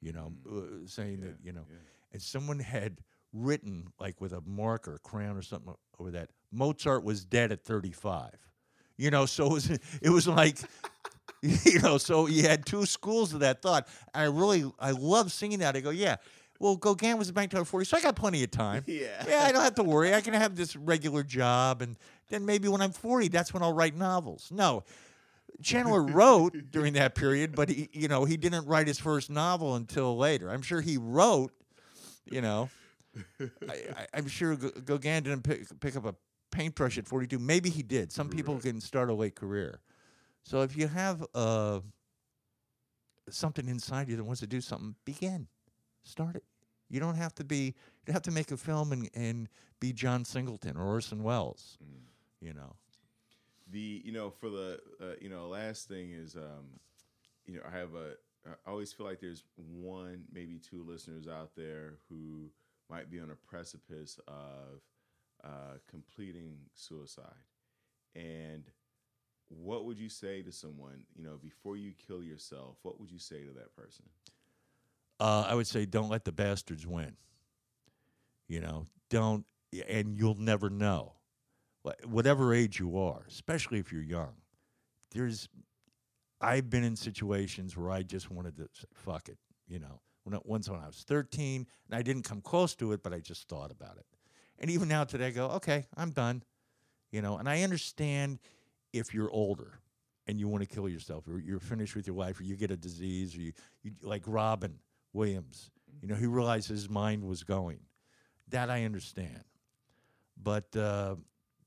You 0.00 0.12
know, 0.12 0.32
uh, 0.48 0.86
saying 0.86 1.20
that 1.20 1.36
you 1.42 1.52
know, 1.52 1.64
yeah. 1.68 1.76
and 2.12 2.22
someone 2.22 2.60
had 2.60 2.98
written 3.38 3.88
like 4.00 4.20
with 4.20 4.32
a 4.32 4.40
marker, 4.44 4.98
crayon 5.02 5.36
or 5.36 5.42
something 5.42 5.74
over 5.98 6.10
that 6.12 6.30
Mozart 6.52 7.04
was 7.04 7.24
dead 7.24 7.52
at 7.52 7.64
35. 7.64 8.30
You 8.96 9.10
know, 9.10 9.26
so 9.26 9.46
it 9.46 9.52
was 9.52 9.70
it 10.02 10.10
was 10.10 10.26
like 10.28 10.58
you 11.42 11.80
know, 11.80 11.98
so 11.98 12.26
you 12.26 12.42
had 12.42 12.66
two 12.66 12.84
schools 12.86 13.32
of 13.32 13.40
that 13.40 13.62
thought. 13.62 13.88
I 14.14 14.24
really 14.24 14.70
I 14.78 14.90
love 14.92 15.32
singing 15.32 15.60
that. 15.60 15.76
I 15.76 15.80
go, 15.80 15.90
yeah. 15.90 16.16
Well, 16.60 16.74
Gauguin 16.74 17.18
was 17.18 17.28
a 17.28 17.32
bank 17.32 17.52
teller 17.52 17.60
at 17.60 17.68
40, 17.68 17.86
so 17.86 17.96
I 17.96 18.00
got 18.00 18.16
plenty 18.16 18.42
of 18.42 18.50
time. 18.50 18.82
Yeah. 18.88 19.24
Yeah, 19.28 19.44
I 19.44 19.52
don't 19.52 19.62
have 19.62 19.76
to 19.76 19.84
worry. 19.84 20.12
I 20.12 20.20
can 20.20 20.34
have 20.34 20.56
this 20.56 20.74
regular 20.74 21.22
job, 21.22 21.82
and 21.82 21.96
then 22.30 22.44
maybe 22.44 22.66
when 22.66 22.80
I'm 22.80 22.90
40, 22.90 23.28
that's 23.28 23.54
when 23.54 23.62
I'll 23.62 23.72
write 23.72 23.94
novels. 23.94 24.48
No, 24.52 24.82
Chandler 25.62 26.02
wrote 26.02 26.56
during 26.72 26.94
that 26.94 27.14
period, 27.14 27.54
but 27.54 27.68
he, 27.68 27.88
you 27.92 28.08
know, 28.08 28.24
he 28.24 28.36
didn't 28.36 28.66
write 28.66 28.88
his 28.88 28.98
first 28.98 29.30
novel 29.30 29.76
until 29.76 30.16
later. 30.16 30.50
I'm 30.50 30.62
sure 30.62 30.80
he 30.80 30.96
wrote, 30.96 31.52
you 32.30 32.40
know, 32.40 32.70
I, 33.68 33.72
I, 33.72 34.06
I'm 34.14 34.28
sure 34.28 34.56
G- 34.56 34.70
Gauguin 34.84 35.24
didn't 35.24 35.42
pick, 35.42 35.80
pick 35.80 35.96
up 35.96 36.04
a 36.06 36.14
paintbrush 36.50 36.98
at 36.98 37.06
42. 37.06 37.38
Maybe 37.38 37.70
he 37.70 37.82
did. 37.82 38.12
Some 38.12 38.28
people 38.28 38.58
can 38.58 38.80
start 38.80 39.10
a 39.10 39.14
late 39.14 39.34
career. 39.34 39.80
So 40.44 40.62
if 40.62 40.76
you 40.76 40.88
have 40.88 41.24
uh, 41.34 41.80
something 43.30 43.68
inside 43.68 44.08
you 44.08 44.16
that 44.16 44.24
wants 44.24 44.40
to 44.40 44.46
do 44.46 44.60
something, 44.60 44.94
begin, 45.04 45.46
start 46.02 46.36
it. 46.36 46.44
You 46.88 47.00
don't 47.00 47.16
have 47.16 47.34
to 47.34 47.44
be. 47.44 47.64
You 47.66 47.72
don't 48.06 48.14
have 48.14 48.22
to 48.22 48.30
make 48.30 48.50
a 48.50 48.56
film 48.56 48.92
and, 48.92 49.10
and 49.14 49.48
be 49.78 49.92
John 49.92 50.24
Singleton 50.24 50.76
or 50.76 50.86
Orson 50.86 51.22
Welles. 51.22 51.76
You 52.40 52.54
know. 52.54 52.76
the 53.70 54.00
you 54.04 54.12
know 54.12 54.30
for 54.30 54.48
the 54.48 54.80
uh, 55.00 55.04
you 55.20 55.28
know 55.28 55.48
last 55.48 55.88
thing 55.88 56.12
is 56.12 56.34
um 56.36 56.80
you 57.46 57.56
know 57.56 57.62
i 57.70 57.76
have 57.76 57.94
a 57.94 58.12
i 58.48 58.70
always 58.70 58.92
feel 58.92 59.04
like 59.04 59.20
there's 59.20 59.42
one 59.56 60.22
maybe 60.32 60.58
two 60.58 60.82
listeners 60.88 61.26
out 61.28 61.50
there 61.56 61.94
who 62.08 62.48
might 62.90 63.10
be 63.10 63.20
on 63.20 63.30
a 63.30 63.36
precipice 63.48 64.18
of 64.28 64.82
uh 65.44 65.78
completing 65.88 66.56
suicide 66.74 67.44
and 68.14 68.64
what 69.48 69.84
would 69.84 69.98
you 69.98 70.08
say 70.08 70.42
to 70.42 70.52
someone 70.52 71.04
you 71.16 71.22
know 71.24 71.38
before 71.42 71.76
you 71.76 71.92
kill 72.06 72.22
yourself 72.22 72.76
what 72.82 73.00
would 73.00 73.10
you 73.10 73.18
say 73.18 73.44
to 73.44 73.52
that 73.52 73.74
person 73.76 74.04
Uh, 75.20 75.46
I 75.48 75.54
would 75.54 75.66
say 75.66 75.84
don't 75.86 76.08
let 76.08 76.24
the 76.24 76.32
bastards 76.32 76.86
win. 76.86 77.16
You 78.48 78.60
know, 78.60 78.86
don't, 79.10 79.44
and 79.88 80.16
you'll 80.18 80.34
never 80.40 80.70
know. 80.70 81.14
Whatever 82.06 82.52
age 82.54 82.78
you 82.78 82.98
are, 82.98 83.24
especially 83.28 83.78
if 83.78 83.92
you're 83.92 84.02
young, 84.02 84.34
there's. 85.12 85.48
I've 86.40 86.70
been 86.70 86.84
in 86.84 86.96
situations 86.96 87.76
where 87.76 87.90
I 87.90 88.02
just 88.02 88.30
wanted 88.30 88.56
to 88.58 88.68
say, 88.72 88.86
fuck 88.94 89.28
it. 89.28 89.38
You 89.68 89.78
know, 89.80 90.00
when 90.28 90.40
once 90.44 90.68
when 90.68 90.80
I 90.80 90.86
was 90.86 91.04
13, 91.06 91.66
and 91.88 91.98
I 91.98 92.02
didn't 92.02 92.22
come 92.22 92.40
close 92.40 92.74
to 92.76 92.92
it, 92.92 93.02
but 93.02 93.12
I 93.12 93.20
just 93.20 93.48
thought 93.48 93.70
about 93.70 93.96
it. 93.96 94.06
And 94.58 94.70
even 94.70 94.88
now 94.88 95.04
today, 95.04 95.28
I 95.28 95.30
go, 95.30 95.46
okay, 95.50 95.86
I'm 95.96 96.10
done. 96.10 96.42
You 97.10 97.22
know, 97.22 97.38
and 97.38 97.48
I 97.48 97.62
understand 97.62 98.38
if 98.92 99.14
you're 99.14 99.30
older 99.30 99.80
and 100.26 100.38
you 100.38 100.46
want 100.48 100.68
to 100.68 100.74
kill 100.74 100.88
yourself, 100.88 101.26
or 101.26 101.38
you're 101.38 101.58
finished 101.58 101.96
with 101.96 102.06
your 102.06 102.16
life, 102.16 102.38
or 102.38 102.42
you 102.42 102.54
get 102.56 102.70
a 102.70 102.76
disease, 102.76 103.34
or 103.34 103.40
you, 103.40 103.52
you 103.82 103.92
like 104.02 104.22
Robin 104.26 104.78
Williams, 105.14 105.70
you 106.02 106.08
know, 106.08 106.14
he 106.14 106.26
realized 106.26 106.68
his 106.68 106.90
mind 106.90 107.24
was 107.24 107.42
going. 107.42 107.80
That 108.48 108.68
I 108.68 108.84
understand. 108.84 109.44
But 110.40 110.74
uh, 110.76 111.16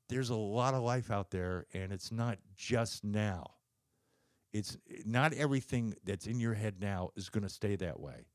there's 0.10 0.30
a 0.30 0.36
lot 0.36 0.74
of 0.74 0.84
life 0.84 1.10
out 1.10 1.32
there, 1.32 1.66
and 1.74 1.92
it's 1.92 2.12
not 2.12 2.38
just 2.56 3.04
now. 3.04 3.52
It's 4.54 4.78
not 5.06 5.34
everything 5.34 5.96
that's 6.04 6.28
in 6.28 6.40
your 6.40 6.54
head 6.54 6.76
now 6.80 7.12
is 7.16 7.30
going 7.30 7.44
to 7.44 7.50
stay 7.50 7.76
that 7.78 8.00
way, 8.00 8.26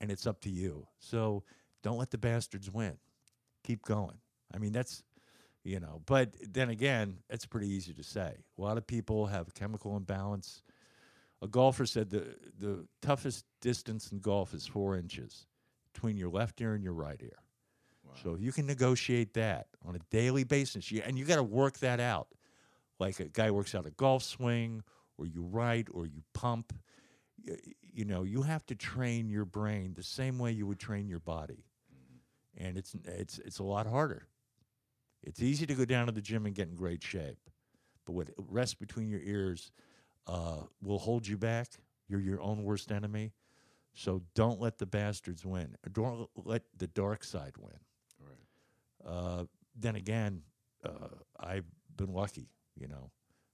and 0.00 0.10
it's 0.10 0.26
up 0.26 0.40
to 0.42 0.50
you. 0.50 0.86
So 0.98 1.44
don't 1.82 1.98
let 1.98 2.10
the 2.10 2.18
bastards 2.18 2.70
win. 2.70 2.98
Keep 3.64 3.84
going. 3.84 4.18
I 4.54 4.58
mean, 4.58 4.72
that's 4.72 5.02
you 5.64 5.80
know. 5.80 6.02
But 6.06 6.34
then 6.40 6.70
again, 6.70 7.18
it's 7.28 7.46
pretty 7.46 7.68
easy 7.68 7.92
to 7.94 8.02
say. 8.02 8.34
A 8.58 8.60
lot 8.60 8.78
of 8.78 8.86
people 8.86 9.26
have 9.26 9.54
chemical 9.54 9.96
imbalance. 9.96 10.62
A 11.42 11.48
golfer 11.48 11.86
said 11.86 12.10
the 12.10 12.36
the 12.58 12.86
toughest 13.02 13.44
distance 13.60 14.10
in 14.10 14.20
golf 14.20 14.54
is 14.54 14.66
four 14.66 14.96
inches 14.96 15.46
between 15.92 16.16
your 16.16 16.30
left 16.30 16.60
ear 16.60 16.74
and 16.74 16.82
your 16.82 16.94
right 16.94 17.20
ear. 17.22 17.38
So 18.22 18.34
if 18.34 18.40
you 18.40 18.52
can 18.52 18.66
negotiate 18.66 19.34
that 19.34 19.66
on 19.84 19.94
a 19.94 19.98
daily 20.10 20.44
basis, 20.44 20.90
you, 20.90 21.02
and 21.04 21.18
you 21.18 21.24
got 21.24 21.36
to 21.36 21.42
work 21.42 21.78
that 21.78 22.00
out, 22.00 22.28
like 22.98 23.20
a 23.20 23.24
guy 23.24 23.50
works 23.50 23.74
out 23.74 23.86
a 23.86 23.90
golf 23.90 24.22
swing, 24.22 24.82
or 25.18 25.26
you 25.26 25.42
write, 25.42 25.88
or 25.92 26.06
you 26.06 26.22
pump. 26.34 26.72
You 27.92 28.04
know, 28.04 28.22
you 28.22 28.42
have 28.42 28.64
to 28.66 28.74
train 28.74 29.28
your 29.28 29.44
brain 29.44 29.94
the 29.94 30.02
same 30.02 30.38
way 30.38 30.52
you 30.52 30.66
would 30.66 30.78
train 30.78 31.08
your 31.08 31.20
body, 31.20 31.64
and 32.56 32.76
it's 32.76 32.94
it's 33.04 33.38
it's 33.38 33.58
a 33.58 33.64
lot 33.64 33.86
harder. 33.86 34.28
It's 35.22 35.42
easy 35.42 35.66
to 35.66 35.74
go 35.74 35.84
down 35.84 36.06
to 36.06 36.12
the 36.12 36.20
gym 36.20 36.46
and 36.46 36.54
get 36.54 36.68
in 36.68 36.76
great 36.76 37.02
shape, 37.02 37.38
but 38.06 38.12
what 38.12 38.28
rests 38.36 38.74
between 38.74 39.08
your 39.08 39.20
ears 39.20 39.72
uh, 40.26 40.62
will 40.82 40.98
hold 40.98 41.26
you 41.26 41.36
back. 41.36 41.68
You're 42.08 42.20
your 42.20 42.40
own 42.40 42.62
worst 42.62 42.92
enemy. 42.92 43.32
So 43.94 44.22
don't 44.34 44.60
let 44.60 44.78
the 44.78 44.86
bastards 44.86 45.44
win. 45.44 45.76
Don't 45.92 46.28
let 46.36 46.62
the 46.76 46.86
dark 46.86 47.24
side 47.24 47.54
win. 47.58 47.78
right 48.20 49.12
Uh, 49.12 49.44
then 49.74 49.96
again, 49.96 50.42
uh, 50.84 51.08
I've 51.38 51.64
been 51.96 52.12
lucky, 52.12 52.48
you 52.76 52.86
know, 52.86 53.10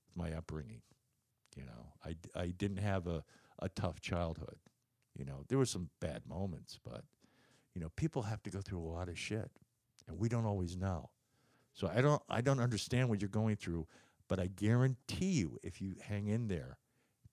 with 0.07 0.17
my 0.17 0.37
upbringing. 0.37 0.83
You 1.57 1.65
know, 1.65 1.93
I, 2.05 2.17
I 2.39 2.47
didn't 2.49 2.79
have 2.79 3.07
a, 3.07 3.25
a 3.65 3.69
tough 3.71 4.01
childhood. 4.01 4.57
You 5.19 5.25
know, 5.25 5.45
there 5.49 5.59
were 5.59 5.67
some 5.67 5.89
bad 6.01 6.23
moments, 6.29 6.79
but, 6.85 7.03
you 7.75 7.81
know, 7.81 7.89
people 7.97 8.23
have 8.23 8.43
to 8.43 8.51
go 8.51 8.61
through 8.61 8.81
a 8.81 8.91
lot 8.91 9.09
of 9.09 9.19
shit, 9.19 9.51
and 10.07 10.19
we 10.19 10.29
don't 10.29 10.45
always 10.45 10.77
know. 10.77 11.11
So 11.73 11.91
I 11.93 12.01
don't 12.01 12.23
I 12.29 12.41
don't 12.41 12.61
understand 12.61 13.09
what 13.09 13.21
you're 13.21 13.29
going 13.29 13.57
through, 13.57 13.87
but 14.29 14.39
I 14.39 14.47
guarantee 14.47 15.33
you, 15.33 15.59
if 15.63 15.81
you 15.81 15.97
hang 16.01 16.29
in 16.29 16.47
there, 16.47 16.79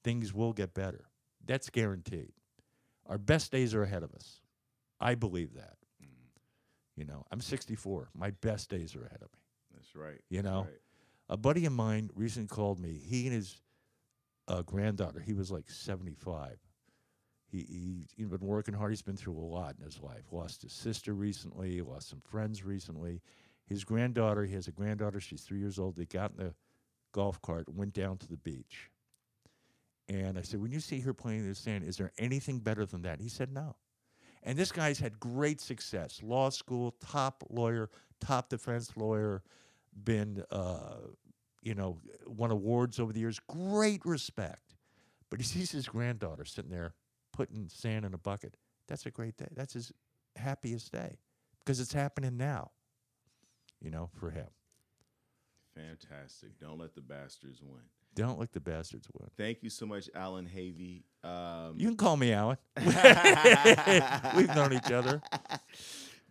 things 0.04 0.34
will 0.34 0.54
get 0.54 0.74
better. 0.74 1.06
That's 1.46 1.70
guaranteed. 1.70 2.32
Our 3.08 3.18
best 3.18 3.52
days 3.52 3.76
are 3.76 3.84
ahead 3.84 4.04
of 4.04 4.14
us. 4.14 4.42
I 5.00 5.16
believe 5.16 5.54
that. 5.56 5.76
Mm. 6.02 6.08
You 6.96 7.06
know, 7.06 7.26
I'm 7.32 7.42
64. 7.42 8.10
My 8.16 8.32
best 8.32 8.70
days 8.70 8.96
are 8.96 9.04
ahead 9.06 9.22
of 9.22 9.30
me. 9.34 9.40
that's 9.76 9.96
right 9.96 10.22
You 10.30 10.42
know, 10.42 10.62
right. 10.62 10.80
A 11.30 11.38
buddy 11.38 11.66
of 11.66 11.74
mine 11.74 12.10
recently 12.16 12.48
called 12.48 12.80
me. 12.80 13.00
He 13.04 13.26
and 13.28 13.36
his 13.36 13.62
uh, 14.48 14.62
granddaughter, 14.64 15.20
he 15.20 15.34
was 15.34 15.52
like 15.52 15.70
75. 15.70 16.58
He, 17.48 17.58
he, 17.58 18.08
he'd 18.16 18.30
been 18.30 18.39
working 18.39 18.74
hard. 18.74 18.92
He's 18.92 19.02
been 19.02 19.18
through 19.18 19.38
a 19.38 19.44
lot 19.44 19.76
in 19.78 19.84
his 19.84 20.00
life. 20.02 20.24
Lost 20.32 20.62
his 20.62 20.72
sister 20.72 21.14
recently, 21.14 21.82
lost 21.82 22.10
some 22.10 22.22
friends 22.22 22.64
recently. 22.64 23.22
His 23.66 23.84
granddaughter, 23.84 24.46
he 24.46 24.54
has 24.54 24.68
a 24.68 24.72
granddaughter, 24.72 25.20
she's 25.20 25.42
three 25.42 25.60
years 25.60 25.80
old. 25.80 25.96
They 25.96 26.06
got 26.06 26.32
in 26.32 26.38
the 26.38 26.54
golf 27.12 27.42
cart 27.42 27.68
and 27.68 27.78
went 27.78 27.94
down 27.94 28.18
to 28.20 28.28
the 28.28 28.38
beach. 28.38 28.89
And 30.08 30.38
I 30.38 30.42
said, 30.42 30.62
When 30.62 30.72
you 30.72 30.80
see 30.80 31.00
her 31.02 31.14
playing 31.14 31.42
in 31.42 31.50
the 31.50 31.56
sand, 31.56 31.84
is 31.84 31.98
there 31.98 32.12
anything 32.18 32.60
better 32.60 32.86
than 32.86 33.04
that? 33.04 33.22
He 33.22 33.30
said, 33.30 33.52
No. 33.52 33.76
And 34.44 34.58
this 34.58 34.72
guy's 34.72 35.00
had 35.00 35.20
great 35.20 35.62
success 35.62 36.22
law 36.24 36.50
school, 36.50 36.96
top 37.00 37.44
lawyer, 37.50 37.89
top 38.20 38.50
defense 38.50 38.92
lawyer, 38.98 39.44
been, 40.04 40.44
uh, 40.52 40.96
you 41.62 41.74
know, 41.76 41.99
won 42.26 42.51
awards 42.51 42.99
over 42.99 43.14
the 43.14 43.20
years, 43.20 43.39
great 43.47 44.05
respect. 44.05 44.76
But 45.30 45.39
he 45.39 45.45
sees 45.53 45.72
his 45.72 45.88
granddaughter 45.88 46.45
sitting 46.45 46.72
there 46.72 46.93
putting 47.34 47.70
sand 47.70 48.05
in 48.05 48.14
a 48.14 48.18
bucket. 48.18 48.57
That's 48.88 49.05
a 49.05 49.12
great 49.12 49.38
day. 49.38 49.47
That's 49.55 49.74
his 49.74 49.91
happiest 50.36 50.91
day 50.91 51.20
because 51.59 51.80
it's 51.80 51.93
happening 51.93 52.38
now, 52.38 52.72
you 53.80 53.89
know, 53.91 54.09
for 54.14 54.32
him. 54.32 54.47
fantastic 55.76 56.59
don't 56.59 56.78
let 56.78 56.93
the 56.95 57.01
bastards 57.01 57.62
win 57.62 57.82
Don't 58.16 58.39
let 58.39 58.51
the 58.51 58.59
bastards 58.59 59.07
win. 59.18 59.30
thank 59.38 59.64
you 59.64 59.70
so 59.70 59.86
much 59.86 60.09
allan 60.16 60.45
havey 60.47 61.03
um, 61.24 61.76
You 61.78 61.88
can 61.88 61.95
call 61.97 62.18
me 62.18 62.34
Allan. 62.34 62.57
We've 64.36 64.53
known 64.55 64.74
each 64.74 64.91
other. 64.91 65.22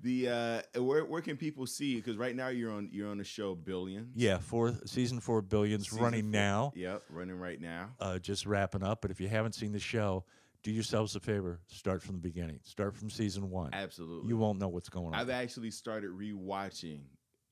The 0.03 0.65
uh, 0.75 0.81
where 0.83 1.05
where 1.05 1.21
can 1.21 1.37
people 1.37 1.67
see? 1.67 1.97
Because 1.97 2.17
right 2.17 2.35
now 2.35 2.49
you're 2.49 2.73
on 2.73 2.89
you're 2.91 3.09
on 3.11 3.19
the 3.19 3.25
show 3.25 3.55
Billions. 3.55 4.13
Yeah, 4.15 4.39
four 4.39 4.75
season 4.87 5.21
four 5.21 5.43
billions 5.43 5.89
Season 5.91 6.03
running 6.03 6.23
four. 6.23 6.31
now. 6.31 6.73
Yep, 6.75 7.03
running 7.11 7.39
right 7.39 7.61
now. 7.61 7.91
Uh, 8.01 8.19
just 8.19 8.47
wrapping 8.47 8.83
up. 8.83 9.03
But 9.03 9.11
if 9.11 9.21
you 9.21 9.29
haven't 9.29 9.55
seen 9.55 9.73
the 9.73 9.79
show, 9.79 10.25
do 10.63 10.71
yourselves 10.71 11.17
a 11.17 11.21
favor. 11.21 11.61
Start 11.67 12.03
from 12.03 12.15
the 12.17 12.21
beginning. 12.23 12.61
Start 12.63 12.97
from 12.97 13.11
season 13.11 13.51
one. 13.51 13.71
Absolutely. 13.75 14.29
You 14.29 14.37
won't 14.39 14.59
know 14.59 14.69
what's 14.69 14.89
going 14.89 15.09
on. 15.09 15.15
I've 15.15 15.31
actually 15.31 15.71
started 15.71 16.11
rewatching. 16.11 17.01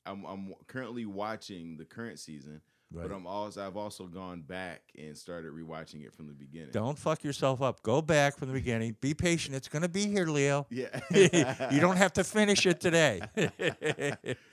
I'm 0.07 0.25
I'm 0.25 0.55
currently 0.69 1.05
watching 1.05 1.77
the 1.77 1.85
current 1.85 2.19
season, 2.19 2.63
Right. 2.91 3.07
but 3.07 3.15
I'm 3.15 3.27
also 3.27 3.67
I've 3.67 3.77
also 3.77 4.07
gone 4.07 4.41
back 4.41 4.81
and 4.99 5.15
started 5.15 5.53
rewatching 5.53 6.07
it 6.07 6.15
from 6.15 6.27
the 6.27 6.33
beginning. 6.33 6.71
Don't 6.73 6.99
fuck 6.99 7.23
yourself 7.23 7.61
up. 7.61 7.83
Go 7.83 8.01
back 8.01 8.39
from 8.39 8.49
the 8.49 8.55
beginning. 8.55 8.97
Be 9.01 9.13
patient. 9.13 9.55
It's 9.55 9.69
going 9.69 9.83
to 9.83 9.91
be 9.91 10.07
here, 10.07 10.27
Leo. 10.27 10.67
Yeah. 10.71 10.99
you 11.71 11.81
don't 11.81 11.97
have 11.99 12.15
to 12.15 12.25
finish 12.25 12.65
it 12.65 12.81
today 12.81 13.21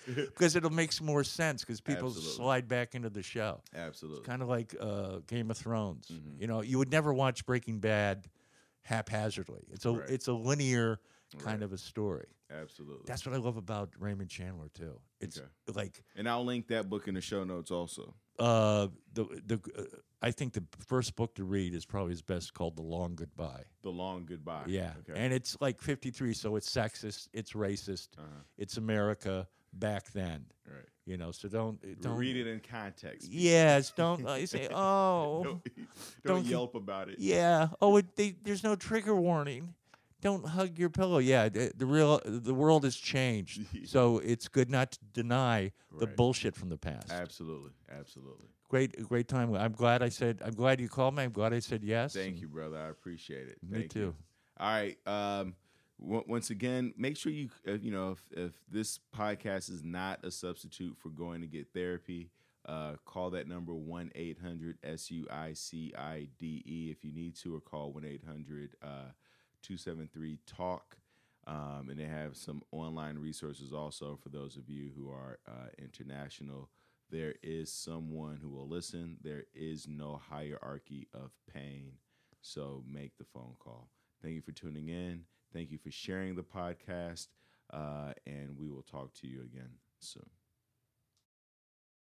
because 0.06 0.56
it'll 0.56 0.70
make 0.70 0.92
some 0.92 1.08
more 1.08 1.24
sense 1.24 1.62
because 1.62 1.82
people 1.82 2.08
Absolutely. 2.08 2.34
slide 2.34 2.68
back 2.68 2.94
into 2.96 3.10
the 3.10 3.24
show. 3.24 3.62
Absolutely. 3.76 4.20
It's 4.20 4.28
Kind 4.28 4.42
of 4.42 4.50
like 4.50 4.76
uh, 4.80 5.20
Game 5.28 5.50
of 5.52 5.58
Thrones. 5.58 6.08
Mhm. 6.12 6.40
You 6.42 6.48
know, 6.48 6.62
you 6.62 6.78
would 6.78 6.92
never 6.92 7.14
watch 7.14 7.46
Breaking 7.46 7.80
Bad 7.80 8.28
haphazardly. 8.82 9.64
It's 9.72 9.86
a 9.86 9.92
Right. 9.92 10.10
it's 10.10 10.28
a 10.28 10.34
linear 10.34 11.00
kind 11.40 11.62
Right. 11.62 11.64
of 11.64 11.74
a 11.74 11.78
story. 11.78 12.28
Absolutely. 12.52 13.04
That's 13.08 13.26
what 13.26 13.34
I 13.34 13.40
love 13.40 13.58
about 13.58 13.90
Raymond 13.98 14.30
Chandler 14.30 14.70
too. 14.74 15.00
It's 15.20 15.38
Okay. 15.40 15.48
like 15.74 16.04
and 16.16 16.30
I'll 16.30 16.46
link 16.46 16.68
that 16.68 16.90
book 16.90 17.08
in 17.08 17.16
the 17.16 17.22
show 17.22 17.44
notes 17.44 17.72
also. 17.72 18.14
Uh, 18.40 18.88
the 19.14 19.24
the 19.46 19.60
uh, 19.78 19.84
I 20.22 20.32
think 20.32 20.54
the 20.54 20.64
first 20.88 21.16
book 21.16 21.36
to 21.36 21.44
read 21.44 21.74
is 21.74 21.86
probably 21.86 22.12
his 22.12 22.22
best, 22.22 22.54
called 22.54 22.76
The 22.78 22.82
Long 22.82 23.16
Goodbye. 23.16 23.64
The 23.84 23.92
Long 23.92 24.26
Goodbye. 24.26 24.64
Yeah, 24.66 24.94
Okay. 25.08 25.20
and 25.20 25.32
it's 25.32 25.56
like 25.62 25.80
53, 25.82 26.34
so 26.34 26.56
it's 26.56 26.70
sexist, 26.70 27.28
it's 27.32 27.52
racist, 27.54 28.10
uh-huh. 28.18 28.26
it's 28.58 28.78
America 28.78 29.48
back 29.74 30.12
then. 30.14 30.46
Right. 30.66 30.86
You 31.06 31.18
know, 31.18 31.32
so 31.32 31.48
don't 31.48 31.80
don't 32.02 32.18
Read 32.18 32.36
it 32.38 32.48
in 32.48 32.60
context. 32.60 33.30
Yes, 33.30 33.92
don't 33.96 34.28
uh, 34.28 34.34
you 34.36 34.48
say 34.48 34.68
oh 34.74 35.44
Don't, 35.44 35.64
don't, 35.64 35.88
don't 36.26 36.46
yelp 36.46 36.74
about 36.74 37.10
it. 37.10 37.20
yeah 37.20 37.68
oh 37.80 37.98
it, 37.98 38.16
they, 38.16 38.36
there's 38.44 38.64
no 38.64 38.76
trigger 38.76 39.16
warning. 39.16 39.76
Don't 40.26 40.44
hug 40.44 40.80
your 40.80 40.90
pillow. 40.90 41.20
Yeah, 41.20 41.50
the, 41.50 41.72
the 41.78 41.86
real 41.86 42.20
the 42.26 42.56
world 42.56 42.84
has 42.84 42.96
changed, 42.96 43.62
so 43.88 44.18
it's 44.18 44.48
good 44.48 44.72
not 44.72 44.94
to 44.94 45.00
deny 45.14 45.72
the 46.00 46.08
bullshit 46.08 46.56
from 46.56 46.70
the 46.70 46.80
past. 46.80 47.12
Absolutely. 47.12 47.70
Absolutely. 47.96 48.48
Great 48.68 49.08
great 49.08 49.28
time. 49.28 49.54
I'm 49.54 49.74
glad 49.74 50.02
I 50.02 50.10
said. 50.10 50.42
I'm 50.44 50.56
glad 50.56 50.82
you 50.82 50.90
called 50.90 51.16
me. 51.16 51.22
I'm 51.22 51.32
glad 51.32 51.54
I 51.54 51.60
said 51.60 51.84
yes. 51.84 52.16
Thank 52.16 52.42
you, 52.42 52.48
brother. 52.48 52.76
I 52.76 52.90
appreciate 52.90 53.48
it. 53.48 53.60
Me 53.62 53.82
Thank 53.82 53.94
too. 53.94 54.00
You. 54.00 54.16
All 54.60 54.68
right. 54.68 54.98
Um, 55.06 55.54
on- 56.02 56.24
once 56.28 56.50
again, 56.50 56.96
make 56.98 57.18
sure 57.18 57.32
you 57.32 57.50
uh, 57.68 57.74
you 57.74 57.92
know 57.92 58.14
if, 58.14 58.24
if 58.36 58.54
this 58.72 59.00
podcast 59.16 59.70
is 59.70 59.84
not 59.84 60.26
a 60.26 60.32
substitute 60.32 60.98
for 60.98 61.10
going 61.10 61.42
to 61.42 61.48
get 61.48 61.68
therapy, 61.72 62.32
uh, 62.68 62.94
call 63.06 63.30
that 63.30 63.48
number 63.48 63.76
one 63.76 64.12
eight 64.16 64.40
hundred 64.40 64.80
S 64.84 65.12
U 65.12 65.28
I 65.32 65.54
C 65.54 65.94
I 65.96 66.30
D 66.40 66.64
E 66.66 66.90
if 66.90 67.06
you 67.06 67.14
need 67.14 67.36
to, 67.44 67.56
or 67.56 67.60
call 67.60 67.94
one 67.94 68.06
eight 68.06 68.24
hundred 68.26 68.76
uh, 68.84 69.12
two 69.66 69.78
seven 69.78 70.10
three 70.14 70.40
talk. 70.46 70.98
Um, 71.48 71.90
and 71.92 72.00
they 72.00 72.06
have 72.06 72.36
some 72.36 72.64
online 72.72 73.20
resources 73.20 73.72
also 73.72 74.18
for 74.22 74.30
those 74.30 74.58
of 74.58 74.68
you 74.68 74.90
who 74.98 75.12
are 75.12 75.38
uh, 75.48 75.68
international. 75.78 76.70
There 77.12 77.36
is 77.44 77.72
someone 77.72 78.40
who 78.42 78.50
will 78.50 78.68
listen. 78.68 79.18
There 79.22 79.44
is 79.54 79.88
no 79.88 80.20
hierarchy 80.30 81.08
of 81.14 81.32
pain. 81.54 81.94
So 82.42 82.84
make 82.92 83.18
the 83.18 83.26
phone 83.26 83.56
call. 83.60 83.90
Thank 84.24 84.36
you 84.36 84.42
for 84.42 84.54
tuning 84.54 84.90
in. 84.90 85.26
Thank 85.54 85.72
you 85.72 85.78
for 85.78 85.92
sharing 85.92 86.36
the 86.36 86.44
podcast. 86.44 87.28
Uh, 87.72 88.14
and 88.26 88.58
we 88.58 88.70
will 88.70 88.84
talk 88.84 89.14
to 89.22 89.28
you 89.28 89.42
again 89.42 89.70
soon. 90.00 90.30